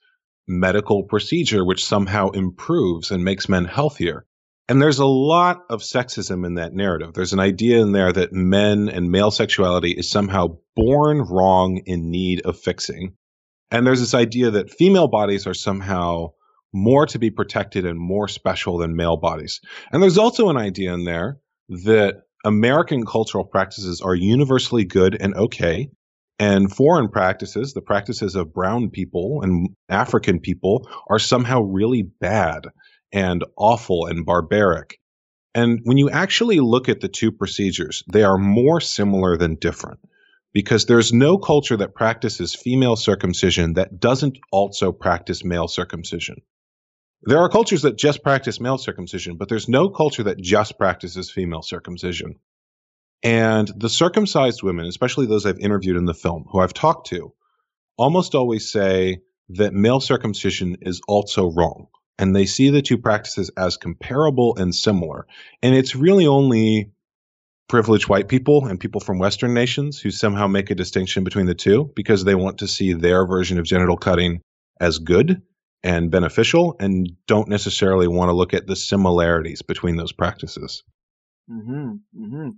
medical 0.48 1.04
procedure 1.04 1.64
which 1.64 1.84
somehow 1.84 2.30
improves 2.30 3.10
and 3.10 3.22
makes 3.22 3.48
men 3.48 3.64
healthier. 3.64 4.26
And 4.68 4.80
there's 4.80 4.98
a 4.98 5.06
lot 5.06 5.60
of 5.68 5.82
sexism 5.82 6.46
in 6.46 6.54
that 6.54 6.72
narrative. 6.72 7.12
There's 7.14 7.32
an 7.32 7.40
idea 7.40 7.80
in 7.80 7.92
there 7.92 8.12
that 8.12 8.32
men 8.32 8.88
and 8.88 9.10
male 9.10 9.30
sexuality 9.30 9.92
is 9.92 10.10
somehow 10.10 10.58
born 10.74 11.18
wrong 11.18 11.82
in 11.84 12.10
need 12.10 12.40
of 12.42 12.58
fixing. 12.58 13.14
And 13.70 13.86
there's 13.86 14.00
this 14.00 14.14
idea 14.14 14.50
that 14.52 14.70
female 14.70 15.08
bodies 15.08 15.46
are 15.46 15.54
somehow 15.54 16.32
more 16.72 17.06
to 17.06 17.18
be 17.18 17.30
protected 17.30 17.84
and 17.84 17.98
more 17.98 18.28
special 18.28 18.78
than 18.78 18.96
male 18.96 19.16
bodies. 19.16 19.60
And 19.92 20.02
there's 20.02 20.18
also 20.18 20.48
an 20.48 20.56
idea 20.56 20.92
in 20.94 21.04
there 21.04 21.38
that 21.68 22.22
American 22.44 23.04
cultural 23.04 23.44
practices 23.44 24.00
are 24.00 24.14
universally 24.14 24.84
good 24.84 25.16
and 25.20 25.34
okay. 25.34 25.90
And 26.38 26.74
foreign 26.74 27.08
practices, 27.08 27.72
the 27.72 27.82
practices 27.82 28.34
of 28.34 28.52
brown 28.52 28.90
people 28.90 29.42
and 29.42 29.68
African 29.88 30.40
people, 30.40 30.88
are 31.08 31.18
somehow 31.18 31.60
really 31.62 32.02
bad 32.02 32.66
and 33.12 33.44
awful 33.56 34.06
and 34.06 34.24
barbaric. 34.24 34.98
And 35.54 35.80
when 35.84 35.98
you 35.98 36.10
actually 36.10 36.60
look 36.60 36.88
at 36.88 37.00
the 37.00 37.08
two 37.08 37.30
procedures, 37.30 38.02
they 38.10 38.24
are 38.24 38.38
more 38.38 38.80
similar 38.80 39.36
than 39.36 39.56
different 39.56 40.00
because 40.52 40.86
there's 40.86 41.12
no 41.12 41.38
culture 41.38 41.76
that 41.76 41.94
practices 41.94 42.54
female 42.54 42.96
circumcision 42.96 43.74
that 43.74 44.00
doesn't 44.00 44.38
also 44.50 44.92
practice 44.92 45.44
male 45.44 45.68
circumcision. 45.68 46.36
There 47.24 47.38
are 47.38 47.48
cultures 47.48 47.82
that 47.82 47.96
just 47.96 48.22
practice 48.22 48.60
male 48.60 48.78
circumcision, 48.78 49.36
but 49.36 49.48
there's 49.48 49.68
no 49.68 49.88
culture 49.88 50.24
that 50.24 50.40
just 50.40 50.76
practices 50.76 51.30
female 51.30 51.62
circumcision. 51.62 52.36
And 53.22 53.68
the 53.76 53.88
circumcised 53.88 54.64
women, 54.64 54.86
especially 54.86 55.26
those 55.26 55.46
I've 55.46 55.60
interviewed 55.60 55.96
in 55.96 56.04
the 56.04 56.14
film, 56.14 56.46
who 56.50 56.58
I've 56.58 56.74
talked 56.74 57.08
to, 57.08 57.32
almost 57.96 58.34
always 58.34 58.70
say 58.72 59.20
that 59.50 59.72
male 59.72 60.00
circumcision 60.00 60.78
is 60.80 61.00
also 61.06 61.50
wrong 61.50 61.86
and 62.18 62.34
they 62.34 62.46
see 62.46 62.70
the 62.70 62.82
two 62.82 62.98
practices 62.98 63.50
as 63.56 63.76
comparable 63.76 64.56
and 64.56 64.74
similar. 64.74 65.26
And 65.62 65.74
it's 65.74 65.94
really 65.94 66.26
only 66.26 66.90
privileged 67.68 68.08
white 68.08 68.28
people 68.28 68.66
and 68.66 68.80
people 68.80 69.00
from 69.00 69.18
Western 69.18 69.54
nations 69.54 70.00
who 70.00 70.10
somehow 70.10 70.48
make 70.48 70.70
a 70.70 70.74
distinction 70.74 71.22
between 71.22 71.46
the 71.46 71.54
two 71.54 71.92
because 71.94 72.24
they 72.24 72.34
want 72.34 72.58
to 72.58 72.68
see 72.68 72.92
their 72.92 73.24
version 73.26 73.58
of 73.58 73.64
genital 73.64 73.96
cutting 73.96 74.40
as 74.80 74.98
good 74.98 75.42
and 75.82 76.10
beneficial 76.10 76.76
and 76.78 77.10
don't 77.26 77.48
necessarily 77.48 78.06
want 78.06 78.28
to 78.28 78.34
look 78.34 78.54
at 78.54 78.66
the 78.66 78.76
similarities 78.76 79.62
between 79.62 79.96
those 79.96 80.12
practices. 80.12 80.82
Mm-hmm, 81.50 81.92
mm-hmm. 82.16 82.48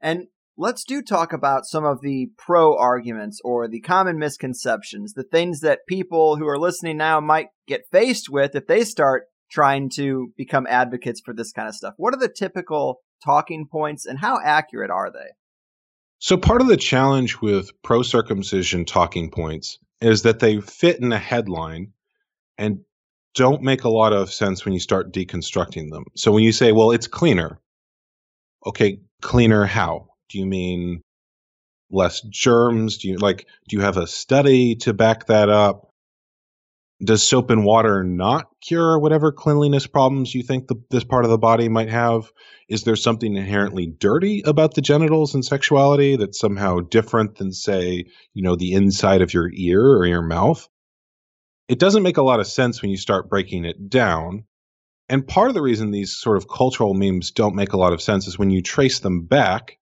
And 0.00 0.26
let's 0.56 0.84
do 0.84 1.02
talk 1.02 1.32
about 1.32 1.64
some 1.64 1.84
of 1.84 2.00
the 2.02 2.28
pro 2.36 2.76
arguments 2.76 3.40
or 3.42 3.68
the 3.68 3.80
common 3.80 4.18
misconceptions, 4.18 5.14
the 5.14 5.22
things 5.22 5.60
that 5.60 5.86
people 5.88 6.36
who 6.36 6.46
are 6.46 6.58
listening 6.58 6.98
now 6.98 7.20
might 7.20 7.48
get 7.66 7.88
faced 7.90 8.28
with 8.28 8.54
if 8.54 8.66
they 8.66 8.84
start 8.84 9.24
trying 9.50 9.88
to 9.94 10.32
become 10.36 10.66
advocates 10.68 11.22
for 11.24 11.32
this 11.32 11.52
kind 11.52 11.68
of 11.68 11.74
stuff. 11.74 11.94
What 11.96 12.14
are 12.14 12.20
the 12.20 12.28
typical 12.28 13.00
talking 13.24 13.66
points 13.70 14.04
and 14.04 14.18
how 14.18 14.38
accurate 14.44 14.90
are 14.90 15.10
they? 15.10 15.30
So, 16.18 16.36
part 16.36 16.60
of 16.60 16.66
the 16.66 16.76
challenge 16.76 17.40
with 17.40 17.70
pro 17.82 18.02
circumcision 18.02 18.84
talking 18.84 19.30
points 19.30 19.78
is 20.00 20.22
that 20.22 20.40
they 20.40 20.60
fit 20.60 21.00
in 21.00 21.12
a 21.12 21.18
headline 21.18 21.92
and 22.58 22.80
don't 23.34 23.62
make 23.62 23.84
a 23.84 23.88
lot 23.88 24.12
of 24.12 24.32
sense 24.32 24.64
when 24.64 24.74
you 24.74 24.80
start 24.80 25.12
deconstructing 25.12 25.90
them. 25.90 26.04
So, 26.16 26.32
when 26.32 26.42
you 26.42 26.52
say, 26.52 26.72
well, 26.72 26.90
it's 26.90 27.06
cleaner, 27.06 27.60
okay, 28.66 29.00
cleaner 29.22 29.64
how? 29.64 30.08
Do 30.28 30.38
you 30.38 30.46
mean 30.46 31.02
less 31.90 32.20
germs? 32.22 32.98
Do 32.98 33.08
you 33.08 33.16
like 33.16 33.46
do 33.68 33.76
you 33.76 33.82
have 33.82 33.96
a 33.96 34.06
study 34.06 34.76
to 34.76 34.92
back 34.92 35.26
that 35.26 35.48
up? 35.48 35.90
Does 37.02 37.26
soap 37.26 37.50
and 37.50 37.64
water 37.64 38.02
not 38.02 38.48
cure 38.60 38.98
whatever 38.98 39.30
cleanliness 39.30 39.86
problems 39.86 40.34
you 40.34 40.42
think 40.42 40.66
the, 40.66 40.74
this 40.90 41.04
part 41.04 41.24
of 41.24 41.30
the 41.30 41.38
body 41.38 41.68
might 41.68 41.90
have? 41.90 42.32
Is 42.68 42.82
there 42.82 42.96
something 42.96 43.36
inherently 43.36 43.86
dirty 43.86 44.42
about 44.44 44.74
the 44.74 44.82
genitals 44.82 45.32
and 45.32 45.44
sexuality 45.44 46.16
that's 46.16 46.40
somehow 46.40 46.80
different 46.80 47.36
than, 47.36 47.52
say, 47.52 48.04
you 48.34 48.42
know, 48.42 48.56
the 48.56 48.72
inside 48.72 49.22
of 49.22 49.32
your 49.32 49.48
ear 49.54 49.80
or 49.80 50.06
your 50.06 50.22
mouth? 50.22 50.68
It 51.68 51.78
doesn't 51.78 52.02
make 52.02 52.16
a 52.16 52.22
lot 52.22 52.40
of 52.40 52.46
sense 52.46 52.80
when 52.80 52.90
you 52.90 52.96
start 52.96 53.28
breaking 53.28 53.64
it 53.66 53.90
down. 53.90 54.44
And 55.10 55.26
part 55.26 55.48
of 55.48 55.54
the 55.54 55.62
reason 55.62 55.90
these 55.90 56.16
sort 56.16 56.38
of 56.38 56.48
cultural 56.48 56.94
memes 56.94 57.30
don't 57.30 57.54
make 57.54 57.72
a 57.72 57.78
lot 57.78 57.92
of 57.92 58.02
sense 58.02 58.26
is 58.26 58.38
when 58.38 58.50
you 58.50 58.62
trace 58.62 59.00
them 59.00 59.22
back, 59.22 59.78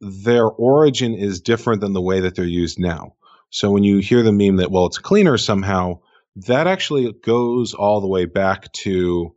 their 0.00 0.46
origin 0.46 1.14
is 1.14 1.40
different 1.40 1.80
than 1.80 1.92
the 1.92 2.00
way 2.00 2.20
that 2.20 2.34
they're 2.34 2.44
used 2.44 2.78
now. 2.78 3.14
So 3.50 3.70
when 3.70 3.84
you 3.84 3.98
hear 3.98 4.22
the 4.22 4.32
meme 4.32 4.56
that, 4.56 4.70
well, 4.70 4.86
it's 4.86 4.98
cleaner 4.98 5.38
somehow, 5.38 6.00
that 6.36 6.66
actually 6.66 7.12
goes 7.12 7.74
all 7.74 8.00
the 8.00 8.08
way 8.08 8.24
back 8.24 8.72
to 8.72 9.34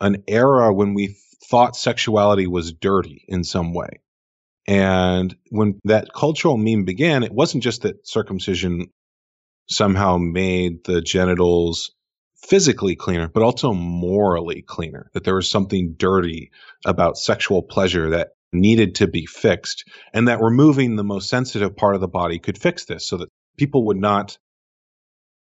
an 0.00 0.22
era 0.28 0.72
when 0.72 0.94
we 0.94 1.16
thought 1.44 1.76
sexuality 1.76 2.46
was 2.46 2.72
dirty 2.72 3.24
in 3.28 3.42
some 3.42 3.74
way. 3.74 4.00
And 4.66 5.34
when 5.50 5.80
that 5.84 6.12
cultural 6.12 6.56
meme 6.56 6.84
began, 6.84 7.22
it 7.22 7.32
wasn't 7.32 7.64
just 7.64 7.82
that 7.82 8.06
circumcision 8.06 8.90
somehow 9.68 10.16
made 10.18 10.84
the 10.84 11.00
genitals 11.00 11.92
physically 12.36 12.96
cleaner, 12.96 13.28
but 13.28 13.42
also 13.42 13.72
morally 13.72 14.62
cleaner, 14.62 15.10
that 15.12 15.24
there 15.24 15.34
was 15.34 15.50
something 15.50 15.94
dirty 15.96 16.50
about 16.84 17.18
sexual 17.18 17.62
pleasure 17.62 18.10
that 18.10 18.30
needed 18.52 18.94
to 18.94 19.06
be 19.06 19.26
fixed 19.26 19.84
and 20.14 20.28
that 20.28 20.40
removing 20.40 20.96
the 20.96 21.04
most 21.04 21.28
sensitive 21.28 21.76
part 21.76 21.94
of 21.94 22.00
the 22.00 22.08
body 22.08 22.38
could 22.38 22.56
fix 22.56 22.86
this 22.86 23.06
so 23.06 23.18
that 23.18 23.28
people 23.58 23.86
would 23.86 23.98
not 23.98 24.38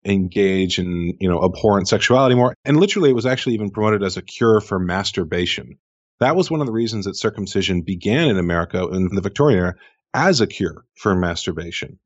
engage 0.05 0.79
in 0.79 1.13
you 1.19 1.29
know 1.29 1.43
abhorrent 1.43 1.87
sexuality 1.87 2.35
more. 2.35 2.53
And 2.65 2.79
literally 2.79 3.09
it 3.09 3.15
was 3.15 3.25
actually 3.25 3.55
even 3.55 3.71
promoted 3.71 4.03
as 4.03 4.17
a 4.17 4.21
cure 4.21 4.61
for 4.61 4.79
masturbation. 4.79 5.77
That 6.19 6.35
was 6.35 6.49
one 6.49 6.61
of 6.61 6.67
the 6.67 6.73
reasons 6.73 7.05
that 7.05 7.15
circumcision 7.15 7.81
began 7.81 8.29
in 8.29 8.37
america 8.37 8.87
in 8.87 9.09
the 9.13 9.21
victorian 9.21 9.59
era 9.59 9.75
as 10.13 10.41
a 10.41 10.47
cure 10.47 10.85
for 10.95 11.15
masturbation. 11.15 11.99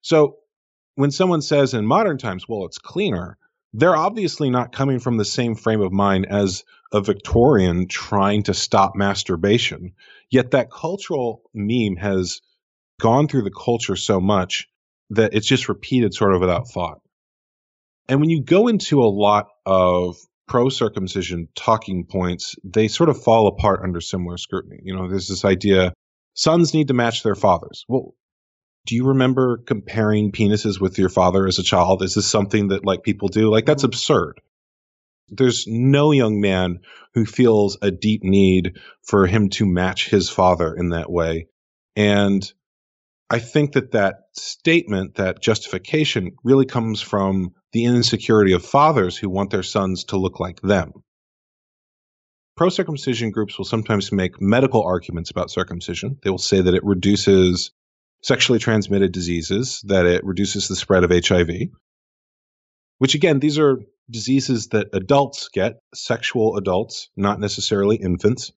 So 0.00 0.36
when 0.94 1.10
someone 1.10 1.42
says 1.42 1.74
in 1.74 1.86
modern 1.86 2.18
times 2.18 2.48
well 2.48 2.64
it's 2.64 2.78
cleaner 2.78 3.38
they're 3.74 3.96
obviously 3.96 4.50
not 4.50 4.72
coming 4.72 4.98
from 4.98 5.16
the 5.16 5.24
same 5.24 5.54
frame 5.54 5.80
of 5.80 5.92
mind 5.92 6.26
as 6.28 6.64
a 6.92 7.00
Victorian 7.00 7.88
trying 7.88 8.42
to 8.44 8.54
stop 8.54 8.94
masturbation. 8.94 9.92
Yet 10.30 10.50
that 10.50 10.70
cultural 10.70 11.42
meme 11.54 11.96
has 11.96 12.40
gone 13.00 13.28
through 13.28 13.42
the 13.42 13.50
culture 13.50 13.96
so 13.96 14.20
much 14.20 14.68
that 15.10 15.34
it's 15.34 15.46
just 15.46 15.68
repeated 15.68 16.14
sort 16.14 16.34
of 16.34 16.40
without 16.40 16.68
thought. 16.68 17.00
And 18.08 18.20
when 18.20 18.30
you 18.30 18.42
go 18.42 18.68
into 18.68 19.02
a 19.02 19.08
lot 19.08 19.48
of 19.64 20.16
pro 20.48 20.68
circumcision 20.68 21.48
talking 21.54 22.04
points, 22.04 22.54
they 22.62 22.88
sort 22.88 23.08
of 23.08 23.22
fall 23.22 23.46
apart 23.46 23.80
under 23.82 24.00
similar 24.00 24.36
scrutiny. 24.36 24.80
You 24.82 24.94
know, 24.94 25.08
there's 25.08 25.28
this 25.28 25.44
idea 25.44 25.94
sons 26.34 26.74
need 26.74 26.88
to 26.88 26.94
match 26.94 27.22
their 27.22 27.34
fathers. 27.34 27.84
Well, 27.88 28.14
do 28.86 28.96
you 28.96 29.06
remember 29.06 29.58
comparing 29.58 30.32
penises 30.32 30.80
with 30.80 30.98
your 30.98 31.08
father 31.08 31.46
as 31.46 31.58
a 31.58 31.62
child? 31.62 32.02
Is 32.02 32.14
this 32.14 32.28
something 32.28 32.68
that 32.68 32.84
like 32.84 33.02
people 33.02 33.28
do? 33.28 33.50
Like 33.50 33.66
that's 33.66 33.82
mm-hmm. 33.82 33.90
absurd. 33.90 34.40
There's 35.28 35.66
no 35.66 36.12
young 36.12 36.40
man 36.40 36.80
who 37.14 37.24
feels 37.24 37.78
a 37.80 37.90
deep 37.90 38.22
need 38.22 38.78
for 39.02 39.26
him 39.26 39.48
to 39.50 39.66
match 39.66 40.10
his 40.10 40.28
father 40.28 40.74
in 40.74 40.90
that 40.90 41.10
way. 41.10 41.46
And 41.96 42.42
I 43.30 43.38
think 43.38 43.72
that 43.72 43.92
that 43.92 44.24
statement, 44.34 45.14
that 45.14 45.40
justification 45.40 46.32
really 46.44 46.66
comes 46.66 47.00
from 47.00 47.52
the 47.72 47.84
insecurity 47.84 48.52
of 48.52 48.64
fathers 48.64 49.16
who 49.16 49.30
want 49.30 49.50
their 49.50 49.62
sons 49.62 50.04
to 50.04 50.18
look 50.18 50.38
like 50.38 50.60
them. 50.60 50.92
Pro 52.56 52.68
circumcision 52.68 53.30
groups 53.30 53.56
will 53.56 53.64
sometimes 53.64 54.12
make 54.12 54.40
medical 54.40 54.82
arguments 54.82 55.30
about 55.30 55.50
circumcision. 55.50 56.18
They 56.22 56.28
will 56.28 56.36
say 56.36 56.60
that 56.60 56.74
it 56.74 56.84
reduces 56.84 57.70
sexually 58.22 58.58
transmitted 58.58 59.12
diseases, 59.12 59.82
that 59.86 60.06
it 60.06 60.24
reduces 60.24 60.68
the 60.68 60.76
spread 60.76 61.04
of 61.04 61.10
HIV, 61.10 61.50
which 62.98 63.14
again, 63.14 63.40
these 63.40 63.58
are 63.58 63.80
diseases 64.10 64.68
that 64.68 64.88
adults 64.92 65.48
get, 65.52 65.80
sexual 65.94 66.56
adults, 66.56 67.10
not 67.16 67.40
necessarily 67.40 67.96
infants. 67.96 68.52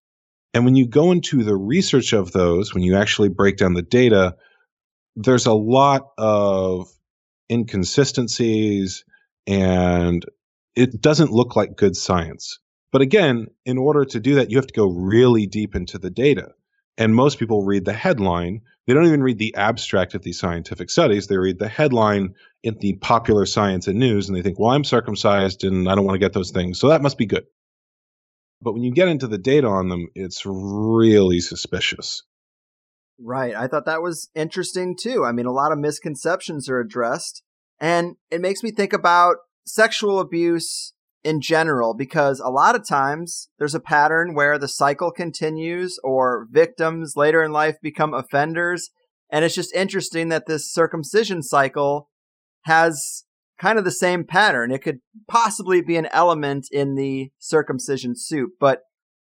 And 0.53 0.65
when 0.65 0.75
you 0.75 0.87
go 0.87 1.11
into 1.11 1.43
the 1.43 1.55
research 1.55 2.13
of 2.13 2.31
those, 2.31 2.73
when 2.73 2.83
you 2.83 2.95
actually 2.95 3.29
break 3.29 3.57
down 3.57 3.73
the 3.73 3.81
data, 3.81 4.35
there's 5.15 5.45
a 5.45 5.53
lot 5.53 6.09
of 6.17 6.87
inconsistencies 7.51 9.03
and 9.47 10.23
it 10.75 11.01
doesn't 11.01 11.31
look 11.31 11.55
like 11.55 11.75
good 11.75 11.95
science. 11.95 12.59
But 12.91 13.01
again, 13.01 13.47
in 13.65 13.77
order 13.77 14.05
to 14.05 14.19
do 14.19 14.35
that, 14.35 14.51
you 14.51 14.57
have 14.57 14.67
to 14.67 14.73
go 14.73 14.87
really 14.87 15.47
deep 15.47 15.75
into 15.75 15.97
the 15.97 16.09
data. 16.09 16.49
And 16.97 17.13
most 17.13 17.39
people 17.39 17.63
read 17.63 17.85
the 17.85 17.93
headline. 17.93 18.61
They 18.87 18.93
don't 18.93 19.07
even 19.07 19.23
read 19.23 19.37
the 19.37 19.55
abstract 19.55 20.15
of 20.15 20.21
these 20.21 20.39
scientific 20.39 20.89
studies. 20.89 21.27
They 21.27 21.37
read 21.37 21.59
the 21.59 21.67
headline 21.67 22.35
in 22.63 22.77
the 22.79 22.93
popular 22.93 23.45
science 23.45 23.87
and 23.87 23.99
news 23.99 24.27
and 24.27 24.37
they 24.37 24.41
think, 24.41 24.59
well, 24.59 24.71
I'm 24.71 24.83
circumcised 24.83 25.63
and 25.63 25.89
I 25.89 25.95
don't 25.95 26.05
want 26.05 26.15
to 26.15 26.25
get 26.25 26.33
those 26.33 26.51
things. 26.51 26.79
So 26.79 26.89
that 26.89 27.01
must 27.01 27.17
be 27.17 27.25
good. 27.25 27.45
But 28.61 28.73
when 28.73 28.83
you 28.83 28.93
get 28.93 29.09
into 29.09 29.27
the 29.27 29.37
data 29.37 29.67
on 29.67 29.89
them, 29.89 30.07
it's 30.15 30.45
really 30.45 31.39
suspicious. 31.39 32.23
Right. 33.19 33.55
I 33.55 33.67
thought 33.67 33.85
that 33.85 34.01
was 34.01 34.29
interesting 34.33 34.95
too. 34.99 35.23
I 35.23 35.31
mean, 35.31 35.45
a 35.45 35.51
lot 35.51 35.71
of 35.71 35.77
misconceptions 35.77 36.69
are 36.69 36.79
addressed. 36.79 37.43
And 37.79 38.15
it 38.31 38.41
makes 38.41 38.63
me 38.63 38.71
think 38.71 38.93
about 38.93 39.37
sexual 39.65 40.19
abuse 40.19 40.93
in 41.25 41.41
general 41.41 41.95
because 41.95 42.39
a 42.39 42.51
lot 42.51 42.75
of 42.75 42.87
times 42.87 43.49
there's 43.57 43.73
a 43.73 43.79
pattern 43.79 44.35
where 44.35 44.59
the 44.59 44.67
cycle 44.67 45.11
continues 45.11 45.99
or 46.03 46.47
victims 46.51 47.13
later 47.17 47.43
in 47.43 47.51
life 47.51 47.77
become 47.81 48.13
offenders. 48.13 48.91
And 49.31 49.43
it's 49.43 49.55
just 49.55 49.73
interesting 49.73 50.29
that 50.29 50.45
this 50.45 50.71
circumcision 50.71 51.41
cycle 51.41 52.09
has 52.65 53.23
kind 53.59 53.79
of 53.79 53.85
the 53.85 53.91
same 53.91 54.23
pattern. 54.23 54.71
It 54.71 54.83
could 54.83 54.99
possibly 55.27 55.81
be 55.81 55.95
an 55.97 56.07
element 56.11 56.67
in 56.71 56.93
the 56.93 57.31
circumcision 57.39 58.13
soup. 58.15 58.51
But 58.59 58.81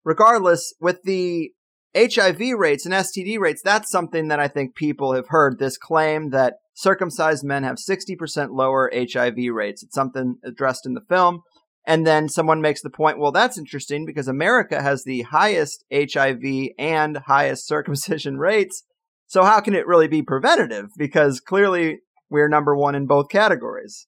regardless, 0.04 0.74
with 0.78 1.02
the 1.04 1.52
HIV 1.96 2.58
rates 2.58 2.84
and 2.84 2.94
STD 2.94 3.38
rates, 3.38 3.62
that's 3.64 3.90
something 3.90 4.28
that 4.28 4.38
I 4.38 4.48
think 4.48 4.74
people 4.74 5.14
have 5.14 5.28
heard 5.28 5.58
this 5.58 5.78
claim 5.78 6.28
that 6.28 6.56
circumcised 6.74 7.42
men 7.42 7.62
have 7.62 7.76
60% 7.76 8.48
lower 8.50 8.92
HIV 8.94 9.36
rates. 9.54 9.82
It's 9.82 9.94
something 9.94 10.36
addressed 10.44 10.84
in 10.84 10.92
the 10.92 11.00
film. 11.08 11.40
And 11.86 12.04
then 12.04 12.28
someone 12.28 12.60
makes 12.60 12.82
the 12.82 12.90
point, 12.90 13.18
well, 13.18 13.30
that's 13.30 13.56
interesting 13.56 14.04
because 14.04 14.26
America 14.26 14.82
has 14.82 15.04
the 15.04 15.22
highest 15.22 15.84
HIV 15.92 16.70
and 16.78 17.18
highest 17.18 17.66
circumcision 17.68 18.38
rates. 18.38 18.82
So 19.28 19.44
how 19.44 19.60
can 19.60 19.74
it 19.74 19.86
really 19.86 20.08
be 20.08 20.22
preventative? 20.22 20.90
Because 20.96 21.40
clearly 21.40 22.00
we're 22.28 22.48
number 22.48 22.76
one 22.76 22.94
in 22.94 23.06
both 23.06 23.28
categories. 23.28 24.06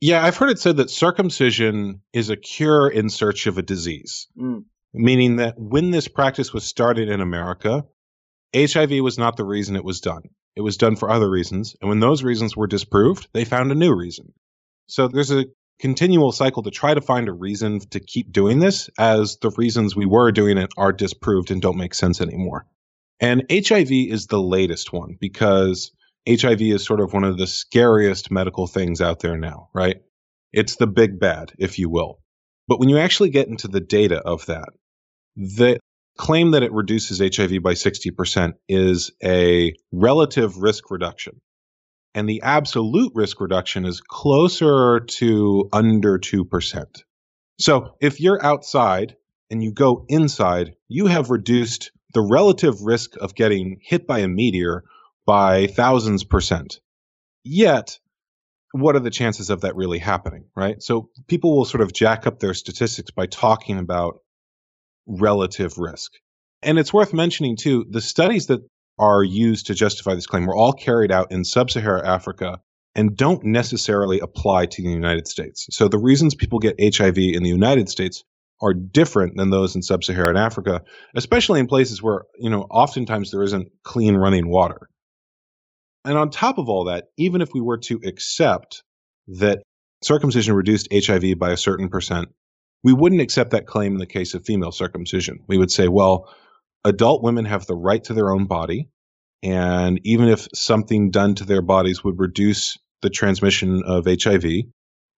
Yeah, 0.00 0.24
I've 0.24 0.36
heard 0.36 0.50
it 0.50 0.60
said 0.60 0.76
that 0.76 0.90
circumcision 0.90 2.02
is 2.12 2.30
a 2.30 2.36
cure 2.36 2.88
in 2.88 3.08
search 3.08 3.46
of 3.48 3.58
a 3.58 3.62
disease, 3.62 4.28
mm. 4.38 4.64
meaning 4.94 5.36
that 5.36 5.54
when 5.58 5.90
this 5.90 6.06
practice 6.06 6.52
was 6.52 6.64
started 6.64 7.08
in 7.08 7.20
America, 7.20 7.84
HIV 8.54 9.02
was 9.02 9.18
not 9.18 9.36
the 9.36 9.44
reason 9.44 9.74
it 9.74 9.84
was 9.84 10.00
done. 10.00 10.22
It 10.54 10.60
was 10.60 10.76
done 10.76 10.96
for 10.96 11.10
other 11.10 11.28
reasons. 11.28 11.76
And 11.80 11.88
when 11.88 12.00
those 12.00 12.22
reasons 12.22 12.56
were 12.56 12.68
disproved, 12.68 13.28
they 13.32 13.44
found 13.44 13.72
a 13.72 13.76
new 13.76 13.94
reason. 13.94 14.32
So 14.86 15.08
there's 15.08 15.32
a 15.32 15.46
continual 15.78 16.32
cycle 16.32 16.62
to 16.64 16.70
try 16.70 16.94
to 16.94 17.00
find 17.00 17.28
a 17.28 17.32
reason 17.32 17.80
to 17.90 18.00
keep 18.00 18.32
doing 18.32 18.58
this 18.58 18.90
as 18.98 19.38
the 19.40 19.50
reasons 19.50 19.94
we 19.94 20.06
were 20.06 20.32
doing 20.32 20.58
it 20.58 20.70
are 20.76 20.92
disproved 20.92 21.50
and 21.50 21.62
don't 21.62 21.76
make 21.76 21.94
sense 21.94 22.20
anymore. 22.20 22.66
And 23.20 23.44
HIV 23.50 23.90
is 23.90 24.26
the 24.26 24.40
latest 24.40 24.92
one 24.92 25.16
because 25.20 25.92
HIV 26.28 26.62
is 26.62 26.84
sort 26.84 27.00
of 27.00 27.12
one 27.12 27.24
of 27.24 27.38
the 27.38 27.46
scariest 27.46 28.30
medical 28.30 28.66
things 28.66 29.00
out 29.00 29.20
there 29.20 29.36
now, 29.36 29.70
right? 29.72 30.02
It's 30.52 30.76
the 30.76 30.86
big 30.86 31.18
bad, 31.18 31.52
if 31.58 31.78
you 31.78 31.88
will. 31.88 32.20
But 32.66 32.78
when 32.78 32.88
you 32.88 32.98
actually 32.98 33.30
get 33.30 33.48
into 33.48 33.68
the 33.68 33.80
data 33.80 34.18
of 34.18 34.46
that, 34.46 34.68
the 35.36 35.78
claim 36.16 36.50
that 36.50 36.62
it 36.62 36.72
reduces 36.72 37.18
HIV 37.18 37.62
by 37.62 37.72
60% 37.74 38.54
is 38.68 39.12
a 39.22 39.74
relative 39.92 40.58
risk 40.58 40.90
reduction 40.90 41.40
and 42.18 42.28
the 42.28 42.42
absolute 42.42 43.12
risk 43.14 43.40
reduction 43.40 43.84
is 43.84 44.00
closer 44.00 44.98
to 44.98 45.68
under 45.72 46.18
2%. 46.18 46.84
So 47.60 47.94
if 48.00 48.20
you're 48.20 48.44
outside 48.44 49.14
and 49.50 49.62
you 49.62 49.72
go 49.72 50.04
inside, 50.08 50.74
you 50.88 51.06
have 51.06 51.30
reduced 51.30 51.92
the 52.14 52.20
relative 52.20 52.82
risk 52.82 53.12
of 53.20 53.36
getting 53.36 53.78
hit 53.82 54.08
by 54.08 54.18
a 54.18 54.26
meteor 54.26 54.82
by 55.26 55.68
thousands 55.68 56.24
percent. 56.24 56.80
Yet, 57.44 58.00
what 58.72 58.96
are 58.96 59.00
the 59.00 59.10
chances 59.10 59.48
of 59.48 59.60
that 59.60 59.76
really 59.76 60.00
happening, 60.00 60.46
right? 60.56 60.82
So 60.82 61.10
people 61.28 61.56
will 61.56 61.66
sort 61.66 61.82
of 61.82 61.92
jack 61.92 62.26
up 62.26 62.40
their 62.40 62.54
statistics 62.54 63.12
by 63.12 63.26
talking 63.26 63.78
about 63.78 64.22
relative 65.06 65.78
risk. 65.78 66.14
And 66.64 66.80
it's 66.80 66.92
worth 66.92 67.14
mentioning 67.14 67.56
too, 67.56 67.86
the 67.88 68.00
studies 68.00 68.46
that 68.48 68.68
are 68.98 69.22
used 69.22 69.66
to 69.66 69.74
justify 69.74 70.14
this 70.14 70.26
claim 70.26 70.46
were 70.46 70.56
all 70.56 70.72
carried 70.72 71.12
out 71.12 71.32
in 71.32 71.44
sub 71.44 71.70
Saharan 71.70 72.04
Africa 72.04 72.60
and 72.94 73.16
don't 73.16 73.44
necessarily 73.44 74.18
apply 74.20 74.66
to 74.66 74.82
the 74.82 74.90
United 74.90 75.28
States. 75.28 75.66
So 75.70 75.88
the 75.88 75.98
reasons 75.98 76.34
people 76.34 76.58
get 76.58 76.80
HIV 76.80 77.18
in 77.18 77.42
the 77.42 77.48
United 77.48 77.88
States 77.88 78.24
are 78.60 78.74
different 78.74 79.36
than 79.36 79.50
those 79.50 79.76
in 79.76 79.82
sub 79.82 80.02
Saharan 80.02 80.36
Africa, 80.36 80.82
especially 81.14 81.60
in 81.60 81.66
places 81.66 82.02
where, 82.02 82.24
you 82.38 82.50
know, 82.50 82.62
oftentimes 82.62 83.30
there 83.30 83.42
isn't 83.42 83.68
clean 83.84 84.16
running 84.16 84.48
water. 84.48 84.88
And 86.04 86.18
on 86.18 86.30
top 86.30 86.58
of 86.58 86.68
all 86.68 86.84
that, 86.84 87.04
even 87.16 87.40
if 87.40 87.50
we 87.54 87.60
were 87.60 87.78
to 87.78 88.00
accept 88.04 88.82
that 89.28 89.62
circumcision 90.02 90.54
reduced 90.54 90.88
HIV 90.92 91.38
by 91.38 91.50
a 91.50 91.56
certain 91.56 91.88
percent, 91.88 92.28
we 92.82 92.92
wouldn't 92.92 93.20
accept 93.20 93.50
that 93.50 93.66
claim 93.66 93.92
in 93.92 93.98
the 93.98 94.06
case 94.06 94.34
of 94.34 94.44
female 94.44 94.72
circumcision. 94.72 95.40
We 95.46 95.58
would 95.58 95.70
say, 95.70 95.88
well, 95.88 96.32
adult 96.88 97.22
women 97.22 97.44
have 97.44 97.66
the 97.66 97.76
right 97.76 98.02
to 98.04 98.14
their 98.14 98.30
own 98.30 98.46
body. 98.46 98.88
And 99.42 100.00
even 100.04 100.28
if 100.28 100.48
something 100.54 101.10
done 101.10 101.36
to 101.36 101.44
their 101.44 101.62
bodies 101.62 102.02
would 102.02 102.18
reduce 102.18 102.76
the 103.02 103.10
transmission 103.10 103.82
of 103.84 104.06
HIV, 104.06 104.44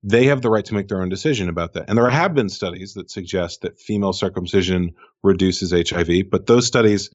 they 0.03 0.27
have 0.27 0.43
the 0.43 0.51
right 0.51 0.65
to 0.65 0.75
make 0.75 0.89
their 0.89 1.03
own 1.03 1.09
decision 1.09 1.49
about 1.49 1.75
that. 1.75 1.89
And 1.89 1.97
there 1.97 2.09
have 2.09 2.35
been 2.35 2.49
studies 2.49 2.95
that 2.95 3.11
suggest 3.11 3.63
that 3.63 3.79
female 3.79 4.13
circumcision 4.13 4.93
reduces 5.23 5.73
HIV, 5.73 6.31
but 6.31 6.47
those 6.47 6.67
studies, 6.67 7.11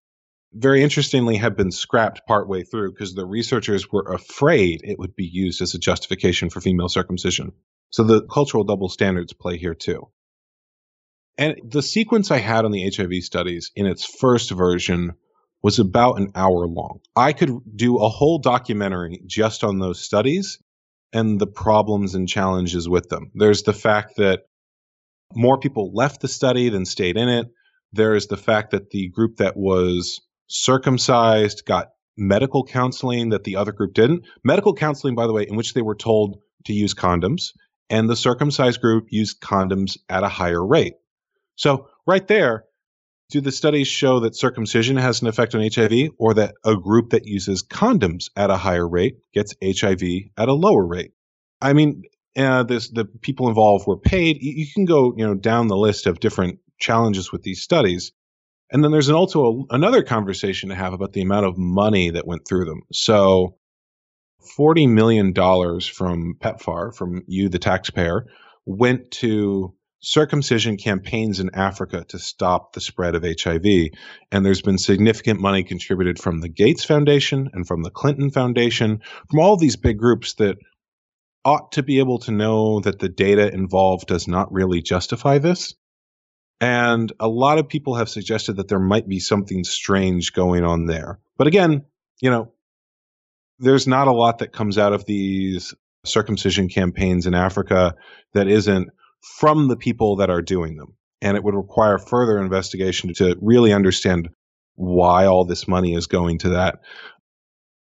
very 0.54 0.84
interestingly, 0.84 1.38
have 1.38 1.58
been 1.58 1.72
scrapped 1.72 2.22
partway 2.28 2.64
through 2.64 2.92
because 2.92 3.14
the 3.14 3.26
researchers 3.26 3.92
were 3.92 4.14
afraid 4.14 4.82
it 4.84 5.00
would 5.00 5.16
be 5.16 5.26
used 5.26 5.62
as 5.62 5.74
a 5.74 5.80
justification 5.80 6.50
for 6.50 6.62
female 6.62 6.90
circumcision. 6.90 7.54
So 7.90 8.04
the 8.04 8.26
cultural 8.26 8.64
double 8.64 8.90
standards 8.90 9.34
play 9.34 9.58
here 9.58 9.76
too. 9.76 10.08
And 11.38 11.56
the 11.64 11.82
sequence 11.82 12.32
I 12.32 12.38
had 12.38 12.66
on 12.66 12.72
the 12.72 12.90
HIV 12.90 13.24
studies 13.24 13.72
in 13.76 13.86
its 13.86 14.06
first 14.06 14.52
version 14.52 15.14
was 15.62 15.80
about 15.80 16.20
an 16.20 16.32
hour 16.36 16.68
long. 16.68 17.00
I 17.16 17.34
could 17.34 17.52
do 17.76 17.98
a 17.98 18.10
whole 18.10 18.40
documentary 18.40 19.22
just 19.26 19.64
on 19.64 19.80
those 19.80 20.00
studies 20.00 20.60
and 21.12 21.40
the 21.40 21.48
problems 21.48 22.16
and 22.16 22.28
challenges 22.28 22.88
with 22.88 23.10
them. 23.10 23.32
There's 23.34 23.64
the 23.64 23.74
fact 23.74 24.18
that 24.18 24.44
more 25.34 25.58
people 25.58 25.92
left 25.94 26.22
the 26.22 26.28
study 26.28 26.70
than 26.70 26.86
stayed 26.86 27.18
in 27.18 27.30
it. 27.30 27.48
There 27.94 28.16
is 28.16 28.28
the 28.28 28.38
fact 28.38 28.72
that 28.72 28.92
the 28.92 29.10
group 29.10 29.38
that 29.38 29.58
was 29.58 30.22
circumcised 30.48 31.66
got 31.66 31.90
medical 32.18 32.64
counseling 32.64 33.30
that 33.30 33.44
the 33.44 33.56
other 33.56 33.72
group 33.72 33.94
didn't. 33.94 34.26
Medical 34.44 34.74
counseling, 34.74 35.16
by 35.16 35.28
the 35.28 35.34
way, 35.34 35.46
in 35.48 35.56
which 35.56 35.74
they 35.74 35.82
were 35.82 35.96
told 35.96 36.38
to 36.66 36.74
use 36.74 36.94
condoms, 36.94 37.52
and 37.90 38.10
the 38.10 38.16
circumcised 38.16 38.82
group 38.82 39.08
used 39.10 39.42
condoms 39.42 39.98
at 40.10 40.24
a 40.24 40.30
higher 40.30 40.66
rate. 40.66 40.96
So, 41.56 41.90
right 42.06 42.28
there, 42.28 42.66
do 43.30 43.42
the 43.42 43.52
studies 43.52 43.88
show 43.88 44.20
that 44.22 44.36
circumcision 44.36 44.98
has 44.98 45.22
an 45.22 45.28
effect 45.28 45.56
on 45.56 45.68
HIV 45.74 46.12
or 46.18 46.36
that 46.36 46.56
a 46.64 46.76
group 46.76 47.10
that 47.12 47.26
uses 47.26 47.64
condoms 47.64 48.30
at 48.36 48.52
a 48.52 48.58
higher 48.58 48.88
rate 48.88 49.18
gets 49.34 49.56
HIV 49.64 50.04
at 50.38 50.50
a 50.50 50.54
lower 50.54 50.86
rate? 50.86 51.12
I 51.62 51.74
mean, 51.74 52.04
uh, 52.38 52.64
this 52.64 52.90
the 52.90 53.06
people 53.06 53.48
involved 53.48 53.88
were 53.88 53.98
paid. 53.98 54.38
You, 54.42 54.54
you, 54.58 54.66
can 54.72 54.86
go 54.86 55.14
you 55.18 55.26
know 55.26 55.36
down 55.36 55.68
the 55.68 55.78
list 55.78 56.06
of 56.06 56.20
different 56.20 56.60
challenges 56.80 57.32
with 57.32 57.42
these 57.44 57.62
studies, 57.62 58.12
and 58.72 58.84
then 58.84 58.92
there's 58.92 59.10
an 59.10 59.16
also 59.16 59.46
a, 59.46 59.76
another 59.76 60.04
conversation 60.04 60.70
to 60.70 60.76
have 60.76 60.94
about 60.94 61.14
the 61.14 61.22
amount 61.22 61.46
of 61.46 61.58
money 61.58 62.12
that 62.12 62.28
went 62.28 62.48
through 62.48 62.66
them. 62.66 62.82
So, 62.92 63.58
forty 64.56 64.86
million 64.86 65.34
dollars 65.34 65.88
from 65.88 66.36
PEPFAR, 66.40 66.94
from 66.94 67.24
you, 67.28 67.50
the 67.50 67.60
taxpayer, 67.60 68.28
went 68.66 69.12
to 69.12 69.74
circumcision 70.06 70.78
campaigns 70.78 71.40
in 71.40 71.56
Africa 71.56 72.06
to 72.10 72.20
stop 72.20 72.74
the 72.74 72.80
spread 72.80 73.16
of 73.16 73.24
HIV. 73.24 73.66
And 74.32 74.46
there's 74.46 74.62
been 74.62 74.78
significant 74.78 75.42
money 75.42 75.64
contributed 75.64 76.20
from 76.20 76.42
the 76.42 76.50
Gates 76.50 76.86
Foundation 76.86 77.50
and 77.54 77.68
from 77.68 77.82
the 77.82 77.90
Clinton 77.90 78.30
Foundation, 78.30 79.02
from 79.30 79.40
all 79.40 79.58
these 79.58 79.78
big 79.78 79.98
groups 79.98 80.36
that 80.36 80.58
ought 81.44 81.72
to 81.74 81.84
be 81.84 82.00
able 82.00 82.20
to 82.20 82.32
know 82.32 82.80
that 82.82 83.00
the 83.00 83.10
data 83.10 83.52
involved 83.52 84.08
does 84.08 84.28
not 84.28 84.52
really 84.54 84.82
justify 84.82 85.40
this. 85.40 85.74
And 86.62 87.12
a 87.20 87.28
lot 87.28 87.58
of 87.58 87.68
people 87.68 87.96
have 87.96 88.10
suggested 88.10 88.58
that 88.58 88.68
there 88.68 88.80
might 88.80 89.08
be 89.08 89.20
something 89.20 89.64
strange 89.64 90.34
going 90.34 90.64
on 90.64 90.86
there. 90.86 91.20
But 91.36 91.48
again, 91.48 91.86
you 92.22 92.30
know, 92.30 92.54
there's 93.58 93.88
not 93.88 94.08
a 94.08 94.14
lot 94.14 94.40
that 94.40 94.54
comes 94.54 94.78
out 94.78 94.94
of 94.94 95.06
these 95.06 95.74
circumcision 96.06 96.70
campaigns 96.70 97.26
in 97.26 97.34
Africa 97.34 97.96
that 98.34 98.48
isn't 98.48 98.90
from 99.38 99.68
the 99.68 99.78
people 99.78 100.18
that 100.18 100.30
are 100.30 100.42
doing 100.42 100.78
them. 100.78 100.96
And 101.22 101.36
it 101.36 101.44
would 101.44 101.56
require 101.56 101.98
further 101.98 102.40
investigation 102.40 103.14
to 103.16 103.36
really 103.42 103.74
understand 103.74 104.30
why 104.76 105.26
all 105.26 105.46
this 105.46 105.68
money 105.68 105.96
is 105.96 106.08
going 106.08 106.40
to 106.40 106.50
that. 106.50 106.80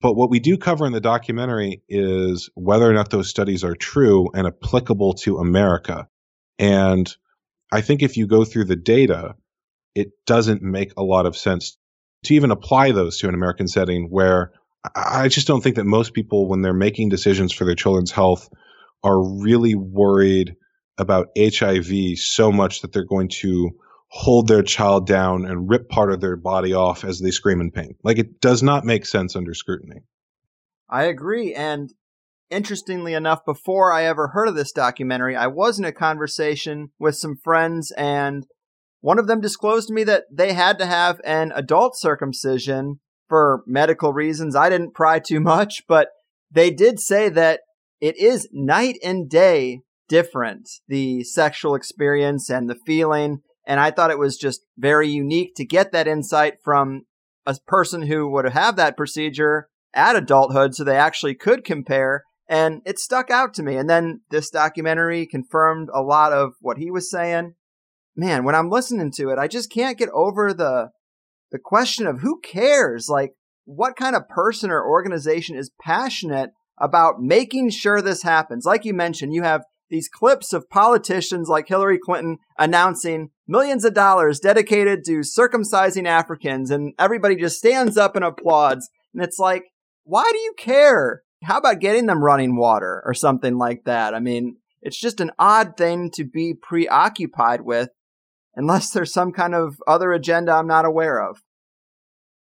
But 0.01 0.14
what 0.14 0.31
we 0.31 0.39
do 0.39 0.57
cover 0.57 0.87
in 0.87 0.93
the 0.93 1.01
documentary 1.01 1.83
is 1.89 2.49
whether 2.55 2.89
or 2.89 2.95
not 2.95 3.11
those 3.11 3.29
studies 3.29 3.64
are 3.64 3.74
true 3.74 4.31
and 4.33 4.47
applicable 4.47 5.14
to 5.14 5.39
America. 5.39 6.09
And 6.59 7.12
I 7.72 7.81
think 7.81 8.03
if 8.03 8.16
you 8.16 8.26
go 8.26 8.45
through 8.45 8.66
the 8.66 8.76
data, 8.76 9.35
it 9.95 10.12
doesn't 10.24 10.62
make 10.62 10.93
a 10.97 11.03
lot 11.03 11.26
of 11.26 11.37
sense 11.37 11.76
to 12.24 12.35
even 12.35 12.53
apply 12.53 12.93
those 12.93 13.18
to 13.18 13.29
an 13.29 13.35
American 13.35 13.66
setting 13.68 14.09
where 14.09 14.53
I 14.95 15.29
just 15.29 15.49
don't 15.49 15.61
think 15.61 15.76
that 15.76 15.85
most 15.85 16.14
people, 16.14 16.49
when 16.49 16.62
they're 16.62 16.72
making 16.72 17.09
decisions 17.09 17.53
for 17.53 17.64
their 17.64 17.74
children's 17.74 18.12
health, 18.12 18.49
are 19.03 19.20
really 19.20 19.74
worried 19.74 20.57
about 20.99 21.28
HIV 21.38 22.18
so 22.18 22.51
much 22.51 22.82
that 22.82 22.92
they're 22.92 23.05
going 23.05 23.28
to 23.40 23.70
hold 24.11 24.49
their 24.49 24.62
child 24.62 25.07
down 25.07 25.44
and 25.44 25.68
rip 25.68 25.88
part 25.88 26.12
of 26.12 26.20
their 26.20 26.36
body 26.36 26.72
off 26.72 27.05
as 27.05 27.20
they 27.20 27.30
scream 27.30 27.61
in 27.61 27.70
pain. 27.70 27.94
Like 28.03 28.18
it 28.18 28.40
does 28.40 28.62
not 28.62 28.84
make 28.84 29.07
sense 29.07 29.36
under 29.36 29.55
scrutiny. 29.55 30.01
I 30.88 31.05
agree. 31.05 31.55
And 31.55 31.92
interestingly 32.51 33.12
enough, 33.12 33.44
before 33.44 33.92
I 33.92 34.05
ever 34.05 34.28
heard 34.28 34.49
of 34.49 34.55
this 34.55 34.72
documentary, 34.72 35.36
I 35.36 35.46
was 35.46 35.78
in 35.78 35.84
a 35.84 35.92
conversation 35.92 36.90
with 36.99 37.16
some 37.16 37.36
friends, 37.36 37.92
and 37.92 38.46
one 39.01 39.18
of 39.18 39.26
them 39.26 39.40
disclosed 39.40 39.88
to 39.88 39.94
me 39.94 40.05
that 40.05 40.24
they 40.32 40.55
had 40.55 40.78
to 40.78 40.86
have 40.86 41.20
an 41.24 41.53
adult 41.55 41.99
circumcision 41.99 43.01
for 43.28 43.62
medical 43.66 44.14
reasons. 44.14 44.57
I 44.57 44.70
didn't 44.70 44.94
pry 44.94 45.18
too 45.18 45.40
much, 45.40 45.82
but 45.86 46.09
they 46.51 46.70
did 46.70 46.99
say 46.99 47.28
that 47.28 47.61
it 48.01 48.16
is 48.16 48.49
night 48.53 48.96
and 49.05 49.28
day 49.28 49.82
different, 50.09 50.68
the 50.88 51.24
sexual 51.24 51.74
experience 51.74 52.50
and 52.50 52.68
the 52.68 52.78
feeling. 52.86 53.40
And 53.66 53.78
I 53.80 53.90
thought 53.90 54.11
it 54.11 54.18
was 54.18 54.36
just 54.36 54.62
very 54.76 55.09
unique 55.09 55.54
to 55.56 55.64
get 55.64 55.92
that 55.92 56.09
insight 56.09 56.54
from 56.64 57.02
a 57.46 57.56
person 57.66 58.02
who 58.02 58.28
would 58.30 58.48
have 58.50 58.76
that 58.76 58.96
procedure 58.96 59.68
at 59.94 60.16
adulthood 60.16 60.74
so 60.74 60.84
they 60.84 60.96
actually 60.96 61.34
could 61.34 61.64
compare. 61.64 62.24
And 62.48 62.80
it 62.86 62.98
stuck 62.98 63.30
out 63.30 63.52
to 63.54 63.62
me. 63.62 63.76
And 63.76 63.88
then 63.88 64.20
this 64.30 64.50
documentary 64.50 65.26
confirmed 65.26 65.90
a 65.92 66.02
lot 66.02 66.32
of 66.32 66.52
what 66.61 66.78
he 66.78 66.90
was 66.90 67.11
saying. 67.11 67.54
Man, 68.16 68.44
when 68.44 68.54
I'm 68.54 68.70
listening 68.70 69.12
to 69.12 69.28
it, 69.30 69.38
I 69.38 69.48
just 69.48 69.70
can't 69.70 69.98
get 69.98 70.09
over 70.11 70.52
the 70.52 70.90
the 71.50 71.59
question 71.59 72.06
of 72.06 72.20
who 72.20 72.40
cares? 72.40 73.09
Like, 73.09 73.32
what 73.64 73.96
kind 73.96 74.16
of 74.16 74.28
person 74.28 74.70
or 74.70 74.84
organization 74.84 75.56
is 75.56 75.70
passionate 75.80 76.50
about 76.78 77.20
making 77.20 77.70
sure 77.70 78.00
this 78.00 78.22
happens? 78.22 78.64
Like 78.64 78.84
you 78.84 78.94
mentioned, 78.94 79.34
you 79.34 79.42
have 79.42 79.64
these 79.91 80.09
clips 80.09 80.53
of 80.53 80.68
politicians 80.68 81.49
like 81.49 81.68
Hillary 81.68 81.99
Clinton 81.99 82.39
announcing 82.59 83.30
millions 83.47 83.84
of 83.84 83.95
dollars 83.95 84.41
dedicated 84.41 85.05
to 85.07 85.20
circumcising 85.20 86.07
Africans, 86.07 86.70
and 86.70 86.93
everybody 86.99 87.36
just 87.36 87.59
stands 87.59 87.97
up 87.97 88.16
and 88.16 88.24
applauds. 88.24 88.91
And 89.14 89.22
it's 89.22 89.39
like, 89.39 89.64
why 90.05 90.28
do 90.32 90.39
you 90.39 90.55
care? 90.57 91.22
How 91.45 91.59
about 91.59 91.80
getting 91.80 92.07
them 92.07 92.22
running 92.22 92.57
water 92.57 93.03
or 93.05 93.14
something 93.14 93.57
like 93.59 93.84
that? 93.84 94.14
I 94.14 94.20
mean, 94.20 94.57
it's 94.82 94.99
just 94.99 95.20
an 95.20 95.32
odd 95.39 95.76
thing 95.76 96.11
to 96.12 96.24
be 96.24 96.55
preoccupied 96.55 97.62
with 97.62 97.91
unless 98.55 98.91
there's 98.91 99.12
some 99.12 99.32
kind 99.32 99.55
of 99.55 99.80
other 99.86 100.12
agenda 100.12 100.53
I'm 100.53 100.66
not 100.66 100.84
aware 100.84 101.22
of. 101.22 101.43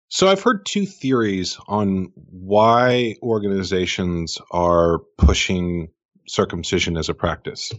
So 0.10 0.28
I've 0.28 0.44
heard 0.44 0.66
two 0.68 0.86
theories 0.86 1.58
on 1.68 2.12
why 2.16 3.16
organizations 3.24 4.38
are 4.52 5.00
pushing 5.18 5.90
circumcision 6.28 6.98
as 6.98 7.10
a 7.10 7.14
practice. 7.14 7.72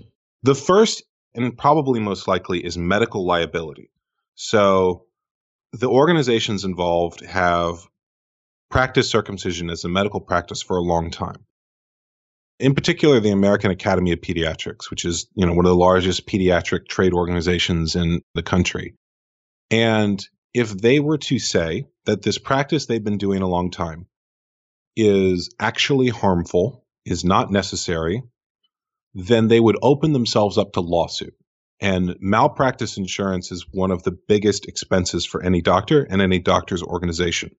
The 0.42 0.54
first, 0.54 1.02
and 1.34 1.56
probably 1.56 2.00
most 2.00 2.28
likely, 2.28 2.64
is 2.64 2.76
medical 2.76 3.26
liability. 3.26 3.90
So 4.34 5.06
the 5.72 5.88
organizations 5.88 6.64
involved 6.64 7.24
have 7.24 7.86
practiced 8.70 9.10
circumcision 9.10 9.70
as 9.70 9.84
a 9.84 9.88
medical 9.88 10.20
practice 10.20 10.62
for 10.62 10.76
a 10.76 10.82
long 10.82 11.10
time. 11.10 11.44
In 12.60 12.74
particular, 12.74 13.20
the 13.20 13.30
American 13.30 13.70
Academy 13.70 14.12
of 14.12 14.20
Pediatrics, 14.20 14.90
which 14.90 15.04
is 15.04 15.26
you 15.34 15.46
know 15.46 15.52
one 15.52 15.64
of 15.64 15.70
the 15.70 15.76
largest 15.76 16.26
pediatric 16.26 16.86
trade 16.86 17.12
organizations 17.12 17.96
in 17.96 18.22
the 18.34 18.42
country. 18.42 18.94
And 19.70 20.24
if 20.52 20.70
they 20.70 21.00
were 21.00 21.18
to 21.18 21.38
say 21.38 21.86
that 22.04 22.22
this 22.22 22.38
practice 22.38 22.86
they've 22.86 23.02
been 23.02 23.18
doing 23.18 23.42
a 23.42 23.48
long 23.48 23.70
time 23.70 24.06
is 24.96 25.52
actually 25.58 26.08
harmful, 26.08 26.84
is 27.04 27.24
not 27.24 27.50
necessary, 27.50 28.22
then 29.14 29.48
they 29.48 29.60
would 29.60 29.78
open 29.82 30.12
themselves 30.12 30.58
up 30.58 30.72
to 30.72 30.80
lawsuit. 30.80 31.34
And 31.80 32.16
malpractice 32.20 32.96
insurance 32.96 33.52
is 33.52 33.66
one 33.72 33.90
of 33.90 34.02
the 34.02 34.12
biggest 34.12 34.66
expenses 34.66 35.24
for 35.24 35.42
any 35.42 35.60
doctor 35.60 36.02
and 36.02 36.22
any 36.22 36.38
doctor's 36.38 36.82
organization. 36.82 37.54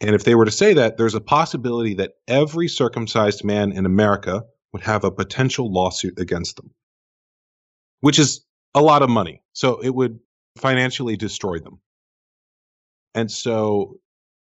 And 0.00 0.14
if 0.14 0.24
they 0.24 0.34
were 0.34 0.44
to 0.44 0.50
say 0.50 0.74
that, 0.74 0.96
there's 0.96 1.14
a 1.14 1.20
possibility 1.20 1.94
that 1.94 2.12
every 2.28 2.68
circumcised 2.68 3.44
man 3.44 3.72
in 3.72 3.86
America 3.86 4.44
would 4.72 4.82
have 4.82 5.04
a 5.04 5.10
potential 5.10 5.72
lawsuit 5.72 6.18
against 6.18 6.56
them, 6.56 6.70
which 8.00 8.18
is 8.18 8.44
a 8.74 8.82
lot 8.82 9.02
of 9.02 9.08
money. 9.08 9.42
So 9.52 9.80
it 9.80 9.94
would 9.94 10.18
financially 10.58 11.16
destroy 11.16 11.58
them. 11.58 11.80
And 13.14 13.30
so 13.30 13.98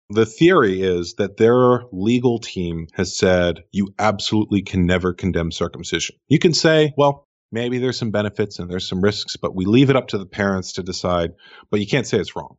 the 0.08 0.26
theory 0.26 0.82
is 0.82 1.14
that 1.14 1.36
their 1.36 1.82
legal 1.92 2.38
team 2.38 2.86
has 2.94 3.16
said 3.16 3.64
you 3.72 3.92
absolutely 3.98 4.62
can 4.62 4.86
never 4.86 5.12
condemn 5.12 5.50
circumcision. 5.50 6.16
You 6.28 6.38
can 6.38 6.54
say, 6.54 6.92
well, 6.96 7.26
maybe 7.50 7.78
there's 7.78 7.98
some 7.98 8.12
benefits 8.12 8.58
and 8.58 8.70
there's 8.70 8.88
some 8.88 9.00
risks, 9.00 9.36
but 9.36 9.54
we 9.54 9.64
leave 9.64 9.90
it 9.90 9.96
up 9.96 10.08
to 10.08 10.18
the 10.18 10.26
parents 10.26 10.74
to 10.74 10.82
decide, 10.82 11.32
but 11.70 11.80
you 11.80 11.86
can't 11.86 12.06
say 12.06 12.18
it's 12.18 12.36
wrong. 12.36 12.56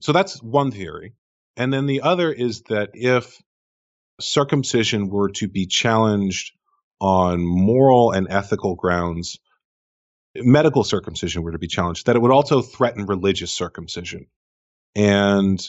So 0.00 0.12
that's 0.12 0.42
one 0.42 0.70
theory. 0.70 1.14
And 1.56 1.72
then 1.72 1.86
the 1.86 2.02
other 2.02 2.32
is 2.32 2.62
that 2.68 2.90
if 2.94 3.42
circumcision 4.20 5.08
were 5.08 5.30
to 5.30 5.48
be 5.48 5.66
challenged 5.66 6.52
on 7.00 7.44
moral 7.44 8.12
and 8.12 8.26
ethical 8.30 8.74
grounds, 8.74 9.38
medical 10.36 10.84
circumcision 10.84 11.42
were 11.42 11.52
to 11.52 11.58
be 11.58 11.66
challenged, 11.66 12.06
that 12.06 12.16
it 12.16 12.22
would 12.22 12.32
also 12.32 12.62
threaten 12.62 13.06
religious 13.06 13.52
circumcision. 13.52 14.26
And 14.94 15.60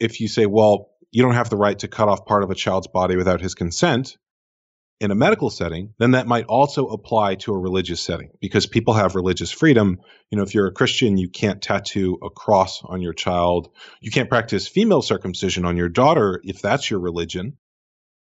if 0.00 0.20
you 0.20 0.28
say, 0.28 0.46
well, 0.46 0.90
you 1.10 1.22
don't 1.22 1.34
have 1.34 1.50
the 1.50 1.56
right 1.56 1.78
to 1.78 1.88
cut 1.88 2.08
off 2.08 2.26
part 2.26 2.42
of 2.42 2.50
a 2.50 2.54
child's 2.54 2.86
body 2.86 3.16
without 3.16 3.40
his 3.40 3.54
consent 3.54 4.16
in 5.00 5.10
a 5.10 5.14
medical 5.14 5.48
setting, 5.48 5.94
then 5.98 6.12
that 6.12 6.26
might 6.26 6.46
also 6.46 6.88
apply 6.88 7.36
to 7.36 7.52
a 7.52 7.58
religious 7.58 8.00
setting 8.00 8.30
because 8.40 8.66
people 8.66 8.94
have 8.94 9.14
religious 9.14 9.52
freedom. 9.52 9.98
You 10.30 10.36
know, 10.36 10.42
if 10.42 10.54
you're 10.54 10.66
a 10.66 10.72
Christian, 10.72 11.16
you 11.16 11.28
can't 11.28 11.62
tattoo 11.62 12.18
a 12.22 12.30
cross 12.30 12.82
on 12.82 13.00
your 13.00 13.12
child. 13.12 13.68
You 14.00 14.10
can't 14.10 14.28
practice 14.28 14.66
female 14.66 15.02
circumcision 15.02 15.64
on 15.64 15.76
your 15.76 15.88
daughter 15.88 16.40
if 16.42 16.60
that's 16.60 16.90
your 16.90 17.00
religion. 17.00 17.56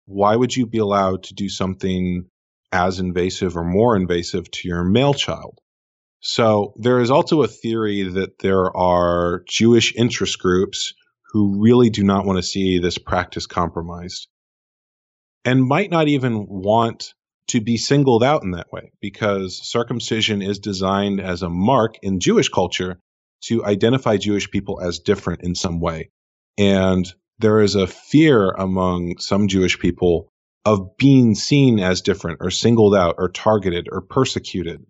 Why 0.06 0.36
would 0.36 0.56
you 0.56 0.68
be 0.68 0.80
allowed 0.80 1.24
to 1.24 1.34
do 1.34 1.48
something 1.50 2.26
as 2.72 3.00
invasive 3.00 3.56
or 3.56 3.64
more 3.64 3.96
invasive 3.96 4.52
to 4.52 4.68
your 4.68 4.84
male 4.84 5.14
child? 5.14 5.60
So 6.20 6.74
there 6.78 7.00
is 7.00 7.12
also 7.12 7.42
a 7.44 7.48
theory 7.48 8.04
that 8.04 8.40
there 8.40 8.76
are 8.76 9.44
Jewish 9.48 9.96
interest 9.96 10.40
groups 10.40 10.94
who 11.36 11.62
really 11.62 11.90
do 11.90 12.02
not 12.02 12.26
want 12.26 12.38
to 12.38 12.42
see 12.44 12.80
this 12.80 12.98
practice 12.98 13.46
compromised 13.46 14.30
and 15.44 15.62
might 15.62 15.92
not 15.92 16.08
even 16.08 16.46
want 16.48 17.14
to 17.50 17.60
be 17.60 17.76
singled 17.76 18.24
out 18.24 18.42
in 18.42 18.52
that 18.52 18.72
way 18.72 18.94
because 19.02 19.60
circumcision 19.62 20.42
is 20.42 20.60
designed 20.60 21.20
as 21.20 21.42
a 21.42 21.50
mark 21.50 21.98
in 22.02 22.22
Jewish 22.22 22.48
culture 22.48 23.02
to 23.44 23.66
identify 23.66 24.16
Jewish 24.16 24.50
people 24.50 24.80
as 24.80 25.00
different 25.00 25.44
in 25.44 25.56
some 25.56 25.82
way. 25.82 26.10
And 26.58 27.06
there 27.40 27.60
is 27.60 27.76
a 27.76 27.86
fear 27.86 28.52
among 28.52 29.18
some 29.18 29.50
Jewish 29.50 29.78
people 29.78 30.32
of 30.64 30.96
being 30.96 31.36
seen 31.36 31.82
as 31.82 32.00
different 32.00 32.38
or 32.40 32.50
singled 32.50 32.96
out 32.96 33.16
or 33.18 33.28
targeted 33.28 33.90
or 33.92 34.00
persecuted. 34.00 34.86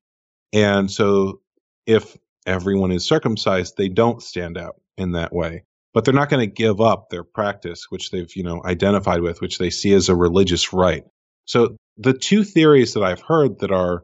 And 0.54 0.91
so 0.91 1.41
if 1.88 2.16
everyone 2.46 2.91
is 2.91 3.04
circumcised, 3.04 3.78
they 3.78 3.89
don't 3.89 4.22
stand 4.22 4.60
out 4.60 4.76
in 4.96 5.14
that 5.14 5.34
way. 5.34 5.64
But 5.96 6.04
they're 6.04 6.14
not 6.14 6.30
going 6.30 6.48
to 6.48 6.54
give 6.54 6.82
up 6.82 7.10
their 7.10 7.24
practice, 7.24 7.88
which 7.89 8.12
they've, 8.12 8.30
you 8.36 8.43
know, 8.43 8.62
identified 8.64 9.22
with, 9.22 9.39
which 9.39 9.58
they 9.58 9.70
see 9.70 9.93
as 9.93 10.10
a 10.10 10.16
religious 10.16 10.74
right. 10.74 11.06
So 11.46 11.78
the 11.98 12.14
two 12.14 12.43
theories 12.43 12.93
that 12.93 13.04
I've 13.04 13.22
heard 13.22 13.60
that 13.60 13.72
are 13.72 14.04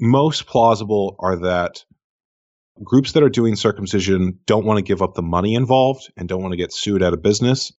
most 0.00 0.46
plausible 0.46 1.16
are 1.18 1.36
that 1.40 1.84
groups 2.82 3.12
that 3.12 3.22
are 3.22 3.28
doing 3.28 3.54
circumcision 3.54 4.38
don't 4.46 4.64
want 4.64 4.78
to 4.78 4.82
give 4.82 5.02
up 5.02 5.14
the 5.14 5.22
money 5.22 5.54
involved 5.54 6.10
and 6.16 6.26
don't 6.26 6.40
want 6.40 6.52
to 6.52 6.56
get 6.56 6.72
sued 6.72 7.02
out 7.02 7.12
of 7.12 7.22
business. 7.22 7.70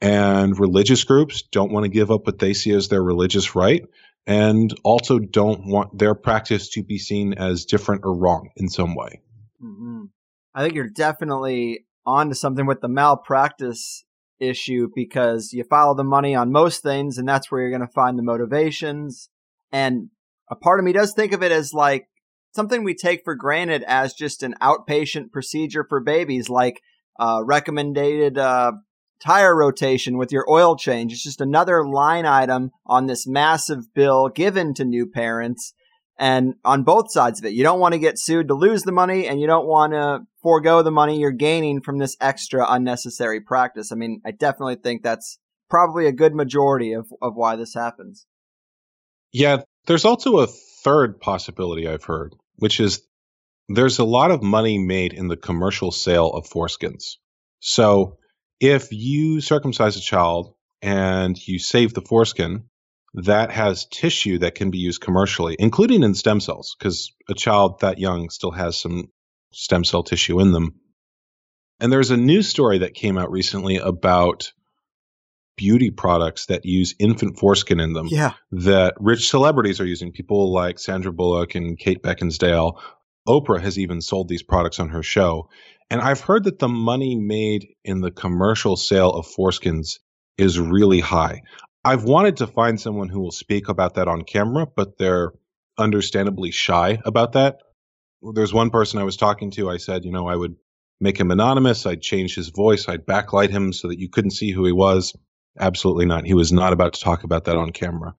And 0.00 0.58
religious 0.58 1.04
groups 1.04 1.42
don't 1.42 1.70
want 1.70 1.84
to 1.84 1.88
give 1.88 2.10
up 2.10 2.26
what 2.26 2.40
they 2.40 2.52
see 2.52 2.72
as 2.72 2.88
their 2.88 3.02
religious 3.02 3.54
right 3.54 3.84
and 4.26 4.74
also 4.82 5.20
don't 5.20 5.68
want 5.68 5.96
their 5.96 6.16
practice 6.16 6.70
to 6.70 6.82
be 6.82 6.98
seen 6.98 7.34
as 7.34 7.64
different 7.64 8.02
or 8.04 8.16
wrong 8.16 8.50
in 8.56 8.68
some 8.68 8.96
way. 8.96 9.20
Mm-hmm. 9.62 10.06
I 10.54 10.62
think 10.62 10.74
you're 10.74 10.88
definitely 10.88 11.86
onto 12.04 12.34
something 12.34 12.66
with 12.66 12.80
the 12.80 12.88
malpractice 12.88 14.04
issue 14.40 14.88
because 14.94 15.52
you 15.52 15.64
follow 15.64 15.94
the 15.94 16.04
money 16.04 16.34
on 16.34 16.50
most 16.50 16.82
things 16.82 17.16
and 17.16 17.28
that's 17.28 17.50
where 17.50 17.60
you're 17.60 17.70
going 17.70 17.86
to 17.86 17.92
find 17.92 18.18
the 18.18 18.22
motivations. 18.22 19.28
And 19.70 20.08
a 20.50 20.56
part 20.56 20.80
of 20.80 20.84
me 20.84 20.92
does 20.92 21.12
think 21.12 21.32
of 21.32 21.42
it 21.42 21.52
as 21.52 21.72
like 21.72 22.08
something 22.54 22.84
we 22.84 22.94
take 22.94 23.22
for 23.24 23.34
granted 23.34 23.82
as 23.86 24.14
just 24.14 24.42
an 24.42 24.54
outpatient 24.60 25.30
procedure 25.32 25.86
for 25.88 26.00
babies, 26.00 26.48
like 26.48 26.80
uh, 27.18 27.40
recommended 27.44 28.36
uh, 28.36 28.72
tire 29.22 29.56
rotation 29.56 30.18
with 30.18 30.32
your 30.32 30.44
oil 30.50 30.76
change. 30.76 31.12
It's 31.12 31.22
just 31.22 31.40
another 31.40 31.86
line 31.86 32.26
item 32.26 32.70
on 32.86 33.06
this 33.06 33.26
massive 33.26 33.94
bill 33.94 34.28
given 34.28 34.74
to 34.74 34.84
new 34.84 35.06
parents. 35.06 35.72
And 36.18 36.54
on 36.64 36.82
both 36.82 37.10
sides 37.10 37.40
of 37.40 37.46
it, 37.46 37.52
you 37.52 37.62
don't 37.62 37.80
want 37.80 37.94
to 37.94 37.98
get 37.98 38.18
sued 38.18 38.48
to 38.48 38.54
lose 38.54 38.82
the 38.82 38.92
money 38.92 39.26
and 39.26 39.40
you 39.40 39.46
don't 39.46 39.66
want 39.66 39.92
to 39.92 40.20
forego 40.42 40.82
the 40.82 40.90
money 40.90 41.18
you're 41.18 41.32
gaining 41.32 41.80
from 41.80 41.98
this 41.98 42.16
extra 42.20 42.66
unnecessary 42.68 43.40
practice. 43.40 43.90
I 43.92 43.96
mean, 43.96 44.20
I 44.24 44.30
definitely 44.30 44.76
think 44.76 45.02
that's 45.02 45.38
probably 45.70 46.06
a 46.06 46.12
good 46.12 46.34
majority 46.34 46.92
of, 46.92 47.06
of 47.22 47.34
why 47.34 47.56
this 47.56 47.74
happens. 47.74 48.26
Yeah, 49.32 49.62
there's 49.86 50.04
also 50.04 50.38
a 50.38 50.46
third 50.46 51.20
possibility 51.20 51.88
I've 51.88 52.04
heard, 52.04 52.34
which 52.56 52.78
is 52.78 53.02
there's 53.68 53.98
a 53.98 54.04
lot 54.04 54.30
of 54.30 54.42
money 54.42 54.78
made 54.78 55.14
in 55.14 55.28
the 55.28 55.36
commercial 55.36 55.90
sale 55.90 56.28
of 56.28 56.48
foreskins. 56.48 57.16
So 57.60 58.18
if 58.60 58.92
you 58.92 59.40
circumcise 59.40 59.96
a 59.96 60.00
child 60.00 60.54
and 60.82 61.36
you 61.48 61.58
save 61.58 61.94
the 61.94 62.02
foreskin, 62.02 62.64
that 63.14 63.50
has 63.50 63.86
tissue 63.86 64.38
that 64.38 64.54
can 64.54 64.70
be 64.70 64.78
used 64.78 65.00
commercially, 65.00 65.56
including 65.58 66.02
in 66.02 66.14
stem 66.14 66.40
cells, 66.40 66.74
because 66.78 67.12
a 67.28 67.34
child 67.34 67.80
that 67.80 67.98
young 67.98 68.30
still 68.30 68.50
has 68.50 68.80
some 68.80 69.10
stem 69.52 69.84
cell 69.84 70.02
tissue 70.02 70.40
in 70.40 70.52
them. 70.52 70.74
And 71.80 71.92
there's 71.92 72.10
a 72.10 72.16
news 72.16 72.48
story 72.48 72.78
that 72.78 72.94
came 72.94 73.18
out 73.18 73.30
recently 73.30 73.76
about 73.76 74.52
beauty 75.56 75.90
products 75.90 76.46
that 76.46 76.64
use 76.64 76.94
infant 76.98 77.38
foreskin 77.38 77.80
in 77.80 77.92
them 77.92 78.06
yeah. 78.08 78.32
that 78.52 78.94
rich 78.98 79.28
celebrities 79.28 79.80
are 79.80 79.86
using. 79.86 80.12
People 80.12 80.52
like 80.52 80.78
Sandra 80.78 81.12
Bullock 81.12 81.54
and 81.54 81.78
Kate 81.78 82.02
Beckinsale. 82.02 82.80
Oprah 83.28 83.60
has 83.60 83.78
even 83.78 84.00
sold 84.00 84.28
these 84.28 84.42
products 84.42 84.80
on 84.80 84.88
her 84.88 85.02
show. 85.02 85.48
And 85.90 86.00
I've 86.00 86.20
heard 86.20 86.44
that 86.44 86.58
the 86.58 86.68
money 86.68 87.16
made 87.16 87.68
in 87.84 88.00
the 88.00 88.10
commercial 88.10 88.76
sale 88.76 89.10
of 89.10 89.26
foreskins 89.26 89.98
is 90.38 90.58
really 90.58 91.00
high. 91.00 91.42
I've 91.84 92.04
wanted 92.04 92.38
to 92.38 92.46
find 92.46 92.80
someone 92.80 93.08
who 93.08 93.20
will 93.20 93.32
speak 93.32 93.68
about 93.68 93.94
that 93.94 94.08
on 94.08 94.22
camera, 94.22 94.66
but 94.66 94.98
they're 94.98 95.32
understandably 95.78 96.50
shy 96.50 97.00
about 97.04 97.32
that. 97.32 97.58
There's 98.34 98.54
one 98.54 98.70
person 98.70 99.00
I 99.00 99.04
was 99.04 99.16
talking 99.16 99.50
to, 99.52 99.68
I 99.68 99.78
said, 99.78 100.04
you 100.04 100.12
know, 100.12 100.28
I 100.28 100.36
would 100.36 100.54
make 101.00 101.18
him 101.18 101.32
anonymous, 101.32 101.84
I'd 101.84 102.00
change 102.00 102.36
his 102.36 102.50
voice, 102.50 102.88
I'd 102.88 103.04
backlight 103.04 103.50
him 103.50 103.72
so 103.72 103.88
that 103.88 103.98
you 103.98 104.08
couldn't 104.08 104.30
see 104.30 104.52
who 104.52 104.64
he 104.64 104.72
was. 104.72 105.16
Absolutely 105.58 106.06
not. 106.06 106.24
He 106.24 106.34
was 106.34 106.52
not 106.52 106.72
about 106.72 106.94
to 106.94 107.00
talk 107.00 107.24
about 107.24 107.44
that 107.44 107.56
on 107.56 107.70
camera. 107.70 108.14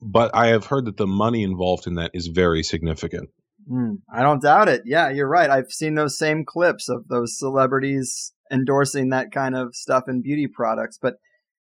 But 0.00 0.34
I 0.34 0.48
have 0.48 0.66
heard 0.66 0.86
that 0.86 0.96
the 0.96 1.06
money 1.06 1.42
involved 1.44 1.86
in 1.86 1.94
that 1.94 2.10
is 2.14 2.26
very 2.26 2.62
significant. 2.62 3.30
Mm, 3.70 3.98
I 4.12 4.22
don't 4.22 4.42
doubt 4.42 4.68
it. 4.68 4.82
Yeah, 4.84 5.10
you're 5.10 5.28
right. 5.28 5.50
I've 5.50 5.70
seen 5.70 5.94
those 5.94 6.18
same 6.18 6.44
clips 6.44 6.88
of 6.88 7.08
those 7.08 7.38
celebrities 7.38 8.32
endorsing 8.50 9.10
that 9.10 9.30
kind 9.32 9.54
of 9.54 9.74
stuff 9.74 10.04
in 10.08 10.22
beauty 10.22 10.46
products. 10.46 10.98
But 11.00 11.14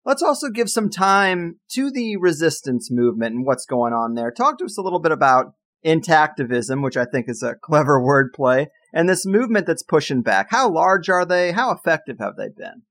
let's 0.07 0.22
also 0.22 0.48
give 0.48 0.70
some 0.70 0.88
time 0.88 1.59
to 1.72 1.90
the 1.90 2.16
resistance 2.16 2.90
movement 2.90 3.34
and 3.34 3.44
what's 3.44 3.66
going 3.66 3.92
on 3.92 4.14
there. 4.14 4.30
Talk 4.30 4.59
to 4.59 4.64
us 4.64 4.78
a 4.78 4.82
little 4.82 5.00
bit 5.00 5.12
about 5.12 5.54
intactivism, 5.84 6.82
which 6.82 6.96
I 6.96 7.04
think 7.04 7.28
is 7.28 7.42
a 7.42 7.57
clever 7.57 8.00
wordplay, 8.38 8.68
and 8.94 9.09
this 9.09 9.26
movement 9.26 9.66
that's 9.66 9.82
pushing 9.82 10.22
back. 10.22 10.46
How 10.48 10.70
large 10.70 11.11
are 11.11 11.26
they? 11.26 11.52
How 11.52 11.72
effective 11.72 12.16
have 12.20 12.36
they 12.36 12.48
been? 12.48 12.82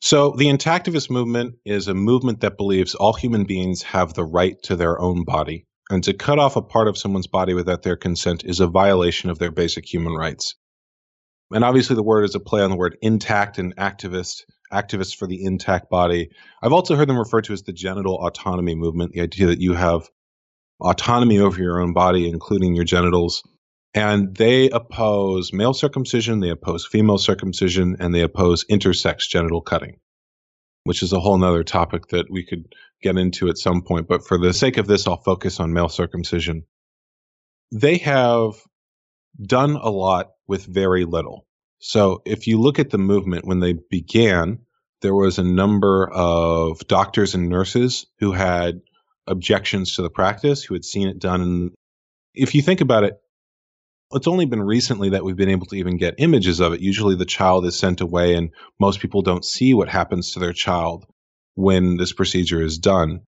So, 0.00 0.34
the 0.36 0.46
intactivist 0.46 1.10
movement 1.10 1.56
is 1.64 1.88
a 1.88 1.94
movement 1.94 2.40
that 2.40 2.58
believes 2.58 2.94
all 2.94 3.14
human 3.14 3.44
beings 3.44 3.82
have 3.82 4.12
the 4.12 4.24
right 4.24 4.56
to 4.64 4.76
their 4.76 5.00
own 5.00 5.24
body, 5.24 5.66
and 5.88 6.04
to 6.04 6.12
cut 6.12 6.38
off 6.38 6.56
a 6.56 6.62
part 6.62 6.88
of 6.88 6.98
someone's 6.98 7.26
body 7.26 7.54
without 7.54 7.82
their 7.82 7.96
consent 7.96 8.44
is 8.44 8.60
a 8.60 8.66
violation 8.66 9.30
of 9.30 9.38
their 9.38 9.50
basic 9.50 9.90
human 9.90 10.12
rights. 10.12 10.56
And 11.50 11.64
obviously, 11.64 11.96
the 11.96 12.02
word 12.02 12.24
is 12.24 12.34
a 12.34 12.40
play 12.40 12.60
on 12.60 12.70
the 12.70 12.76
word 12.76 12.98
intact 13.00 13.58
and 13.58 13.74
activist, 13.76 14.42
activists 14.72 15.16
for 15.16 15.26
the 15.26 15.44
intact 15.44 15.90
body. 15.90 16.30
I've 16.62 16.72
also 16.72 16.96
heard 16.96 17.08
them 17.08 17.18
referred 17.18 17.44
to 17.44 17.52
as 17.52 17.62
the 17.62 17.72
genital 17.72 18.16
autonomy 18.16 18.74
movement, 18.74 19.12
the 19.12 19.22
idea 19.22 19.46
that 19.46 19.60
you 19.60 19.74
have 19.74 20.08
autonomy 20.80 21.38
over 21.38 21.60
your 21.60 21.80
own 21.80 21.92
body, 21.92 22.28
including 22.28 22.74
your 22.74 22.84
genitals. 22.84 23.42
And 23.94 24.34
they 24.34 24.70
oppose 24.70 25.52
male 25.52 25.72
circumcision, 25.72 26.40
they 26.40 26.50
oppose 26.50 26.84
female 26.84 27.18
circumcision, 27.18 27.96
and 28.00 28.12
they 28.12 28.22
oppose 28.22 28.64
intersex 28.64 29.28
genital 29.30 29.60
cutting, 29.60 29.98
which 30.82 31.02
is 31.02 31.12
a 31.12 31.20
whole 31.20 31.38
nother 31.38 31.62
topic 31.62 32.08
that 32.08 32.26
we 32.28 32.44
could 32.44 32.64
get 33.02 33.16
into 33.16 33.48
at 33.48 33.58
some 33.58 33.82
point. 33.82 34.08
But 34.08 34.26
for 34.26 34.36
the 34.36 34.52
sake 34.52 34.78
of 34.78 34.88
this, 34.88 35.06
I'll 35.06 35.22
focus 35.22 35.60
on 35.60 35.72
male 35.72 35.88
circumcision. 35.88 36.64
They 37.70 37.98
have 37.98 38.54
done 39.40 39.76
a 39.76 39.90
lot 39.90 40.30
with 40.48 40.66
very 40.66 41.04
little. 41.04 41.46
So 41.86 42.22
if 42.24 42.46
you 42.46 42.58
look 42.58 42.78
at 42.78 42.88
the 42.88 42.96
movement 42.96 43.44
when 43.44 43.60
they 43.60 43.74
began, 43.74 44.60
there 45.02 45.14
was 45.14 45.38
a 45.38 45.44
number 45.44 46.10
of 46.10 46.78
doctors 46.88 47.34
and 47.34 47.50
nurses 47.50 48.06
who 48.20 48.32
had 48.32 48.80
objections 49.26 49.96
to 49.96 50.02
the 50.02 50.08
practice, 50.08 50.64
who 50.64 50.72
had 50.72 50.86
seen 50.86 51.08
it 51.08 51.18
done. 51.18 51.42
And 51.42 51.70
if 52.34 52.54
you 52.54 52.62
think 52.62 52.80
about 52.80 53.04
it, 53.04 53.20
it's 54.12 54.26
only 54.26 54.46
been 54.46 54.62
recently 54.62 55.10
that 55.10 55.24
we've 55.24 55.36
been 55.36 55.50
able 55.50 55.66
to 55.66 55.76
even 55.76 55.98
get 55.98 56.14
images 56.16 56.58
of 56.58 56.72
it. 56.72 56.80
Usually 56.80 57.16
the 57.16 57.26
child 57.26 57.66
is 57.66 57.78
sent 57.78 58.00
away 58.00 58.34
and 58.34 58.48
most 58.80 59.00
people 59.00 59.20
don't 59.20 59.44
see 59.44 59.74
what 59.74 59.90
happens 59.90 60.32
to 60.32 60.40
their 60.40 60.54
child 60.54 61.04
when 61.54 61.98
this 61.98 62.14
procedure 62.14 62.62
is 62.62 62.78
done. 62.78 63.20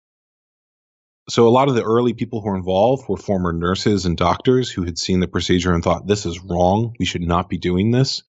So 1.29 1.47
a 1.47 1.51
lot 1.51 1.69
of 1.69 1.75
the 1.75 1.85
early 1.85 2.15
people 2.15 2.41
who 2.41 2.49
were 2.49 2.57
involved 2.57 3.07
were 3.07 3.19
former 3.19 3.53
nurses 3.53 4.07
and 4.07 4.17
doctors 4.17 4.71
who 4.71 4.85
had 4.85 4.97
seen 4.97 5.21
the 5.21 5.29
procedure 5.29 5.75
and 5.75 5.85
thought 5.85 6.07
this 6.07 6.25
is 6.25 6.41
wrong. 6.41 6.95
We 6.99 7.05
should 7.05 7.21
not 7.21 7.51
be 7.51 7.59
doing 7.59 7.91
this. 7.91 8.23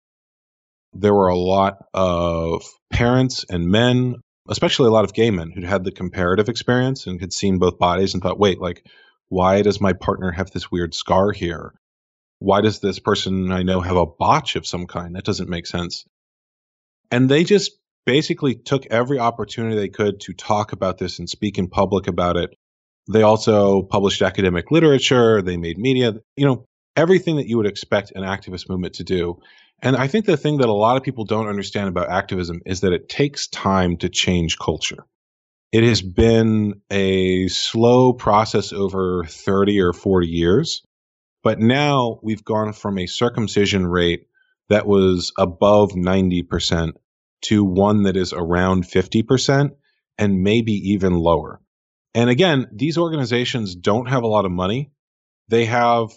There 0.94 1.14
were 1.14 1.28
a 1.28 1.38
lot 1.38 1.86
of 1.94 2.64
parents 2.92 3.46
and 3.50 3.68
men, 3.68 4.16
especially 4.50 4.88
a 4.88 4.92
lot 4.92 5.06
of 5.06 5.14
gay 5.14 5.32
men 5.32 5.52
who'd 5.52 5.64
had 5.64 5.84
the 5.84 5.92
comparative 5.92 6.50
experience 6.50 7.08
and 7.08 7.20
had 7.20 7.34
seen 7.34 7.60
both 7.60 7.78
bodies 7.78 8.14
and 8.14 8.24
thought, 8.24 8.40
wait, 8.40 8.60
like, 8.60 8.86
why 9.30 9.62
does 9.62 9.82
my 9.82 9.94
partner 9.94 10.32
have 10.32 10.52
this 10.52 10.72
weird 10.72 10.94
scar 10.96 11.32
here? 11.32 11.74
why 12.40 12.62
does 12.62 12.80
this 12.80 13.00
person 13.00 13.52
I 13.52 13.64
know 13.64 13.82
have 13.82 13.98
a 13.98 14.06
botch 14.06 14.56
of 14.56 14.68
some 14.68 14.86
kind? 14.86 15.16
That 15.16 15.26
doesn't 15.26 15.50
make 15.50 15.66
sense. 15.66 16.06
And 17.10 17.30
they 17.30 17.44
just 17.44 17.72
basically 18.06 18.56
took 18.56 18.86
every 18.88 19.20
opportunity 19.20 19.76
they 19.76 19.90
could 19.90 20.20
to 20.22 20.34
talk 20.34 20.72
about 20.72 20.98
this 20.98 21.20
and 21.20 21.30
speak 21.30 21.58
in 21.58 21.68
public 21.68 22.08
about 22.08 22.38
it. 22.38 22.56
They 23.12 23.24
also 23.24 23.84
published 23.84 24.22
academic 24.22 24.70
literature, 24.72 25.42
they 25.42 25.58
made 25.58 25.78
media, 25.78 26.14
you 26.36 26.46
know, 26.46 26.66
everything 26.96 27.38
that 27.38 27.48
you 27.48 27.58
would 27.58 27.68
expect 27.68 28.12
an 28.16 28.24
activist 28.24 28.70
movement 28.70 28.96
to 28.96 29.04
do. 29.04 29.40
And 29.82 29.96
I 29.96 30.08
think 30.08 30.26
the 30.26 30.38
thing 30.38 30.58
that 30.58 30.70
a 30.70 30.74
lot 30.74 30.98
of 30.98 31.04
people 31.04 31.26
don't 31.26 31.48
understand 31.48 31.88
about 31.88 32.10
activism 32.10 32.62
is 32.66 32.82
that 32.82 32.94
it 32.94 33.10
takes 33.10 33.48
time 33.48 33.98
to 33.98 34.10
change 34.10 34.58
culture. 34.58 35.06
It 35.72 35.84
has 35.84 36.02
been 36.02 36.82
a 36.90 37.48
slow 37.50 38.14
process 38.14 38.74
over 38.74 39.26
30 39.26 39.82
or 39.82 39.94
40 39.94 40.28
years. 40.28 40.82
But 41.44 41.60
now 41.60 42.20
we've 42.24 42.44
gone 42.44 42.74
from 42.74 42.98
a 42.98 43.06
circumcision 43.06 43.86
rate 43.86 44.28
that 44.70 44.88
was 44.88 45.32
above 45.38 45.92
90% 45.92 46.94
to 47.44 47.64
one 47.64 48.04
that 48.04 48.18
is 48.18 48.34
around 48.34 48.84
50% 48.84 49.72
and 50.18 50.42
maybe 50.42 50.74
even 50.92 51.14
lower. 51.14 51.62
And 52.16 52.30
again, 52.30 52.68
these 52.74 52.98
organizations 52.98 53.76
don't 53.76 54.10
have 54.10 54.24
a 54.24 54.28
lot 54.28 54.46
of 54.46 54.52
money. 54.52 54.92
They 55.48 55.66
have 55.66 56.12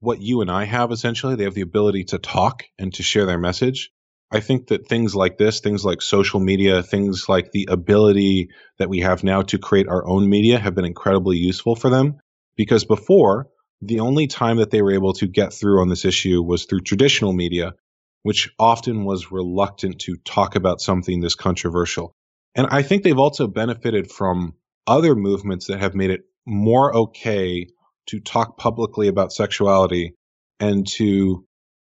what 0.00 0.20
you 0.20 0.40
and 0.40 0.50
I 0.50 0.64
have 0.64 0.90
essentially. 0.90 1.36
They 1.36 1.44
have 1.44 1.54
the 1.54 1.60
ability 1.60 2.04
to 2.04 2.18
talk 2.18 2.64
and 2.78 2.92
to 2.94 3.02
share 3.02 3.26
their 3.26 3.38
message. 3.38 3.90
I 4.32 4.40
think 4.40 4.68
that 4.68 4.86
things 4.86 5.14
like 5.14 5.38
this, 5.38 5.60
things 5.60 5.84
like 5.84 6.02
social 6.02 6.40
media, 6.40 6.82
things 6.82 7.28
like 7.28 7.50
the 7.50 7.68
ability 7.70 8.50
that 8.78 8.88
we 8.88 9.00
have 9.00 9.24
now 9.24 9.42
to 9.42 9.58
create 9.58 9.88
our 9.88 10.06
own 10.06 10.28
media 10.28 10.58
have 10.58 10.74
been 10.74 10.84
incredibly 10.84 11.36
useful 11.36 11.74
for 11.74 11.90
them. 11.90 12.18
Because 12.56 12.84
before, 12.84 13.48
the 13.82 14.00
only 14.00 14.26
time 14.26 14.58
that 14.58 14.70
they 14.70 14.82
were 14.82 14.92
able 14.92 15.14
to 15.14 15.26
get 15.26 15.52
through 15.52 15.80
on 15.80 15.88
this 15.88 16.04
issue 16.04 16.42
was 16.42 16.64
through 16.64 16.82
traditional 16.82 17.32
media, 17.32 17.74
which 18.22 18.50
often 18.58 19.04
was 19.04 19.32
reluctant 19.32 20.00
to 20.00 20.16
talk 20.16 20.54
about 20.54 20.80
something 20.80 21.20
this 21.20 21.34
controversial. 21.34 22.12
And 22.54 22.68
I 22.70 22.82
think 22.82 23.02
they've 23.02 23.18
also 23.18 23.46
benefited 23.46 24.10
from 24.10 24.54
other 24.86 25.14
movements 25.14 25.66
that 25.66 25.80
have 25.80 25.94
made 25.94 26.10
it 26.10 26.22
more 26.46 26.94
okay 26.94 27.66
to 28.06 28.20
talk 28.20 28.56
publicly 28.58 29.08
about 29.08 29.32
sexuality 29.32 30.14
and 30.58 30.86
to 30.86 31.44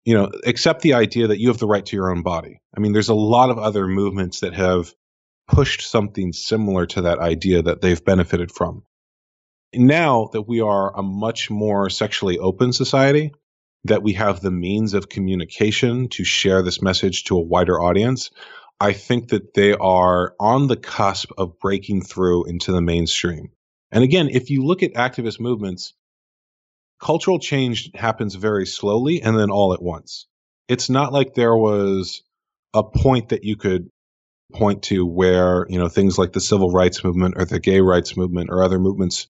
you 0.04 0.14
know 0.14 0.30
accept 0.44 0.82
the 0.82 0.94
idea 0.94 1.26
that 1.28 1.40
you 1.40 1.48
have 1.48 1.58
the 1.58 1.66
right 1.66 1.86
to 1.86 1.96
your 1.96 2.10
own 2.10 2.22
body. 2.22 2.60
I 2.76 2.80
mean 2.80 2.92
there's 2.92 3.08
a 3.08 3.14
lot 3.14 3.50
of 3.50 3.58
other 3.58 3.86
movements 3.86 4.40
that 4.40 4.54
have 4.54 4.92
pushed 5.48 5.82
something 5.82 6.32
similar 6.32 6.86
to 6.86 7.02
that 7.02 7.18
idea 7.18 7.62
that 7.62 7.80
they've 7.80 8.04
benefited 8.04 8.52
from. 8.52 8.84
Now 9.74 10.28
that 10.32 10.42
we 10.42 10.60
are 10.60 10.96
a 10.96 11.02
much 11.02 11.50
more 11.50 11.90
sexually 11.90 12.38
open 12.38 12.72
society 12.72 13.32
that 13.84 14.02
we 14.02 14.12
have 14.14 14.40
the 14.40 14.50
means 14.50 14.94
of 14.94 15.08
communication 15.08 16.08
to 16.08 16.24
share 16.24 16.62
this 16.62 16.82
message 16.82 17.24
to 17.24 17.36
a 17.36 17.42
wider 17.42 17.80
audience 17.80 18.30
i 18.80 18.92
think 18.92 19.28
that 19.28 19.54
they 19.54 19.72
are 19.74 20.34
on 20.38 20.66
the 20.66 20.76
cusp 20.76 21.30
of 21.38 21.58
breaking 21.58 22.02
through 22.02 22.44
into 22.44 22.72
the 22.72 22.82
mainstream 22.82 23.50
and 23.92 24.04
again 24.04 24.28
if 24.28 24.50
you 24.50 24.64
look 24.64 24.82
at 24.82 24.94
activist 24.94 25.40
movements 25.40 25.94
cultural 27.00 27.38
change 27.38 27.90
happens 27.94 28.34
very 28.34 28.66
slowly 28.66 29.22
and 29.22 29.36
then 29.36 29.50
all 29.50 29.72
at 29.72 29.82
once. 29.82 30.26
It's 30.68 30.90
not 30.90 31.12
like 31.12 31.34
there 31.34 31.56
was 31.56 32.22
a 32.74 32.84
point 32.84 33.30
that 33.30 33.42
you 33.42 33.56
could 33.56 33.88
point 34.52 34.84
to 34.84 35.06
where, 35.06 35.66
you 35.68 35.78
know, 35.78 35.88
things 35.88 36.18
like 36.18 36.32
the 36.32 36.40
civil 36.40 36.70
rights 36.70 37.02
movement 37.02 37.34
or 37.36 37.44
the 37.44 37.58
gay 37.58 37.80
rights 37.80 38.16
movement 38.16 38.50
or 38.50 38.62
other 38.62 38.78
movements 38.78 39.26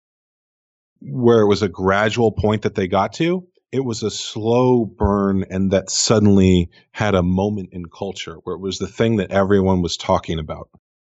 where 1.01 1.41
it 1.41 1.49
was 1.49 1.63
a 1.63 1.69
gradual 1.69 2.33
point 2.33 2.63
that 2.63 2.75
they 2.75 2.89
got 2.89 3.15
to. 3.15 3.47
It 3.73 3.85
was 3.85 4.03
a 4.03 4.11
slow 4.11 4.85
burn 4.85 5.45
and 5.49 5.71
that 5.71 5.91
suddenly 5.91 6.71
had 6.91 7.15
a 7.15 7.23
moment 7.23 7.71
in 7.73 7.85
culture 7.87 8.35
where 8.43 8.57
it 8.57 8.61
was 8.61 8.79
the 8.79 8.89
thing 8.89 9.17
that 9.17 9.31
everyone 9.31 9.81
was 9.81 9.97
talking 9.97 10.39
about. 10.39 10.69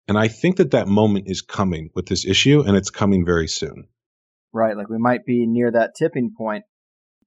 And 0.08 0.18
I 0.18 0.28
think 0.28 0.56
that 0.56 0.70
that 0.70 0.88
moment 0.88 1.28
is 1.28 1.42
coming 1.42 1.90
with 1.94 2.06
this 2.06 2.24
issue 2.24 2.62
and 2.66 2.76
it's 2.76 2.90
coming 2.90 3.26
very 3.26 3.46
soon. 3.46 3.88
Right, 4.52 4.76
like 4.76 4.88
we 4.88 4.98
might 4.98 5.26
be 5.26 5.46
near 5.46 5.70
that 5.70 5.94
tipping 5.94 6.32
point. 6.36 6.64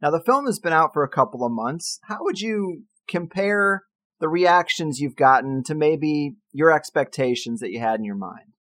Now, 0.02 0.10
the 0.10 0.20
film 0.20 0.48
has 0.48 0.60
been 0.60 0.74
out 0.74 0.94
for 0.94 1.04
a 1.04 1.10
couple 1.10 1.46
of 1.46 1.52
months. 1.52 2.00
How 2.04 2.18
would 2.22 2.42
you 2.42 2.84
compare 3.08 3.84
the 4.20 4.28
reactions 4.28 5.00
you've 5.00 5.16
gotten 5.16 5.64
to 5.66 5.76
maybe 5.76 6.36
your 6.52 6.72
expectations 6.72 7.60
that 7.60 7.70
you 7.70 7.80
had 7.80 8.00
in 8.00 8.04
your 8.06 8.16
mind? 8.16 8.54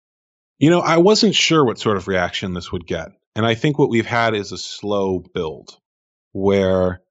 You 0.59 0.71
know, 0.71 0.81
I 0.81 0.97
wasn't 0.97 1.37
sure 1.37 1.65
what 1.65 1.79
sort 1.79 1.97
of 1.97 2.09
reaction 2.09 2.55
this 2.55 2.73
would 2.73 2.87
get. 2.87 3.11
And 3.37 3.47
I 3.47 3.55
think 3.55 3.79
what 3.79 3.91
we've 3.91 4.05
had 4.05 4.35
is 4.35 4.51
a 4.51 4.59
slow 4.59 5.21
build 5.33 5.79
where 6.33 7.03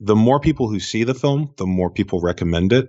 the 0.00 0.16
more 0.16 0.40
people 0.40 0.70
who 0.70 0.80
see 0.80 1.04
the 1.04 1.14
film, 1.14 1.52
the 1.58 1.66
more 1.66 1.90
people 1.90 2.20
recommend 2.22 2.72
it. 2.72 2.88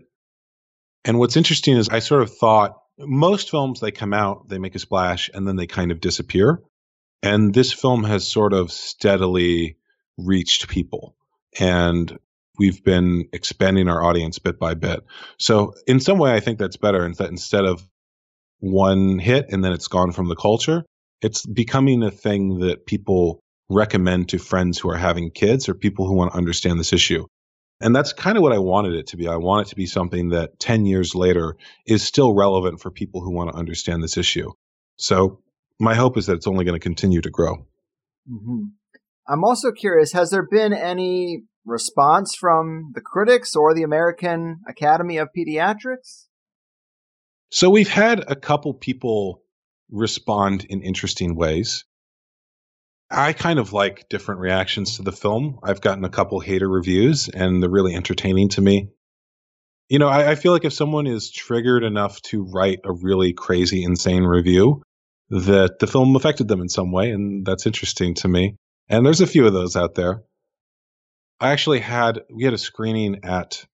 And 1.04 1.20
what's 1.20 1.36
interesting 1.36 1.76
is 1.76 1.90
I 1.90 2.00
sort 2.00 2.22
of 2.22 2.36
thought 2.38 2.78
most 2.98 3.50
films, 3.50 3.80
they 3.80 3.92
come 3.92 4.14
out, 4.14 4.48
they 4.48 4.60
make 4.60 4.76
a 4.76 4.80
splash, 4.80 5.30
and 5.34 5.48
then 5.48 5.56
they 5.56 5.68
kind 5.68 5.92
of 5.92 6.00
disappear. 6.00 6.62
And 7.22 7.54
this 7.54 7.74
film 7.74 8.04
has 8.04 8.28
sort 8.28 8.54
of 8.54 8.72
steadily 8.72 9.78
reached 10.18 10.68
people. 10.68 11.16
And 11.60 12.18
we've 12.58 12.84
been 12.84 13.28
expanding 13.34 13.90
our 13.90 14.04
audience 14.04 14.40
bit 14.40 14.60
by 14.60 14.76
bit. 14.76 15.04
So 15.38 15.74
in 15.88 16.00
some 16.00 16.18
way, 16.18 16.34
I 16.34 16.40
think 16.40 16.60
that's 16.60 16.78
better. 16.78 17.12
That 17.18 17.30
instead 17.30 17.66
of 17.66 17.88
one 18.60 19.20
hit 19.20 19.48
and 19.50 19.64
then 19.64 19.74
it's 19.74 19.88
gone 19.88 20.12
from 20.12 20.28
the 20.28 20.36
culture, 20.36 20.84
it's 21.22 21.46
becoming 21.46 22.04
a 22.04 22.12
thing 22.12 22.60
that 22.60 22.86
people 22.86 23.40
recommend 23.70 24.30
to 24.30 24.38
friends 24.38 24.78
who 24.78 24.90
are 24.90 24.98
having 24.98 25.32
kids 25.32 25.68
or 25.68 25.74
people 25.74 26.08
who 26.08 26.14
want 26.14 26.32
to 26.32 26.38
understand 26.38 26.80
this 26.80 26.94
issue. 26.94 27.26
And 27.82 27.96
that's 27.96 28.14
kind 28.14 28.38
of 28.38 28.44
what 28.44 28.54
I 28.54 28.60
wanted 28.60 28.94
it 28.94 29.08
to 29.08 29.18
be. 29.18 29.28
I 29.28 29.36
want 29.36 29.68
it 29.68 29.70
to 29.72 29.76
be 29.76 29.86
something 29.86 30.30
that 30.30 30.60
10 30.60 30.86
years 30.86 31.14
later 31.14 31.58
is 31.86 32.04
still 32.04 32.34
relevant 32.34 32.82
for 32.82 32.90
people 32.90 33.22
who 33.22 33.34
want 33.34 33.52
to 33.52 33.58
understand 33.58 34.02
this 34.02 34.18
issue. 34.18 34.52
So 34.98 35.42
my 35.80 35.94
hope 35.94 36.18
is 36.18 36.28
that 36.28 36.36
it's 36.36 36.48
only 36.48 36.64
going 36.64 36.80
to 36.80 36.84
continue 36.84 37.22
to 37.22 37.30
grow. 37.30 37.68
Mm-hmm. 38.32 38.64
I'm 39.28 39.44
also 39.44 39.72
curious 39.72 40.14
has 40.14 40.30
there 40.30 40.48
been 40.50 40.74
any 40.74 41.44
response 41.66 42.36
from 42.36 42.92
the 42.94 43.02
critics 43.02 43.56
or 43.56 43.74
the 43.74 43.84
American 43.84 44.62
Academy 44.68 45.18
of 45.18 45.30
Pediatrics? 45.38 46.28
So 47.50 47.70
we've 47.70 47.90
had 47.90 48.24
a 48.28 48.36
couple 48.36 48.74
people 48.74 49.42
respond 49.90 50.66
in 50.70 50.82
interesting 50.82 51.36
ways. 51.36 51.86
I 53.10 53.34
kind 53.34 53.60
of 53.60 53.72
like 53.72 54.10
different 54.10 54.42
reactions 54.42 54.98
to 54.98 55.04
the 55.04 55.12
film. 55.12 55.60
I've 55.64 55.82
gotten 55.82 56.04
a 56.04 56.10
couple 56.10 56.40
hater 56.40 56.68
reviews, 56.68 57.30
and 57.30 57.62
they're 57.62 57.70
really 57.70 57.96
entertaining 57.96 58.50
to 58.50 58.62
me. 58.62 58.90
You 59.90 60.00
know, 60.00 60.08
I, 60.08 60.32
I 60.32 60.36
feel 60.36 60.52
like 60.52 60.66
if 60.66 60.74
someone 60.74 61.06
is 61.06 61.32
triggered 61.32 61.84
enough 61.84 62.20
to 62.24 62.44
write 62.44 62.80
a 62.84 62.92
really 62.92 63.34
crazy, 63.34 63.84
insane 63.84 64.24
review, 64.24 64.82
that 65.30 65.80
the 65.80 65.88
film 65.88 66.16
affected 66.16 66.48
them 66.48 66.62
in 66.62 66.70
some 66.70 66.92
way, 66.92 67.12
and 67.12 67.46
that's 67.46 67.68
interesting 67.68 68.16
to 68.16 68.28
me. 68.28 68.56
And 68.90 69.06
there's 69.06 69.22
a 69.22 69.28
few 69.28 69.46
of 69.46 69.54
those 69.54 69.76
out 69.76 69.96
there. 69.96 70.24
I 71.40 71.52
actually 71.52 71.80
had 71.80 72.22
we 72.34 72.44
had 72.44 72.54
a 72.54 72.58
screening 72.58 73.24
at 73.24 73.66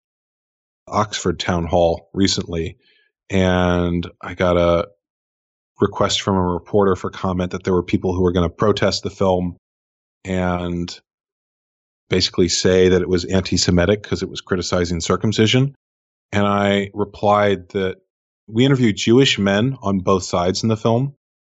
Oxford 0.88 1.38
Town 1.38 1.66
Hall 1.66 2.08
recently, 2.12 2.78
and 3.28 4.08
I 4.20 4.34
got 4.34 4.56
a 4.56 4.88
request 5.80 6.22
from 6.22 6.36
a 6.36 6.42
reporter 6.42 6.96
for 6.96 7.10
comment 7.10 7.52
that 7.52 7.64
there 7.64 7.74
were 7.74 7.82
people 7.82 8.14
who 8.14 8.22
were 8.22 8.32
going 8.32 8.48
to 8.48 8.54
protest 8.54 9.02
the 9.02 9.10
film 9.10 9.56
and 10.24 11.00
basically 12.08 12.48
say 12.48 12.88
that 12.90 13.00
it 13.00 13.08
was 13.08 13.24
anti-Semitic 13.24 14.02
because 14.02 14.22
it 14.22 14.28
was 14.28 14.40
criticizing 14.40 15.00
circumcision. 15.00 15.74
And 16.32 16.46
I 16.46 16.90
replied 16.92 17.70
that 17.70 17.96
we 18.46 18.64
interviewed 18.64 18.96
Jewish 18.96 19.38
men 19.38 19.76
on 19.80 20.00
both 20.00 20.24
sides 20.24 20.62
in 20.62 20.68
the 20.68 20.76
film, 20.76 21.14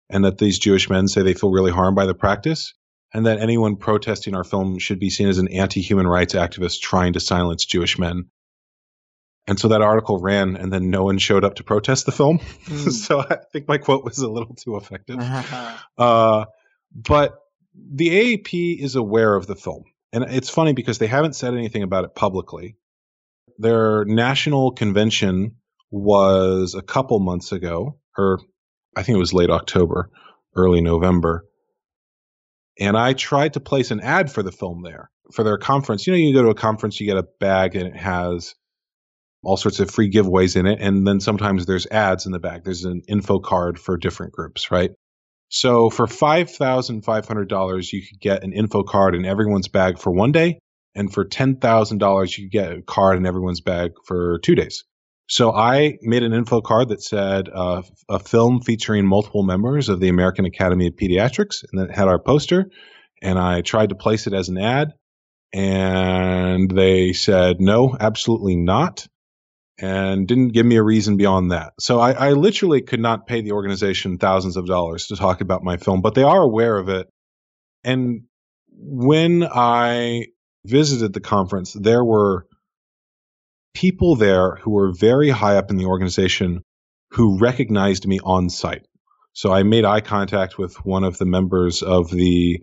and 0.09 0.25
that 0.25 0.39
these 0.39 0.59
Jewish 0.59 0.89
men 0.89 1.09
say 1.09 1.23
they 1.23 1.35
feel 1.35 1.51
really 1.51 1.73
harmed 1.73 1.97
by 1.97 2.07
the 2.07 2.15
practice, 2.15 2.73
and 3.13 3.27
that 3.27 3.41
anyone 3.41 3.77
protesting 3.77 4.35
our 4.35 4.45
film 4.45 4.79
should 4.79 4.99
be 4.99 5.11
seen 5.11 5.29
as 5.29 5.39
an 5.39 5.49
anti 5.49 5.81
human 5.81 6.07
rights 6.07 6.35
activist 6.35 6.81
trying 6.81 7.13
to 7.15 7.21
silence 7.21 7.65
Jewish 7.65 7.99
men. 7.99 8.27
And 9.47 9.59
so 9.59 9.69
that 9.69 9.83
article 9.83 10.19
ran, 10.19 10.57
and 10.57 10.73
then 10.73 10.91
no 10.91 11.05
one 11.05 11.19
showed 11.19 11.45
up 11.45 11.57
to 11.57 11.65
protest 11.65 12.07
the 12.07 12.13
film. 12.13 12.39
Mm. 12.39 12.91
so 13.07 13.21
I 13.21 13.39
think 13.53 13.69
my 13.69 13.79
quote 13.79 14.05
was 14.05 14.19
a 14.19 14.29
little 14.29 14.55
too 14.55 14.77
effective. 14.77 15.19
uh, 15.99 16.47
but 16.95 17.39
the 17.75 18.09
AAP 18.09 18.79
is 18.83 18.95
aware 18.97 19.35
of 19.35 19.47
the 19.47 19.57
film. 19.57 19.85
And 20.13 20.25
it's 20.25 20.49
funny 20.49 20.73
because 20.73 20.99
they 20.99 21.09
haven't 21.09 21.35
said 21.35 21.55
anything 21.55 21.83
about 21.83 22.05
it 22.05 22.15
publicly. 22.15 22.77
Their 23.59 24.05
national 24.05 24.73
convention 24.73 25.57
was 25.91 26.75
a 26.75 26.83
couple 26.83 27.19
months 27.19 27.53
ago, 27.53 27.99
or 28.17 28.39
I 28.97 29.03
think 29.03 29.17
it 29.17 29.21
was 29.21 29.35
late 29.35 29.51
October, 29.51 30.11
early 30.57 30.81
November. 30.81 31.45
And 32.79 32.97
I 32.97 33.13
tried 33.13 33.55
to 33.55 33.61
place 33.61 33.91
an 33.91 34.01
ad 34.01 34.33
for 34.33 34.43
the 34.43 34.53
film 34.53 34.83
there 34.83 35.11
for 35.33 35.43
their 35.43 35.59
conference. 35.59 36.07
You 36.07 36.13
know, 36.13 36.19
you 36.19 36.33
go 36.33 36.43
to 36.43 36.51
a 36.51 36.55
conference, 36.55 37.01
you 37.01 37.07
get 37.07 37.17
a 37.17 37.27
bag 37.41 37.77
and 37.77 37.89
it 37.89 37.97
has 37.97 38.55
all 39.45 39.57
sorts 39.57 39.81
of 39.81 39.91
free 39.91 40.11
giveaways 40.11 40.57
in 40.57 40.67
it. 40.67 40.81
And 40.81 41.07
then 41.07 41.21
sometimes 41.21 41.67
there's 41.67 41.87
ads 41.87 42.27
in 42.27 42.33
the 42.33 42.39
bag. 42.39 42.65
There's 42.65 42.85
an 42.85 43.03
info 43.09 43.39
card 43.39 43.79
for 43.79 43.97
different 43.97 44.33
groups, 44.33 44.71
right? 44.71 44.91
So 45.49 45.91
for 45.91 46.07
$5,500, 46.07 47.93
you 47.93 48.03
could 48.03 48.21
get 48.21 48.43
an 48.43 48.53
info 48.53 48.83
card 48.83 49.15
in 49.15 49.25
everyone's 49.25 49.69
bag 49.69 49.99
for 49.99 50.11
one 50.11 50.33
day. 50.33 50.59
And 50.95 51.13
for 51.13 51.25
$10,000, 51.25 52.39
you 52.39 52.45
could 52.45 52.53
get 52.53 52.73
a 52.73 52.83
card 52.83 53.19
in 53.19 53.27
everyone's 53.27 53.61
bag 53.61 53.93
for 54.07 54.39
two 54.41 54.55
days. 54.55 54.85
So 55.27 55.53
I 55.53 55.99
made 56.03 56.23
an 56.23 56.35
info 56.35 56.61
card 56.61 56.91
that 56.91 57.03
said 57.03 57.49
uh, 57.49 57.83
a 58.09 58.19
film 58.19 58.61
featuring 58.61 59.07
multiple 59.07 59.43
members 59.43 59.89
of 59.89 59.99
the 59.99 60.09
American 60.09 60.45
Academy 60.45 60.89
of 60.89 60.95
Pediatrics, 60.95 61.65
and 61.71 61.81
that 61.81 61.95
had 61.95 62.09
our 62.09 62.19
poster. 62.19 62.71
And 63.23 63.39
I 63.39 63.63
tried 63.63 63.89
to 63.89 63.95
place 63.95 64.27
it 64.27 64.35
as 64.35 64.51
an 64.51 64.59
ad, 64.59 64.93
and 65.53 66.71
they 66.71 67.15
said 67.15 67.57
no, 67.59 67.97
absolutely 67.99 68.57
not, 68.57 69.07
and 69.79 70.29
didn't 70.29 70.49
give 70.49 70.65
me 70.65 70.77
a 70.77 70.83
reason 70.83 71.17
beyond 71.17 71.51
that. 71.51 71.73
So 71.81 71.99
I, 71.99 72.13
I 72.13 72.33
literally 72.33 72.83
could 72.83 73.01
not 73.01 73.27
pay 73.27 73.41
the 73.41 73.53
organization 73.53 74.19
thousands 74.19 74.57
of 74.57 74.67
dollars 74.67 75.07
to 75.07 75.17
talk 75.17 75.41
about 75.41 75.65
my 75.65 75.77
film, 75.77 76.01
but 76.01 76.15
they 76.15 76.23
are 76.23 76.41
aware 76.41 76.77
of 76.77 76.89
it. 76.89 77.09
And 77.83 78.23
when 78.71 79.45
I 79.45 80.27
visited 80.65 81.13
the 81.13 81.21
conference, 81.21 81.73
there 81.73 82.05
were 82.05 82.47
people 83.75 84.15
there 84.15 84.57
who 84.57 84.71
were 84.71 84.93
very 84.93 85.31
high 85.31 85.57
up 85.57 85.71
in 85.71 85.77
the 85.77 85.87
organization 85.87 86.63
who 87.11 87.39
recognized 87.39 88.07
me 88.07 88.21
on 88.23 88.49
site. 88.49 88.87
So 89.33 89.53
I 89.53 89.65
made 89.65 89.85
eye 89.85 90.01
contact 90.01 90.59
with 90.59 90.77
one 90.85 91.03
of 91.03 91.19
the 91.19 91.27
members 91.27 91.83
of 91.83 92.11
the 92.11 92.63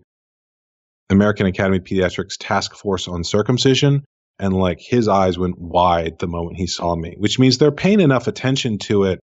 American 1.09 1.45
Academy 1.45 1.77
of 1.77 1.83
Pediatrics 1.83 2.37
Task 2.39 2.73
Force 2.73 3.09
on 3.09 3.25
Circumcision, 3.25 4.05
And 4.41 4.55
like 4.55 4.81
his 4.81 5.07
eyes 5.07 5.37
went 5.37 5.59
wide 5.59 6.17
the 6.17 6.27
moment 6.27 6.57
he 6.57 6.65
saw 6.65 6.95
me, 6.95 7.13
which 7.17 7.37
means 7.37 7.59
they're 7.59 7.71
paying 7.71 7.99
enough 7.99 8.27
attention 8.27 8.79
to 8.79 9.03
it 9.03 9.19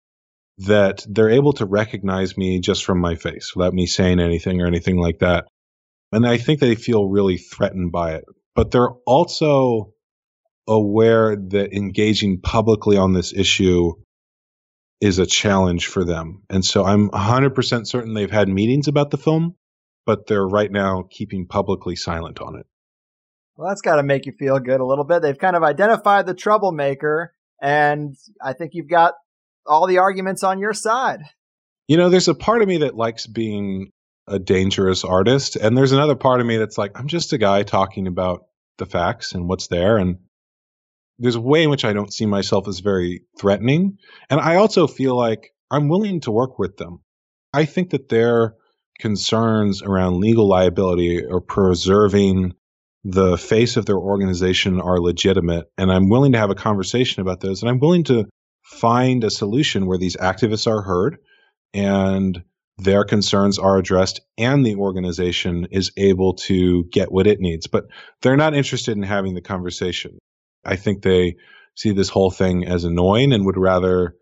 that 0.59 1.03
they're 1.09 1.31
able 1.31 1.53
to 1.53 1.65
recognize 1.65 2.37
me 2.37 2.59
just 2.59 2.85
from 2.85 2.99
my 2.99 3.15
face 3.15 3.55
without 3.55 3.73
me 3.73 3.87
saying 3.87 4.19
anything 4.19 4.61
or 4.61 4.67
anything 4.67 4.97
like 4.97 5.19
that. 5.19 5.47
And 6.11 6.25
I 6.25 6.37
think 6.37 6.59
they 6.59 6.75
feel 6.75 7.09
really 7.09 7.37
threatened 7.37 7.91
by 7.91 8.13
it. 8.13 8.25
But 8.55 8.69
they're 8.69 8.91
also 9.07 9.93
aware 10.67 11.35
that 11.35 11.73
engaging 11.73 12.39
publicly 12.41 12.97
on 12.97 13.13
this 13.13 13.33
issue 13.33 13.93
is 15.01 15.17
a 15.17 15.25
challenge 15.25 15.87
for 15.87 16.05
them. 16.05 16.43
And 16.49 16.63
so 16.63 16.85
I'm 16.85 17.09
100% 17.09 17.87
certain 17.87 18.13
they've 18.13 18.29
had 18.29 18.49
meetings 18.49 18.87
about 18.87 19.09
the 19.09 19.17
film, 19.17 19.55
but 20.05 20.27
they're 20.27 20.47
right 20.47 20.71
now 20.71 21.05
keeping 21.09 21.47
publicly 21.47 21.95
silent 21.95 22.39
on 22.39 22.59
it. 22.59 22.67
Well, 23.57 23.69
that's 23.69 23.81
got 23.81 23.95
to 23.95 24.03
make 24.03 24.27
you 24.27 24.33
feel 24.33 24.59
good 24.59 24.79
a 24.79 24.85
little 24.85 25.03
bit. 25.03 25.23
They've 25.23 25.37
kind 25.37 25.55
of 25.55 25.63
identified 25.63 26.27
the 26.27 26.35
troublemaker, 26.35 27.33
and 27.59 28.15
I 28.41 28.53
think 28.53 28.71
you've 28.73 28.89
got 28.89 29.15
all 29.65 29.87
the 29.87 29.97
arguments 29.97 30.43
on 30.43 30.59
your 30.59 30.73
side. 30.73 31.21
You 31.87 31.97
know, 31.97 32.09
there's 32.09 32.27
a 32.27 32.35
part 32.35 32.61
of 32.61 32.67
me 32.67 32.77
that 32.79 32.95
likes 32.95 33.25
being 33.25 33.91
a 34.27 34.37
dangerous 34.37 35.03
artist, 35.03 35.55
and 35.55 35.75
there's 35.75 35.91
another 35.91 36.15
part 36.15 36.39
of 36.39 36.45
me 36.45 36.57
that's 36.57 36.77
like, 36.77 36.91
I'm 36.95 37.07
just 37.07 37.33
a 37.33 37.37
guy 37.37 37.63
talking 37.63 38.07
about 38.07 38.45
the 38.77 38.85
facts 38.85 39.33
and 39.33 39.47
what's 39.47 39.67
there. 39.67 39.97
And 39.97 40.17
there's 41.17 41.35
a 41.35 41.41
way 41.41 41.63
in 41.63 41.69
which 41.69 41.85
I 41.85 41.93
don't 41.93 42.13
see 42.13 42.25
myself 42.25 42.67
as 42.67 42.79
very 42.79 43.23
threatening. 43.39 43.97
And 44.29 44.39
I 44.39 44.57
also 44.57 44.85
feel 44.85 45.17
like 45.17 45.53
I'm 45.71 45.89
willing 45.89 46.21
to 46.21 46.31
work 46.31 46.59
with 46.59 46.77
them. 46.77 47.01
I 47.53 47.65
think 47.65 47.89
that 47.89 48.09
their 48.09 48.53
concerns 48.99 49.81
around 49.81 50.19
legal 50.19 50.47
liability 50.47 51.23
or 51.25 51.41
preserving 51.41 52.53
the 53.09 53.37
face 53.37 53.77
of 53.77 53.85
their 53.85 53.97
organization 53.97 54.81
are 54.81 54.99
legitimate. 54.99 55.71
And 55.77 55.89
I'm 55.89 56.09
willing 56.09 56.33
to 56.33 56.37
have 56.37 56.49
a 56.49 56.55
conversation 56.55 57.21
about 57.21 57.39
those. 57.39 57.61
And 57.61 57.69
I'm 57.69 57.79
willing 57.79 58.03
to 58.05 58.25
find 58.63 59.23
a 59.23 59.29
solution 59.29 59.85
where 59.85 59.97
these 59.97 60.17
activists 60.17 60.67
are 60.67 60.81
heard 60.81 61.17
and 61.73 62.43
their 62.77 63.05
concerns 63.05 63.59
are 63.59 63.77
addressed 63.77 64.19
and 64.37 64.65
the 64.65 64.75
organization 64.75 65.69
is 65.71 65.93
able 65.95 66.33
to 66.33 66.83
get 66.91 67.09
what 67.09 67.27
it 67.27 67.39
needs. 67.39 67.67
But 67.67 67.85
they're 68.21 68.35
not 68.35 68.53
interested 68.53 68.97
in 68.97 69.03
having 69.03 69.35
the 69.35 69.41
conversation. 69.41 70.17
I 70.65 70.75
think 70.75 71.01
they 71.01 71.37
see 71.75 71.93
this 71.93 72.09
whole 72.09 72.29
thing 72.29 72.67
as 72.67 72.83
annoying 72.83 73.31
and 73.31 73.45
would 73.45 73.57
rather 73.57 74.15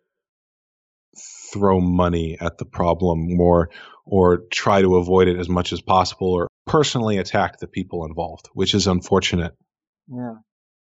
throw 1.52 1.80
money 1.82 2.38
at 2.40 2.60
the 2.60 2.66
problem 2.66 3.40
or 3.40 3.72
or 4.06 4.44
try 4.52 4.82
to 4.82 4.98
avoid 4.98 5.28
it 5.28 5.40
as 5.40 5.50
much 5.50 5.74
as 5.74 5.82
possible 5.82 6.32
or 6.32 6.48
personally 6.66 7.18
attack 7.18 7.60
the 7.60 7.68
people 7.68 8.06
involved, 8.06 8.50
which 8.54 8.74
is 8.74 8.88
unfortunate. 8.88 9.54
Yeah. 10.08 10.36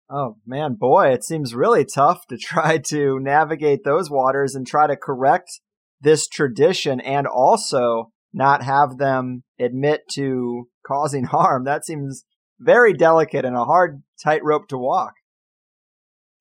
Oh 0.10 0.38
man, 0.46 0.76
boy, 0.76 1.10
it 1.10 1.24
seems 1.24 1.54
really 1.54 1.84
tough 1.86 2.26
to 2.28 2.38
try 2.38 2.78
to 2.90 3.20
navigate 3.20 3.84
those 3.84 4.10
waters 4.10 4.56
and 4.56 4.66
try 4.66 4.88
to 4.88 4.96
correct 4.96 5.60
this 6.00 6.28
tradition 6.28 7.02
and 7.02 7.28
also 7.28 8.12
not 8.34 8.64
have 8.64 8.98
them 8.98 9.44
admit 9.60 10.02
to 10.14 10.68
causing 10.86 11.24
harm. 11.26 11.66
That 11.66 11.86
seems 11.86 12.24
very 12.60 12.94
delicate 12.94 13.46
and 13.46 13.56
a 13.56 13.66
hard 13.66 14.02
tightrope 14.24 14.68
to 14.70 14.78
walk. 14.78 15.14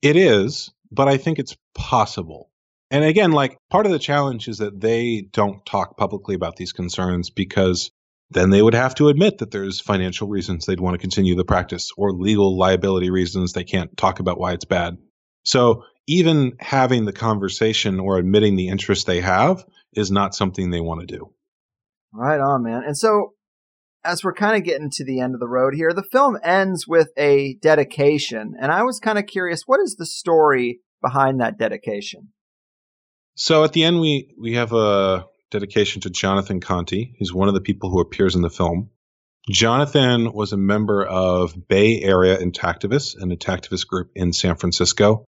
It 0.03 0.16
is, 0.16 0.70
but 0.91 1.09
I 1.09 1.16
think 1.16 1.39
it's 1.39 1.57
possible. 1.74 2.51
And 2.91 3.05
again, 3.05 3.32
like 3.32 3.59
part 3.70 3.87
of 3.87 3.93
the 3.93 3.99
challenge 3.99 4.49
is 4.49 4.59
that 4.59 4.80
they 4.80 5.26
don't 5.32 5.64
talk 5.66 5.97
publicly 5.97 6.34
about 6.34 6.57
these 6.57 6.72
concerns 6.72 7.30
because 7.30 7.91
then 8.30 8.51
they 8.51 8.62
would 8.62 8.74
have 8.74 8.95
to 8.97 9.09
admit 9.09 9.39
that 9.39 9.51
there's 9.51 9.80
financial 9.80 10.28
reasons 10.28 10.66
they'd 10.66 10.80
want 10.80 10.95
to 10.95 10.99
continue 10.99 11.34
the 11.34 11.45
practice 11.45 11.91
or 11.97 12.12
legal 12.12 12.57
liability 12.57 13.11
reasons 13.11 13.53
they 13.53 13.64
can't 13.64 13.97
talk 13.97 14.20
about 14.20 14.39
why 14.39 14.53
it's 14.53 14.64
bad. 14.64 14.99
So 15.45 15.84
even 16.07 16.53
having 16.61 17.05
the 17.05 17.12
conversation 17.12 18.01
or 18.01 18.18
admitting 18.18 18.57
the 18.57 18.68
interest 18.68 19.07
they 19.07 19.20
have 19.20 19.64
is 19.95 20.11
not 20.11 20.34
something 20.34 20.70
they 20.70 20.80
want 20.80 21.01
to 21.01 21.16
do. 21.16 21.32
Right 22.12 22.41
on, 22.41 22.62
man. 22.62 22.82
And 22.84 22.97
so 22.97 23.34
as 24.05 24.22
we're 24.22 24.32
kind 24.32 24.57
of 24.57 24.64
getting 24.64 24.91
to 24.91 25.05
the 25.05 25.20
end 25.20 25.34
of 25.34 25.41
the 25.41 25.49
road 25.49 25.74
here, 25.74 25.93
the 25.93 26.07
film 26.12 26.39
ends 26.43 26.87
with 26.87 27.09
a 27.16 27.57
dedication. 27.61 28.55
And 28.61 28.70
I 28.70 28.84
was 28.84 29.01
kind 29.01 29.18
of 29.18 29.26
curious, 29.26 29.62
what 29.66 29.80
is 29.80 29.97
the 29.99 30.07
story 30.07 30.80
behind 31.03 31.41
that 31.41 31.59
dedication? 31.59 32.28
So 33.37 33.64
at 33.64 33.74
the 33.74 33.84
end, 33.84 34.01
we, 34.01 34.34
we 34.39 34.55
have 34.55 34.72
a 34.72 35.26
dedication 35.51 36.01
to 36.03 36.11
Jonathan 36.11 36.61
Conte, 36.61 37.12
who's 37.18 37.34
one 37.34 37.49
of 37.49 37.55
the 37.55 37.61
people 37.61 37.91
who 37.91 38.01
appears 38.01 38.34
in 38.34 38.41
the 38.41 38.51
film. 38.51 38.89
Jonathan 39.51 40.32
was 40.32 40.53
a 40.53 40.57
member 40.57 41.05
of 41.05 41.68
Bay 41.68 42.01
Area 42.03 42.39
Intactivists, 42.39 43.20
an 43.20 43.37
intactivist 43.37 43.87
group 43.87 44.11
in 44.16 44.32
San 44.32 44.57
Francisco. 44.57 45.26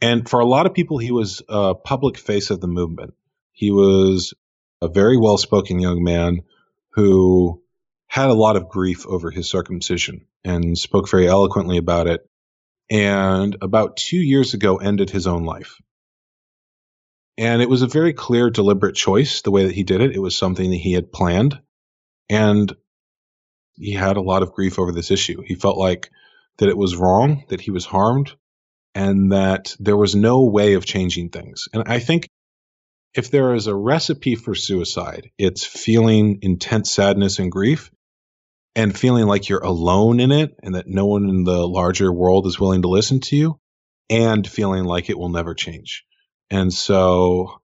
And 0.00 0.28
for 0.28 0.40
a 0.40 0.46
lot 0.46 0.66
of 0.66 0.74
people, 0.74 0.98
he 0.98 1.12
was 1.12 1.42
a 1.48 1.76
public 1.76 2.18
face 2.18 2.50
of 2.50 2.60
the 2.60 2.66
movement. 2.66 3.14
He 3.52 3.70
was 3.70 4.34
a 4.82 4.88
very 4.88 5.16
well 5.16 5.38
spoken 5.38 5.78
young 5.78 6.02
man 6.02 6.42
who 6.90 7.62
had 8.08 8.30
a 8.30 8.34
lot 8.34 8.56
of 8.56 8.68
grief 8.68 9.06
over 9.06 9.30
his 9.30 9.48
circumcision 9.48 10.26
and 10.44 10.76
spoke 10.76 11.08
very 11.08 11.28
eloquently 11.28 11.78
about 11.78 12.08
it. 12.08 12.28
And 12.90 13.56
about 13.62 13.96
two 13.96 14.18
years 14.18 14.54
ago, 14.54 14.76
ended 14.76 15.08
his 15.08 15.28
own 15.28 15.44
life. 15.44 15.76
And 17.36 17.62
it 17.62 17.68
was 17.68 17.82
a 17.82 17.88
very 17.88 18.12
clear, 18.12 18.50
deliberate 18.50 18.94
choice 18.94 19.42
the 19.42 19.50
way 19.50 19.66
that 19.66 19.74
he 19.74 19.82
did 19.82 20.00
it. 20.00 20.14
It 20.14 20.20
was 20.20 20.36
something 20.36 20.70
that 20.70 20.76
he 20.76 20.92
had 20.92 21.12
planned. 21.12 21.60
And 22.30 22.74
he 23.76 23.92
had 23.92 24.16
a 24.16 24.22
lot 24.22 24.42
of 24.42 24.52
grief 24.52 24.78
over 24.78 24.92
this 24.92 25.10
issue. 25.10 25.42
He 25.44 25.54
felt 25.54 25.76
like 25.76 26.10
that 26.58 26.68
it 26.68 26.76
was 26.76 26.96
wrong, 26.96 27.44
that 27.48 27.60
he 27.60 27.72
was 27.72 27.84
harmed, 27.84 28.32
and 28.94 29.32
that 29.32 29.76
there 29.80 29.96
was 29.96 30.14
no 30.14 30.44
way 30.44 30.74
of 30.74 30.84
changing 30.84 31.30
things. 31.30 31.68
And 31.72 31.82
I 31.86 31.98
think 31.98 32.28
if 33.14 33.30
there 33.30 33.54
is 33.54 33.66
a 33.66 33.74
recipe 33.74 34.36
for 34.36 34.54
suicide, 34.54 35.30
it's 35.38 35.64
feeling 35.64 36.38
intense 36.42 36.92
sadness 36.92 37.38
and 37.38 37.50
grief 37.50 37.90
and 38.76 38.96
feeling 38.96 39.26
like 39.26 39.48
you're 39.48 39.62
alone 39.62 40.20
in 40.20 40.32
it 40.32 40.56
and 40.62 40.74
that 40.74 40.88
no 40.88 41.06
one 41.06 41.28
in 41.28 41.44
the 41.44 41.66
larger 41.66 42.12
world 42.12 42.46
is 42.46 42.58
willing 42.58 42.82
to 42.82 42.88
listen 42.88 43.20
to 43.20 43.36
you 43.36 43.58
and 44.10 44.46
feeling 44.46 44.84
like 44.84 45.10
it 45.10 45.18
will 45.18 45.28
never 45.28 45.54
change. 45.54 46.04
And 46.54 46.72
so 46.72 47.60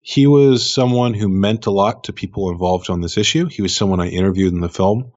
he 0.00 0.26
was 0.26 0.72
someone 0.72 1.12
who 1.12 1.28
meant 1.28 1.66
a 1.66 1.70
lot 1.70 2.04
to 2.04 2.14
people 2.14 2.50
involved 2.50 2.88
on 2.88 3.02
this 3.02 3.18
issue. 3.18 3.46
He 3.46 3.60
was 3.60 3.76
someone 3.76 4.00
I 4.00 4.08
interviewed 4.08 4.54
in 4.54 4.60
the 4.60 4.70
film 4.70 5.12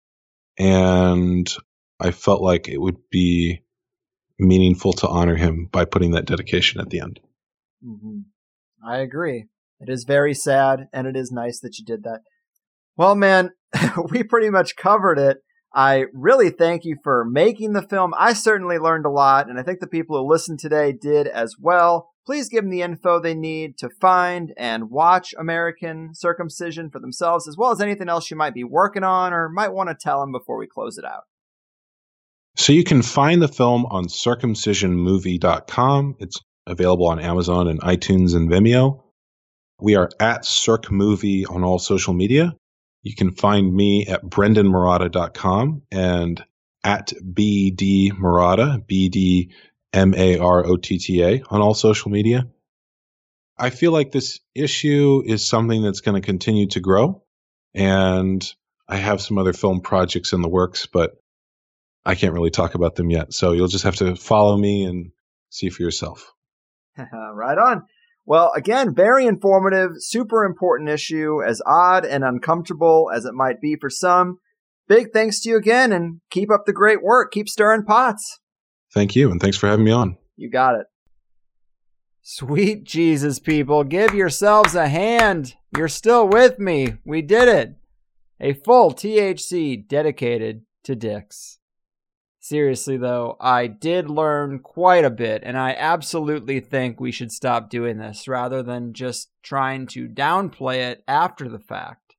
and 0.60 1.50
I 1.98 2.12
felt 2.12 2.42
like 2.42 2.68
it 2.68 2.80
would 2.80 2.98
be 3.10 3.64
meaningful 4.38 4.92
to 4.94 5.08
honor 5.08 5.36
him 5.36 5.70
by 5.72 5.86
putting 5.86 6.12
that 6.12 6.26
dedication 6.26 6.82
at 6.82 6.90
the 6.90 7.00
end. 7.00 7.22
Mm-hmm. 7.86 8.20
I 8.86 8.98
agree. 8.98 9.46
It 9.80 9.90
is 9.90 10.04
very 10.04 10.34
sad, 10.34 10.88
and 10.92 11.08
it 11.08 11.16
is 11.16 11.32
nice 11.32 11.60
that 11.62 11.78
you 11.78 11.86
did 11.86 12.04
that. 12.04 12.22
Well, 12.98 13.16
man, 13.16 13.52
we 14.10 14.24
pretty 14.24 14.50
much 14.50 14.76
covered 14.76 15.18
it. 15.18 15.38
I 15.74 16.06
really 16.14 16.50
thank 16.50 16.84
you 16.84 16.98
for 17.04 17.24
making 17.24 17.74
the 17.74 17.88
film. 17.88 18.14
I 18.18 18.34
certainly 18.34 18.78
learned 18.78 19.06
a 19.06 19.12
lot, 19.12 19.50
and 19.50 19.60
I 19.60 19.64
think 19.64 19.80
the 19.80 19.88
people 19.88 20.18
who 20.18 20.30
listened 20.30 20.60
today 20.60 20.92
did 20.92 21.28
as 21.28 21.56
well. 21.60 22.10
Please 22.32 22.48
give 22.48 22.64
them 22.64 22.72
the 22.72 22.82
info 22.82 23.20
they 23.20 23.36
need 23.36 23.78
to 23.80 23.90
find 24.00 24.54
and 24.56 24.90
watch 24.90 25.36
American 25.38 26.16
Circumcision 26.16 26.90
for 26.90 26.98
themselves, 26.98 27.46
as 27.46 27.58
well 27.58 27.72
as 27.72 27.82
anything 27.82 28.08
else 28.08 28.32
you 28.32 28.38
might 28.38 28.54
be 28.54 28.64
working 28.64 29.04
on 29.04 29.34
or 29.34 29.50
might 29.50 29.74
want 29.74 29.90
to 29.90 29.98
tell 30.00 30.22
them 30.22 30.32
before 30.32 30.58
we 30.58 30.66
close 30.66 30.98
it 30.98 31.04
out. 31.04 31.24
So 32.56 32.72
you 32.72 32.86
can 32.86 33.02
find 33.02 33.42
the 33.42 33.50
film 33.50 33.86
on 33.88 34.06
circumcisionmovie.com. 34.06 36.16
It's 36.20 36.40
available 36.66 37.08
on 37.08 37.20
Amazon 37.20 37.68
and 37.68 37.82
iTunes 37.82 38.34
and 38.34 38.50
Vimeo. 38.50 39.04
We 39.82 39.98
are 39.98 40.10
at 40.18 40.46
Circ 40.46 40.90
Movie 40.90 41.46
on 41.46 41.66
all 41.66 41.80
social 41.80 42.14
media. 42.14 42.56
You 43.04 43.14
can 43.14 43.32
find 43.32 43.76
me 43.76 44.08
at 44.08 44.24
brendonmarotta.com 44.24 45.82
and 45.92 46.46
at 46.86 47.12
BD 47.22 48.14
Marotta, 48.14 48.88
BD 48.88 49.52
M 49.94 50.14
A 50.16 50.38
R 50.38 50.66
O 50.66 50.78
T 50.78 50.98
T 50.98 51.24
A, 51.24 51.44
on 51.50 51.62
all 51.62 51.74
social 51.74 52.12
media. 52.12 52.48
I 53.58 53.70
feel 53.70 53.92
like 53.92 54.12
this 54.12 54.40
issue 54.56 55.22
is 55.26 55.46
something 55.46 55.84
that's 55.84 56.02
going 56.02 56.20
to 56.20 56.26
continue 56.26 56.68
to 56.70 56.80
grow. 56.80 57.24
And 57.74 58.44
I 58.88 58.98
have 58.98 59.22
some 59.22 59.38
other 59.38 59.54
film 59.54 59.82
projects 59.82 60.34
in 60.34 60.42
the 60.42 60.50
works, 60.50 60.88
but 60.88 61.12
I 62.04 62.16
can't 62.16 62.34
really 62.34 62.50
talk 62.50 62.74
about 62.76 62.96
them 62.96 63.10
yet. 63.10 63.34
So 63.34 63.52
you'll 63.52 63.68
just 63.68 63.84
have 63.84 63.98
to 63.98 64.16
follow 64.16 64.58
me 64.58 64.86
and 64.86 65.12
see 65.50 65.70
for 65.70 65.84
yourself. 65.84 66.34
right 66.98 67.58
on. 67.58 67.84
Well, 68.26 68.52
again, 68.56 68.94
very 68.94 69.26
informative, 69.26 69.92
super 69.98 70.44
important 70.44 70.90
issue, 70.90 71.44
as 71.44 71.62
odd 71.66 72.06
and 72.06 72.24
uncomfortable 72.24 73.10
as 73.14 73.26
it 73.26 73.34
might 73.34 73.62
be 73.62 73.76
for 73.80 73.90
some. 73.90 74.40
Big 74.88 75.12
thanks 75.14 75.40
to 75.42 75.50
you 75.50 75.58
again 75.58 75.92
and 75.92 76.22
keep 76.30 76.52
up 76.52 76.66
the 76.66 76.74
great 76.74 77.02
work. 77.02 77.32
Keep 77.32 77.48
stirring 77.48 77.84
pots. 77.84 78.41
Thank 78.94 79.16
you, 79.16 79.32
and 79.32 79.40
thanks 79.40 79.58
for 79.58 79.68
having 79.68 79.86
me 79.86 79.92
on. 79.92 80.18
You 80.36 80.50
got 80.50 80.76
it. 80.76 80.88
Sweet 82.22 82.84
Jesus, 82.84 83.40
people, 83.40 83.84
give 83.84 84.14
yourselves 84.14 84.76
a 84.76 84.88
hand. 84.88 85.56
You're 85.76 85.88
still 85.88 86.28
with 86.28 86.60
me. 86.60 86.96
We 87.06 87.22
did 87.22 87.48
it. 87.48 87.76
A 88.40 88.54
full 88.54 88.92
THC 88.92 89.88
dedicated 89.88 90.64
to 90.84 90.96
dicks. 90.96 91.60
Seriously, 92.40 92.98
though, 92.98 93.38
I 93.40 93.68
did 93.68 94.10
learn 94.10 94.60
quite 94.60 95.06
a 95.06 95.12
bit, 95.12 95.44
and 95.46 95.58
I 95.58 95.76
absolutely 95.78 96.60
think 96.60 97.00
we 97.00 97.12
should 97.12 97.32
stop 97.32 97.70
doing 97.70 97.98
this 97.98 98.28
rather 98.28 98.64
than 98.64 98.94
just 98.94 99.30
trying 99.44 99.86
to 99.88 100.08
downplay 100.08 100.78
it 100.92 101.04
after 101.08 101.48
the 101.48 101.60
fact. 101.60 102.16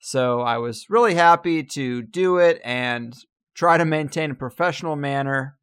So 0.00 0.40
I 0.40 0.56
was 0.56 0.86
really 0.88 1.14
happy 1.14 1.62
to 1.64 2.00
do 2.00 2.38
it 2.38 2.60
and 2.64 3.14
try 3.54 3.76
to 3.76 3.84
maintain 3.84 4.30
a 4.30 4.34
professional 4.34 4.96
manner, 4.96 5.55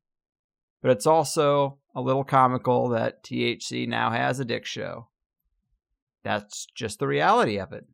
but 0.83 0.91
it's 0.91 1.07
also 1.07 1.79
a 1.95 2.01
little 2.01 2.25
comical 2.25 2.89
that 2.89 3.23
THC 3.23 3.87
now 3.87 4.11
has 4.11 4.39
a 4.39 4.45
dick 4.45 4.65
show. 4.65 5.07
That's 6.23 6.67
just 6.75 6.99
the 6.99 7.07
reality 7.07 7.57
of 7.57 7.71
it. 7.71 7.85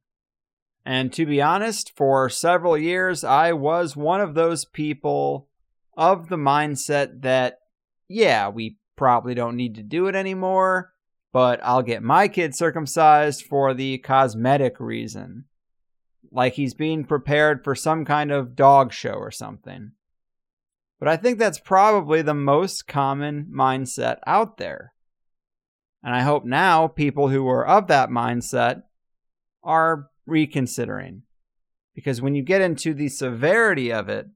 And 0.86 1.14
to 1.14 1.26
be 1.26 1.40
honest, 1.40 1.96
for 1.96 2.30
several 2.30 2.76
years, 2.76 3.24
I 3.24 3.54
was 3.54 3.96
one 3.96 4.22
of 4.22 4.34
those 4.34 4.66
people 4.66 5.50
of 5.96 6.30
the 6.30 6.36
mindset 6.36 7.22
that, 7.22 7.60
yeah, 8.08 8.50
we 8.50 8.78
probably 8.96 9.36
don't 9.36 9.56
need 9.56 9.76
to 9.76 9.84
do 9.84 10.08
it 10.08 10.16
anymore, 10.16 10.92
but 11.32 11.60
I'll 11.64 11.84
get 11.84 12.02
my 12.02 12.28
kid 12.28 12.56
circumcised 12.56 13.44
for 13.44 13.76
the 13.76 14.00
cosmetic 14.00 14.80
reason. 14.80 15.46
Like 16.32 16.54
he's 16.54 16.74
being 16.74 17.04
prepared 17.04 17.64
for 17.64 17.76
some 17.76 18.04
kind 18.04 18.32
of 18.32 18.56
dog 18.56 18.94
show 18.94 19.14
or 19.14 19.32
something. 19.32 19.92
But 21.00 21.08
I 21.08 21.16
think 21.16 21.40
that's 21.40 21.60
probably 21.60 22.22
the 22.22 22.34
most 22.34 22.88
common 22.88 23.52
mindset 23.56 24.18
out 24.28 24.58
there. 24.58 24.94
And 26.04 26.14
I 26.14 26.22
hope 26.22 26.46
now 26.46 26.88
people 26.88 27.30
who 27.30 27.48
are 27.48 27.66
of 27.66 27.88
that 27.88 28.10
mindset 28.10 28.84
are 29.64 30.10
reconsidering. 30.26 31.24
Because 31.96 32.22
when 32.22 32.36
you 32.36 32.44
get 32.44 32.62
into 32.62 32.94
the 32.94 33.10
severity 33.10 33.92
of 33.92 34.10
it, 34.10 34.28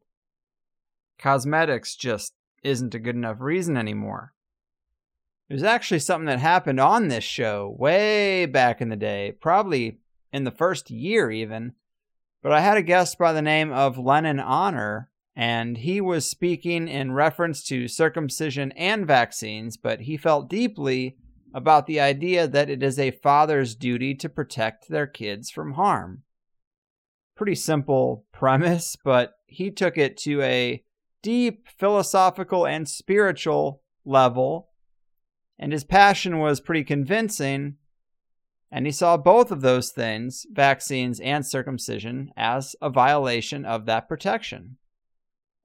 cosmetics 1.18 1.96
just 1.96 2.34
isn't 2.64 2.96
a 2.96 3.00
good 3.00 3.16
enough 3.16 3.38
reason 3.40 3.78
anymore. 3.78 4.34
Was 5.50 5.64
actually 5.64 6.00
something 6.00 6.26
that 6.26 6.40
happened 6.40 6.80
on 6.80 7.10
this 7.10 7.24
show 7.24 7.76
way 7.78 8.48
back 8.48 8.82
in 8.82 8.90
the 8.90 8.96
day, 8.96 9.34
probably 9.40 10.00
in 10.32 10.46
the 10.46 10.52
first 10.52 10.90
year 10.90 11.30
even. 11.30 11.74
But 12.42 12.54
I 12.54 12.62
had 12.62 12.78
a 12.78 12.82
guest 12.82 13.20
by 13.20 13.34
the 13.34 13.42
name 13.42 13.72
of 13.72 14.00
Lennon 14.00 14.40
Honor, 14.40 15.10
and 15.36 15.78
he 15.78 16.00
was 16.00 16.30
speaking 16.30 16.88
in 16.88 17.12
reference 17.12 17.64
to 17.64 17.88
circumcision 17.88 18.72
and 18.74 19.08
vaccines, 19.08 19.78
but 19.78 20.02
he 20.02 20.16
felt 20.16 20.50
deeply 20.50 21.18
about 21.54 21.88
the 21.88 22.00
idea 22.00 22.48
that 22.48 22.70
it 22.70 22.84
is 22.84 23.00
a 23.00 23.12
father's 23.12 23.76
duty 23.76 24.14
to 24.16 24.30
protect 24.30 24.90
their 24.90 25.08
kids 25.08 25.50
from 25.50 25.74
harm. 25.74 26.24
Pretty 27.36 27.56
simple 27.56 28.26
premise, 28.32 28.96
but 29.04 29.34
he 29.48 29.72
took 29.72 29.98
it 29.98 30.18
to 30.18 30.42
a 30.42 30.84
deep 31.24 31.68
philosophical 31.80 32.68
and 32.68 32.88
spiritual 32.88 33.82
level, 34.06 34.70
and 35.58 35.72
his 35.72 35.84
passion 35.84 36.40
was 36.40 36.60
pretty 36.60 36.84
convincing. 36.84 37.78
And 38.72 38.88
he 38.88 38.92
saw 38.92 39.18
both 39.18 39.52
of 39.52 39.62
those 39.62 39.92
things, 39.92 40.48
vaccines 40.52 41.20
and 41.20 41.46
circumcision, 41.46 42.32
as 42.36 42.76
a 42.82 42.90
violation 42.90 43.66
of 43.66 43.86
that 43.86 44.08
protection. 44.08 44.78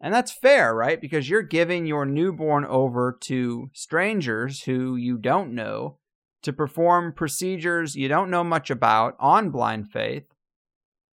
And 0.01 0.15
that's 0.15 0.33
fair, 0.33 0.75
right? 0.75 1.01
Because 1.01 1.29
you're 1.29 1.43
giving 1.43 1.87
your 1.87 2.07
newborn 2.07 2.65
over 2.65 3.17
to 3.23 3.71
strangers 3.73 4.63
who 4.63 4.97
you 4.97 5.19
don't 5.19 5.55
know 5.55 5.99
to 6.43 6.53
perform 6.53 7.13
procedures 7.13 7.97
you 7.97 8.09
don't 8.09 8.31
know 8.31 8.45
much 8.45 8.71
about 8.71 9.17
on 9.19 9.51
blind 9.51 9.91
faith. 9.91 10.25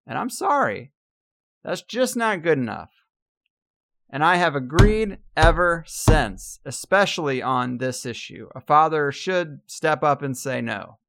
And 0.06 0.20
I'm 0.20 0.30
sorry, 0.30 0.92
that's 1.64 1.82
just 1.82 2.16
not 2.16 2.44
good 2.44 2.60
enough. 2.60 2.92
And 4.08 4.24
I 4.24 4.36
have 4.36 4.56
agreed 4.56 5.18
ever 5.36 5.84
since, 5.88 6.60
especially 6.64 7.42
on 7.42 7.80
this 7.80 8.06
issue. 8.06 8.50
A 8.56 8.62
father 8.62 9.12
should 9.12 9.62
step 9.66 10.04
up 10.04 10.22
and 10.22 10.38
say 10.38 10.62
no. 10.62 11.00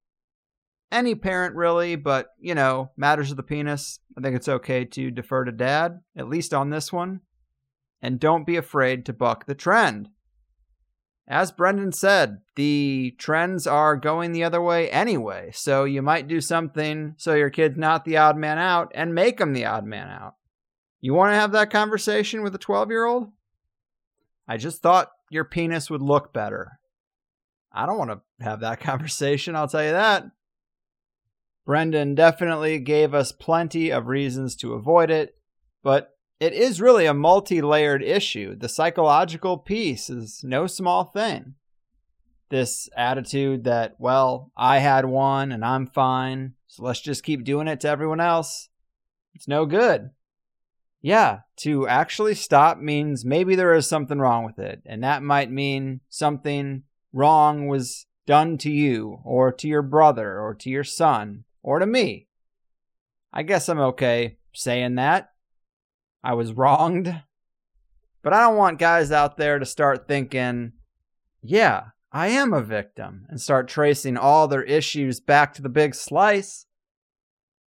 Any 0.90 1.14
parent, 1.14 1.54
really, 1.54 1.94
but, 1.94 2.28
you 2.40 2.54
know, 2.54 2.92
matters 2.96 3.30
of 3.30 3.36
the 3.36 3.42
penis, 3.42 4.00
I 4.16 4.22
think 4.22 4.34
it's 4.34 4.48
okay 4.48 4.86
to 4.86 5.10
defer 5.10 5.44
to 5.44 5.52
dad, 5.52 6.00
at 6.16 6.28
least 6.28 6.54
on 6.54 6.70
this 6.70 6.90
one 6.90 7.20
and 8.06 8.20
don't 8.20 8.46
be 8.46 8.54
afraid 8.54 9.04
to 9.04 9.12
buck 9.12 9.46
the 9.46 9.54
trend. 9.56 10.08
As 11.26 11.50
Brendon 11.50 11.90
said, 11.90 12.38
the 12.54 13.16
trends 13.18 13.66
are 13.66 13.96
going 13.96 14.30
the 14.30 14.44
other 14.44 14.62
way 14.62 14.88
anyway, 14.92 15.50
so 15.52 15.82
you 15.82 16.02
might 16.02 16.28
do 16.28 16.40
something 16.40 17.14
so 17.16 17.34
your 17.34 17.50
kid's 17.50 17.76
not 17.76 18.04
the 18.04 18.16
odd 18.16 18.36
man 18.36 18.58
out 18.58 18.92
and 18.94 19.12
make 19.12 19.38
them 19.38 19.54
the 19.54 19.64
odd 19.64 19.84
man 19.84 20.08
out. 20.08 20.36
You 21.00 21.14
want 21.14 21.32
to 21.32 21.36
have 21.36 21.50
that 21.50 21.72
conversation 21.72 22.44
with 22.44 22.54
a 22.54 22.58
12 22.58 22.90
year 22.90 23.06
old? 23.06 23.32
I 24.46 24.56
just 24.56 24.82
thought 24.82 25.10
your 25.28 25.44
penis 25.44 25.90
would 25.90 26.00
look 26.00 26.32
better. 26.32 26.78
I 27.72 27.86
don't 27.86 27.98
want 27.98 28.12
to 28.12 28.44
have 28.44 28.60
that 28.60 28.78
conversation, 28.88 29.56
I'll 29.56 29.66
tell 29.66 29.82
you 29.82 29.90
that. 29.90 30.26
Brendon 31.64 32.14
definitely 32.14 32.78
gave 32.78 33.14
us 33.14 33.32
plenty 33.32 33.90
of 33.90 34.06
reasons 34.06 34.54
to 34.58 34.74
avoid 34.74 35.10
it, 35.10 35.34
but 35.82 36.15
it 36.38 36.52
is 36.52 36.80
really 36.80 37.06
a 37.06 37.14
multi 37.14 37.62
layered 37.62 38.02
issue. 38.02 38.56
The 38.56 38.68
psychological 38.68 39.58
piece 39.58 40.10
is 40.10 40.42
no 40.44 40.66
small 40.66 41.04
thing. 41.04 41.54
This 42.48 42.88
attitude 42.96 43.64
that, 43.64 43.96
well, 43.98 44.52
I 44.56 44.78
had 44.78 45.06
one 45.06 45.50
and 45.50 45.64
I'm 45.64 45.86
fine, 45.86 46.54
so 46.66 46.84
let's 46.84 47.00
just 47.00 47.24
keep 47.24 47.44
doing 47.44 47.66
it 47.66 47.80
to 47.80 47.88
everyone 47.88 48.20
else. 48.20 48.68
It's 49.34 49.48
no 49.48 49.66
good. 49.66 50.10
Yeah, 51.02 51.40
to 51.58 51.86
actually 51.88 52.34
stop 52.34 52.78
means 52.78 53.24
maybe 53.24 53.54
there 53.54 53.74
is 53.74 53.88
something 53.88 54.18
wrong 54.18 54.44
with 54.44 54.58
it, 54.58 54.82
and 54.86 55.02
that 55.04 55.22
might 55.22 55.50
mean 55.50 56.00
something 56.08 56.82
wrong 57.12 57.68
was 57.68 58.06
done 58.26 58.58
to 58.58 58.70
you, 58.70 59.20
or 59.24 59.52
to 59.52 59.68
your 59.68 59.82
brother, 59.82 60.40
or 60.40 60.54
to 60.54 60.68
your 60.68 60.84
son, 60.84 61.44
or 61.62 61.78
to 61.78 61.86
me. 61.86 62.26
I 63.32 63.42
guess 63.42 63.68
I'm 63.68 63.78
okay 63.78 64.38
saying 64.52 64.96
that. 64.96 65.30
I 66.26 66.34
was 66.34 66.52
wronged. 66.52 67.22
But 68.24 68.32
I 68.32 68.40
don't 68.40 68.56
want 68.56 68.80
guys 68.80 69.12
out 69.12 69.36
there 69.36 69.60
to 69.60 69.64
start 69.64 70.08
thinking, 70.08 70.72
yeah, 71.40 71.84
I 72.10 72.26
am 72.28 72.52
a 72.52 72.62
victim, 72.62 73.26
and 73.28 73.40
start 73.40 73.68
tracing 73.68 74.16
all 74.16 74.48
their 74.48 74.64
issues 74.64 75.20
back 75.20 75.54
to 75.54 75.62
the 75.62 75.68
big 75.68 75.94
slice. 75.94 76.66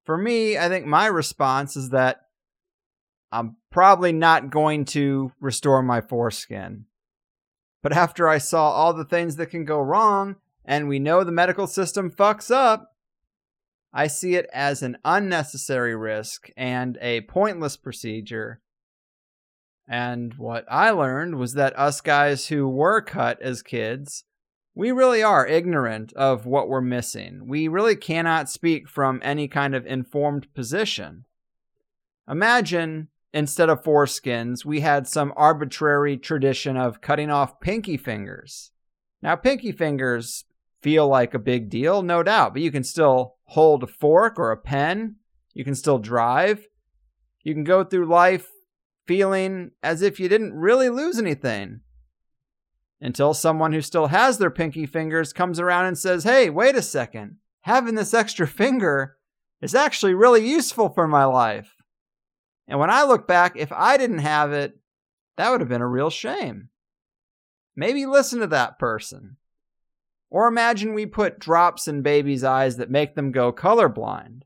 For 0.05 0.17
me, 0.17 0.57
I 0.57 0.69
think 0.69 0.87
my 0.87 1.05
response 1.05 1.77
is 1.77 1.91
that 1.91 2.21
I'm 3.31 3.57
probably 3.69 4.11
not 4.11 4.49
going 4.49 4.85
to 4.85 5.31
restore 5.39 5.83
my 5.83 6.01
foreskin. 6.01 6.85
But 7.83 7.93
after 7.93 8.27
I 8.27 8.39
saw 8.39 8.71
all 8.71 8.93
the 8.93 9.05
things 9.05 9.35
that 9.35 9.51
can 9.51 9.65
go 9.65 9.79
wrong, 9.79 10.37
and 10.65 10.87
we 10.87 10.97
know 10.97 11.23
the 11.23 11.31
medical 11.31 11.67
system 11.67 12.09
fucks 12.09 12.49
up, 12.49 12.95
I 13.93 14.07
see 14.07 14.35
it 14.35 14.47
as 14.53 14.83
an 14.83 14.97
unnecessary 15.05 15.95
risk 15.95 16.49
and 16.55 16.97
a 17.01 17.21
pointless 17.21 17.77
procedure. 17.77 18.61
And 19.87 20.33
what 20.35 20.65
I 20.69 20.91
learned 20.91 21.35
was 21.35 21.53
that 21.53 21.77
us 21.79 22.01
guys 22.01 22.47
who 22.47 22.67
were 22.67 23.01
cut 23.01 23.41
as 23.41 23.63
kids, 23.63 24.25
we 24.75 24.91
really 24.91 25.23
are 25.23 25.47
ignorant 25.47 26.13
of 26.13 26.45
what 26.45 26.67
we're 26.67 26.81
missing. 26.81 27.47
We 27.47 27.67
really 27.67 27.95
cannot 27.95 28.49
speak 28.49 28.87
from 28.89 29.21
any 29.23 29.47
kind 29.47 29.73
of 29.73 29.87
informed 29.87 30.53
position. 30.53 31.25
Imagine 32.29 33.07
instead 33.33 33.69
of 33.69 33.83
foreskins, 33.83 34.65
we 34.65 34.81
had 34.81 35.07
some 35.07 35.33
arbitrary 35.35 36.17
tradition 36.17 36.75
of 36.75 37.01
cutting 37.01 37.31
off 37.31 37.59
pinky 37.59 37.97
fingers. 37.97 38.71
Now, 39.21 39.35
pinky 39.35 39.71
fingers 39.71 40.43
feel 40.81 41.07
like 41.07 41.33
a 41.33 41.39
big 41.39 41.69
deal, 41.69 42.03
no 42.03 42.21
doubt, 42.21 42.53
but 42.53 42.61
you 42.61 42.71
can 42.71 42.83
still 42.83 43.36
hold 43.47 43.83
a 43.83 43.87
fork 43.87 44.39
or 44.39 44.51
a 44.51 44.57
pen. 44.57 45.15
You 45.53 45.63
can 45.63 45.75
still 45.75 45.99
drive. 45.99 46.67
You 47.43 47.53
can 47.53 47.63
go 47.63 47.83
through 47.83 48.05
life 48.05 48.49
feeling 49.05 49.71
as 49.81 50.01
if 50.01 50.19
you 50.19 50.29
didn't 50.29 50.53
really 50.53 50.89
lose 50.89 51.17
anything. 51.17 51.81
Until 52.99 53.33
someone 53.33 53.73
who 53.73 53.81
still 53.81 54.07
has 54.07 54.37
their 54.37 54.49
pinky 54.49 54.85
fingers 54.85 55.33
comes 55.33 55.59
around 55.59 55.85
and 55.85 55.97
says, 55.97 56.23
Hey, 56.23 56.49
wait 56.49 56.75
a 56.75 56.81
second. 56.81 57.37
Having 57.61 57.95
this 57.95 58.13
extra 58.13 58.47
finger 58.47 59.17
is 59.61 59.75
actually 59.75 60.13
really 60.13 60.47
useful 60.47 60.89
for 60.89 61.07
my 61.07 61.25
life. 61.25 61.75
And 62.67 62.79
when 62.79 62.89
I 62.89 63.03
look 63.03 63.27
back, 63.27 63.53
if 63.55 63.71
I 63.71 63.97
didn't 63.97 64.19
have 64.19 64.51
it, 64.51 64.77
that 65.37 65.51
would 65.51 65.61
have 65.61 65.69
been 65.69 65.81
a 65.81 65.87
real 65.87 66.09
shame. 66.09 66.69
Maybe 67.75 68.05
listen 68.05 68.39
to 68.39 68.47
that 68.47 68.79
person. 68.79 69.37
Or 70.29 70.47
imagine 70.47 70.93
we 70.93 71.05
put 71.05 71.39
drops 71.39 71.87
in 71.87 72.01
babies' 72.01 72.43
eyes 72.43 72.77
that 72.77 72.91
make 72.91 73.15
them 73.15 73.31
go 73.31 73.53
colorblind. 73.53 74.41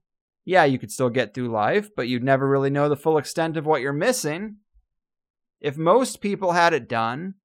Yeah, 0.45 0.63
you 0.65 0.79
could 0.79 0.91
still 0.91 1.09
get 1.09 1.34
through 1.34 1.49
life, 1.49 1.89
but 1.95 2.07
you'd 2.07 2.23
never 2.23 2.47
really 2.47 2.69
know 2.69 2.89
the 2.89 2.95
full 2.95 3.17
extent 3.17 3.57
of 3.57 3.65
what 3.65 3.82
you're 3.82 3.93
missing. 3.93 4.57
If 5.59 5.77
most 5.77 6.21
people 6.21 6.53
had 6.53 6.73
it 6.73 6.89
done, 6.89 7.36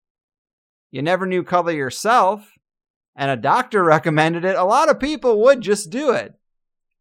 you 0.90 1.02
never 1.02 1.26
knew 1.26 1.42
color 1.42 1.72
yourself, 1.72 2.52
and 3.14 3.30
a 3.30 3.36
doctor 3.36 3.84
recommended 3.84 4.44
it, 4.44 4.56
a 4.56 4.64
lot 4.64 4.88
of 4.88 5.00
people 5.00 5.42
would 5.42 5.60
just 5.60 5.90
do 5.90 6.10
it. 6.12 6.34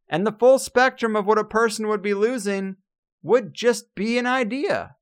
And 0.07 0.25
the 0.25 0.31
full 0.31 0.59
spectrum 0.59 1.15
of 1.15 1.25
what 1.25 1.39
a 1.39 1.43
person 1.43 1.87
would 1.87 2.01
be 2.01 2.13
losing 2.13 2.75
would 3.23 3.53
just 3.53 3.95
be 3.95 4.17
an 4.17 4.27
idea. 4.27 4.95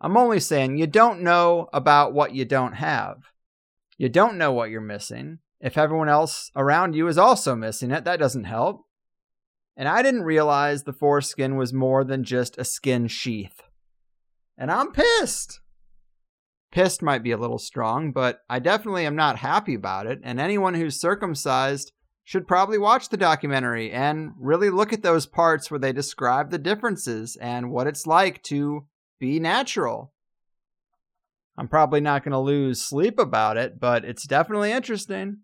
I'm 0.00 0.16
only 0.16 0.40
saying 0.40 0.76
you 0.76 0.86
don't 0.86 1.20
know 1.22 1.68
about 1.72 2.12
what 2.12 2.34
you 2.34 2.44
don't 2.44 2.74
have. 2.74 3.30
You 3.98 4.08
don't 4.08 4.38
know 4.38 4.52
what 4.52 4.70
you're 4.70 4.80
missing. 4.80 5.38
If 5.60 5.78
everyone 5.78 6.08
else 6.08 6.50
around 6.54 6.94
you 6.94 7.08
is 7.08 7.16
also 7.16 7.54
missing 7.54 7.90
it, 7.90 8.04
that 8.04 8.18
doesn't 8.18 8.44
help. 8.44 8.82
And 9.76 9.88
I 9.88 10.02
didn't 10.02 10.22
realize 10.22 10.82
the 10.82 10.92
foreskin 10.92 11.56
was 11.56 11.72
more 11.72 12.04
than 12.04 12.24
just 12.24 12.58
a 12.58 12.64
skin 12.64 13.08
sheath. 13.08 13.62
And 14.58 14.70
I'm 14.70 14.92
pissed. 14.92 15.60
Pissed 16.72 17.02
might 17.02 17.22
be 17.22 17.30
a 17.30 17.38
little 17.38 17.58
strong, 17.58 18.12
but 18.12 18.40
I 18.48 18.58
definitely 18.58 19.06
am 19.06 19.16
not 19.16 19.38
happy 19.38 19.74
about 19.74 20.06
it. 20.06 20.20
And 20.22 20.40
anyone 20.40 20.74
who's 20.74 21.00
circumcised 21.00 21.92
should 22.24 22.48
probably 22.48 22.76
watch 22.76 23.08
the 23.08 23.16
documentary 23.16 23.92
and 23.92 24.32
really 24.38 24.68
look 24.68 24.92
at 24.92 25.02
those 25.02 25.26
parts 25.26 25.70
where 25.70 25.80
they 25.80 25.92
describe 25.92 26.50
the 26.50 26.58
differences 26.58 27.36
and 27.36 27.70
what 27.70 27.86
it's 27.86 28.06
like 28.06 28.42
to 28.42 28.86
be 29.20 29.38
natural. 29.38 30.12
I'm 31.58 31.68
probably 31.68 32.00
not 32.00 32.22
going 32.22 32.32
to 32.32 32.38
lose 32.38 32.82
sleep 32.82 33.18
about 33.18 33.56
it, 33.56 33.80
but 33.80 34.04
it's 34.04 34.26
definitely 34.26 34.72
interesting. 34.72 35.38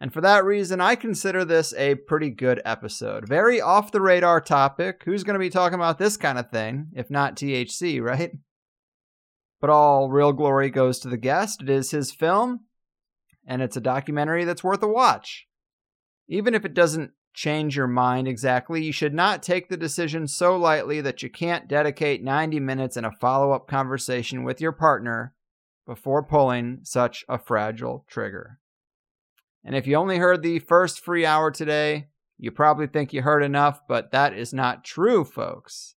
And 0.00 0.12
for 0.12 0.20
that 0.20 0.44
reason, 0.44 0.80
I 0.80 0.96
consider 0.96 1.44
this 1.44 1.72
a 1.74 1.94
pretty 1.94 2.30
good 2.30 2.60
episode. 2.64 3.26
Very 3.26 3.60
off 3.60 3.92
the 3.92 4.00
radar 4.00 4.40
topic. 4.40 5.02
Who's 5.04 5.24
going 5.24 5.34
to 5.34 5.40
be 5.40 5.50
talking 5.50 5.76
about 5.76 5.98
this 5.98 6.16
kind 6.16 6.38
of 6.38 6.50
thing, 6.50 6.88
if 6.94 7.10
not 7.10 7.36
THC, 7.36 8.02
right? 8.02 8.32
But 9.60 9.70
all 9.70 10.10
real 10.10 10.32
glory 10.32 10.70
goes 10.70 10.98
to 11.00 11.08
the 11.08 11.16
guest. 11.16 11.62
It 11.62 11.70
is 11.70 11.90
his 11.90 12.12
film, 12.12 12.60
and 13.46 13.62
it's 13.62 13.76
a 13.76 13.80
documentary 13.80 14.44
that's 14.44 14.64
worth 14.64 14.82
a 14.82 14.88
watch. 14.88 15.46
Even 16.28 16.54
if 16.54 16.64
it 16.64 16.74
doesn't 16.74 17.12
change 17.34 17.76
your 17.76 17.88
mind 17.88 18.28
exactly, 18.28 18.82
you 18.82 18.92
should 18.92 19.12
not 19.12 19.42
take 19.42 19.68
the 19.68 19.76
decision 19.76 20.26
so 20.26 20.56
lightly 20.56 21.00
that 21.00 21.22
you 21.22 21.28
can't 21.28 21.68
dedicate 21.68 22.22
90 22.22 22.60
minutes 22.60 22.96
in 22.96 23.04
a 23.04 23.12
follow 23.12 23.52
up 23.52 23.66
conversation 23.66 24.44
with 24.44 24.60
your 24.60 24.72
partner 24.72 25.34
before 25.86 26.22
pulling 26.22 26.78
such 26.82 27.24
a 27.28 27.38
fragile 27.38 28.06
trigger. 28.08 28.58
And 29.64 29.74
if 29.74 29.86
you 29.86 29.96
only 29.96 30.18
heard 30.18 30.42
the 30.42 30.58
first 30.60 31.00
free 31.00 31.26
hour 31.26 31.50
today, 31.50 32.08
you 32.38 32.50
probably 32.50 32.86
think 32.86 33.12
you 33.12 33.22
heard 33.22 33.42
enough, 33.42 33.80
but 33.88 34.12
that 34.12 34.34
is 34.34 34.52
not 34.52 34.84
true, 34.84 35.24
folks. 35.24 35.94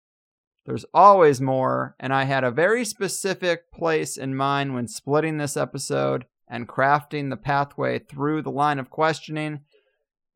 There's 0.66 0.86
always 0.94 1.40
more, 1.40 1.94
and 2.00 2.12
I 2.12 2.24
had 2.24 2.44
a 2.44 2.50
very 2.50 2.84
specific 2.84 3.70
place 3.70 4.16
in 4.16 4.34
mind 4.34 4.74
when 4.74 4.88
splitting 4.88 5.36
this 5.36 5.56
episode 5.56 6.24
and 6.48 6.68
crafting 6.68 7.30
the 7.30 7.36
pathway 7.36 7.98
through 7.98 8.42
the 8.42 8.50
line 8.50 8.78
of 8.78 8.90
questioning 8.90 9.60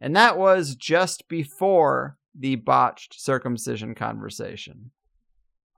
and 0.01 0.15
that 0.17 0.39
was 0.39 0.75
just 0.77 1.29
before 1.29 2.19
the 2.35 2.57
botched 2.57 3.21
circumcision 3.21 3.95
conversation. 3.95 4.91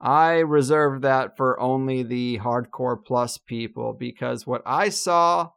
I 0.01 0.39
reserve 0.39 1.03
that 1.03 1.37
for 1.37 1.61
only 1.61 2.03
the 2.03 2.39
hardcore 2.39 3.03
plus 3.05 3.39
people 3.39 3.93
because 3.93 4.47
what 4.47 4.63
I 4.65 4.89
saw 4.89 5.51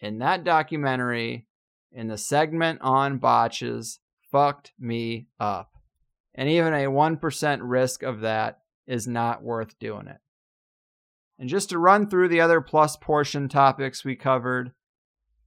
in 0.00 0.18
that 0.18 0.44
documentary 0.44 1.46
in 1.92 2.08
the 2.08 2.18
segment 2.18 2.80
on 2.82 3.18
botches 3.18 4.00
fucked 4.30 4.72
me 4.78 5.28
up. 5.38 5.70
And 6.34 6.48
even 6.48 6.72
a 6.72 6.86
1% 6.86 7.58
risk 7.62 8.02
of 8.02 8.20
that 8.20 8.60
is 8.86 9.06
not 9.06 9.42
worth 9.42 9.78
doing 9.78 10.06
it. 10.06 10.18
And 11.38 11.48
just 11.48 11.70
to 11.70 11.78
run 11.78 12.08
through 12.08 12.28
the 12.28 12.40
other 12.40 12.60
plus 12.60 12.96
portion 12.96 13.48
topics 13.48 14.04
we 14.04 14.14
covered, 14.14 14.72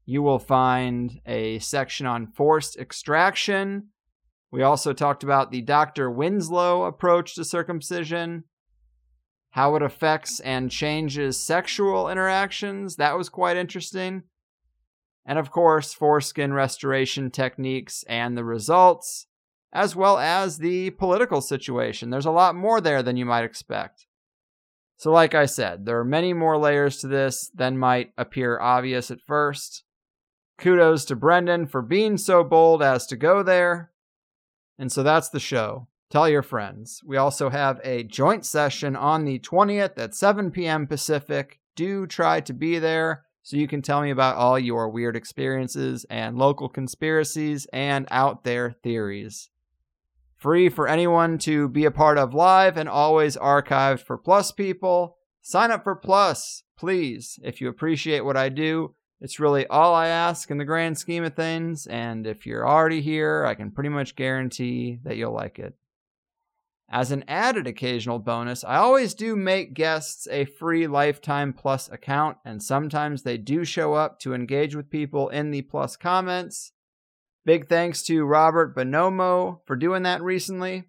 you 0.05 0.21
will 0.21 0.39
find 0.39 1.21
a 1.25 1.59
section 1.59 2.05
on 2.05 2.27
forced 2.27 2.77
extraction. 2.77 3.89
We 4.51 4.61
also 4.61 4.93
talked 4.93 5.23
about 5.23 5.51
the 5.51 5.61
Dr. 5.61 6.11
Winslow 6.11 6.83
approach 6.83 7.35
to 7.35 7.45
circumcision, 7.45 8.43
how 9.51 9.75
it 9.75 9.81
affects 9.81 10.39
and 10.41 10.69
changes 10.69 11.39
sexual 11.39 12.09
interactions. 12.09 12.97
That 12.97 13.17
was 13.17 13.29
quite 13.29 13.57
interesting. 13.57 14.23
And 15.25 15.39
of 15.39 15.51
course, 15.51 15.93
foreskin 15.93 16.53
restoration 16.53 17.31
techniques 17.31 18.03
and 18.09 18.37
the 18.37 18.43
results, 18.43 19.27
as 19.71 19.95
well 19.95 20.17
as 20.17 20.57
the 20.57 20.89
political 20.91 21.39
situation. 21.39 22.09
There's 22.09 22.25
a 22.25 22.31
lot 22.31 22.55
more 22.55 22.81
there 22.81 23.01
than 23.01 23.15
you 23.15 23.25
might 23.25 23.45
expect. 23.45 24.05
So, 24.97 25.11
like 25.11 25.33
I 25.33 25.45
said, 25.45 25.85
there 25.85 25.99
are 25.99 26.05
many 26.05 26.33
more 26.33 26.57
layers 26.57 26.97
to 26.97 27.07
this 27.07 27.49
than 27.55 27.77
might 27.77 28.11
appear 28.17 28.59
obvious 28.59 29.09
at 29.09 29.21
first. 29.21 29.83
Kudos 30.57 31.05
to 31.05 31.15
Brendon 31.15 31.65
for 31.65 31.81
being 31.81 32.17
so 32.17 32.43
bold 32.43 32.81
as 32.81 33.05
to 33.07 33.15
go 33.15 33.43
there. 33.43 33.91
And 34.77 34.91
so 34.91 35.03
that's 35.03 35.29
the 35.29 35.39
show. 35.39 35.87
Tell 36.09 36.29
your 36.29 36.43
friends. 36.43 37.01
We 37.05 37.17
also 37.17 37.49
have 37.49 37.81
a 37.83 38.03
joint 38.03 38.45
session 38.45 38.95
on 38.95 39.25
the 39.25 39.39
20th 39.39 39.97
at 39.97 40.13
7 40.13 40.51
p.m. 40.51 40.85
Pacific. 40.85 41.59
Do 41.75 42.05
try 42.05 42.39
to 42.41 42.53
be 42.53 42.77
there 42.77 43.25
so 43.41 43.57
you 43.57 43.67
can 43.67 43.81
tell 43.81 44.01
me 44.01 44.09
about 44.09 44.37
all 44.37 44.57
your 44.57 44.89
weird 44.89 45.15
experiences 45.15 46.05
and 46.09 46.37
local 46.37 46.69
conspiracies 46.69 47.67
and 47.73 48.07
out 48.09 48.43
there 48.43 48.75
theories. 48.83 49.49
Free 50.37 50.69
for 50.69 50.87
anyone 50.87 51.37
to 51.39 51.67
be 51.67 51.85
a 51.85 51.91
part 51.91 52.17
of 52.17 52.33
live 52.33 52.77
and 52.77 52.87
always 52.87 53.35
archived 53.37 54.01
for 54.01 54.17
Plus 54.17 54.51
people. 54.51 55.17
Sign 55.41 55.71
up 55.71 55.83
for 55.83 55.95
Plus, 55.95 56.63
please, 56.77 57.39
if 57.43 57.59
you 57.59 57.67
appreciate 57.67 58.23
what 58.23 58.37
I 58.37 58.49
do. 58.49 58.93
It's 59.21 59.39
really 59.39 59.65
all 59.67 59.93
I 59.93 60.07
ask 60.07 60.51
in 60.51 60.57
the 60.57 60.65
grand 60.65 60.97
scheme 60.97 61.23
of 61.23 61.33
things, 61.33 61.87
and 61.87 62.27
if 62.27 62.45
you're 62.45 62.67
already 62.67 63.01
here, 63.01 63.45
I 63.45 63.55
can 63.55 63.71
pretty 63.71 63.89
much 63.89 64.15
guarantee 64.15 64.99
that 65.03 65.15
you'll 65.15 65.33
like 65.33 65.59
it. 65.59 65.75
As 66.89 67.11
an 67.11 67.23
added 67.27 67.65
occasional 67.65 68.19
bonus, 68.19 68.63
I 68.63 68.75
always 68.75 69.13
do 69.15 69.35
make 69.35 69.73
guests 69.73 70.27
a 70.29 70.45
free 70.45 70.85
Lifetime 70.85 71.53
Plus 71.53 71.89
account, 71.89 72.37
and 72.45 72.61
sometimes 72.61 73.23
they 73.23 73.37
do 73.37 73.65
show 73.65 73.93
up 73.93 74.19
to 74.19 74.33
engage 74.33 74.75
with 74.75 74.91
people 74.91 75.29
in 75.29 75.51
the 75.51 75.63
Plus 75.63 75.95
comments. 75.95 76.73
Big 77.45 77.67
thanks 77.67 78.03
to 78.03 78.25
Robert 78.25 78.75
Bonomo 78.75 79.61
for 79.65 79.75
doing 79.75 80.03
that 80.03 80.21
recently. 80.21 80.83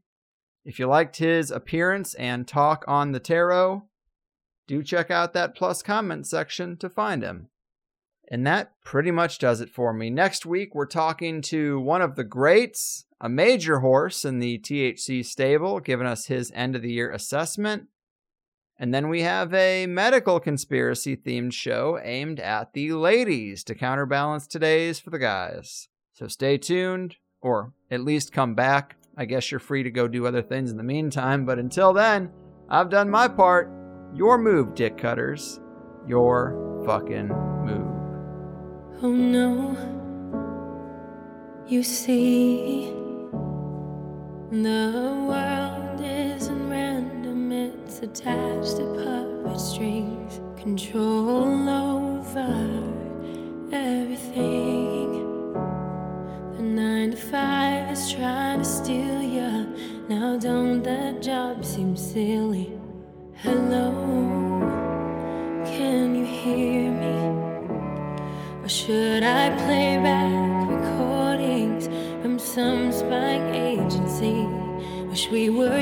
If 0.65 0.79
you 0.79 0.87
liked 0.89 1.17
his 1.17 1.51
appearance 1.51 2.15
and 2.15 2.47
talk 2.47 2.85
on 2.87 3.13
the 3.13 3.21
tarot, 3.21 3.89
do 4.67 4.83
check 4.83 5.11
out 5.11 5.33
that 5.33 5.55
Plus 5.55 5.83
comment 5.83 6.27
section 6.27 6.77
to 6.79 6.91
find 6.91 7.23
him. 7.23 7.49
And 8.29 8.47
that 8.47 8.73
pretty 8.85 9.11
much 9.11 9.39
does 9.39 9.61
it 9.61 9.69
for 9.69 9.93
me. 9.93 10.11
Next 10.11 10.47
week, 10.47 10.75
we're 10.75 10.87
talking 10.87 11.43
to 11.43 11.79
one 11.79 12.03
of 12.03 12.17
the 12.17 12.25
greats, 12.25 13.05
a 13.21 13.29
major 13.29 13.81
horse 13.81 14.25
in 14.25 14.39
the 14.39 14.59
THC 14.59 15.25
stable, 15.25 15.81
giving 15.81 16.07
us 16.07 16.27
his 16.27 16.51
end 16.55 16.75
of 16.75 16.83
the 16.83 16.93
year 16.93 17.11
assessment. 17.11 17.89
And 18.79 18.93
then 18.93 19.09
we 19.09 19.23
have 19.23 19.55
a 19.55 19.87
medical 19.87 20.41
conspiracy 20.41 21.17
themed 21.17 21.53
show 21.53 22.01
aimed 22.03 22.41
at 22.41 22.73
the 22.73 22.93
ladies 22.93 23.63
to 23.65 23.75
counterbalance 23.75 24.47
today's 24.47 24.99
for 24.99 25.11
the 25.11 25.19
guys. 25.19 25.89
So 26.13 26.27
stay 26.27 26.59
tuned, 26.59 27.17
or 27.41 27.73
at 27.91 28.01
least 28.01 28.33
come 28.33 28.55
back. 28.55 28.97
I 29.17 29.27
guess 29.27 29.51
you're 29.51 29.61
free 29.61 29.85
to 29.85 29.91
go 29.91 30.09
do 30.09 30.27
other 30.27 30.43
things 30.43 30.71
in 30.71 30.77
the 30.77 30.83
meantime, 30.83 31.45
but 31.45 31.59
until 31.59 31.93
then, 31.93 32.31
I've 32.69 32.91
done 32.91 33.11
my 33.11 33.29
part. 33.29 33.71
Your 34.15 34.39
move, 34.39 34.75
dick 34.75 34.97
cutters. 34.99 35.61
Your 36.07 36.83
fucking 36.85 37.29
move. 37.29 37.84
Oh 39.07 39.13
no, 39.13 39.77
you 41.67 41.83
see, 41.83 42.87
the 44.51 45.27
world 45.29 46.01
isn't 46.01 46.71
random, 46.71 47.53
it's 47.53 47.99
attached 47.99 48.79
to 48.79 48.87
puppet 49.05 49.61
strings, 49.61 50.41
control 50.59 51.69
over 51.69 52.49
everything. 53.73 55.53
The 56.57 56.63
nine 56.63 57.11
to 57.11 57.19
five 57.19 57.91
is 57.91 58.11
trying 58.11 58.61
to 58.61 58.65
steal 58.65 59.21
you. 59.21 59.67
Now, 60.09 60.39
don't 60.39 60.83
that 60.83 61.21
job 61.21 61.63
seem 61.63 61.95
silly? 61.95 62.64
Wish 75.25 75.31
we 75.31 75.49
were 75.49 75.79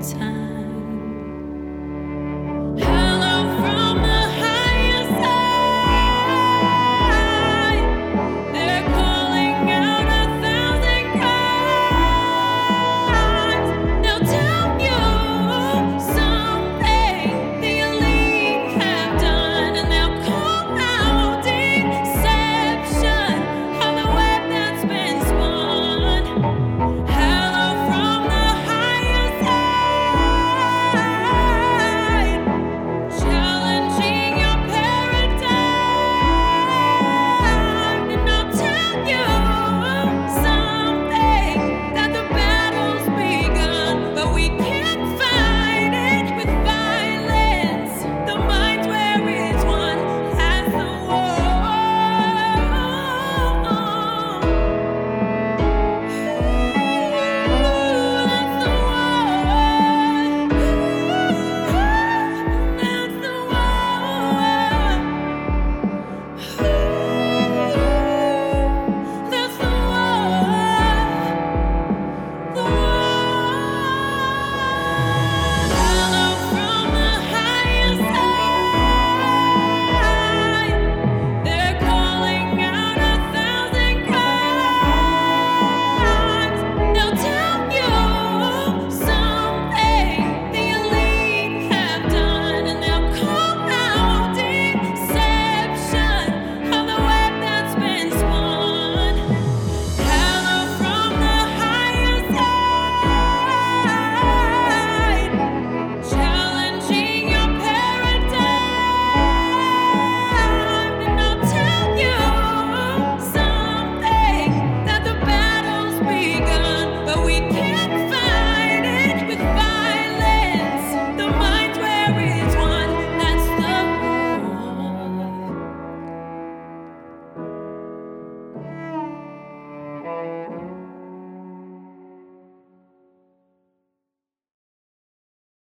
time. 0.00 0.29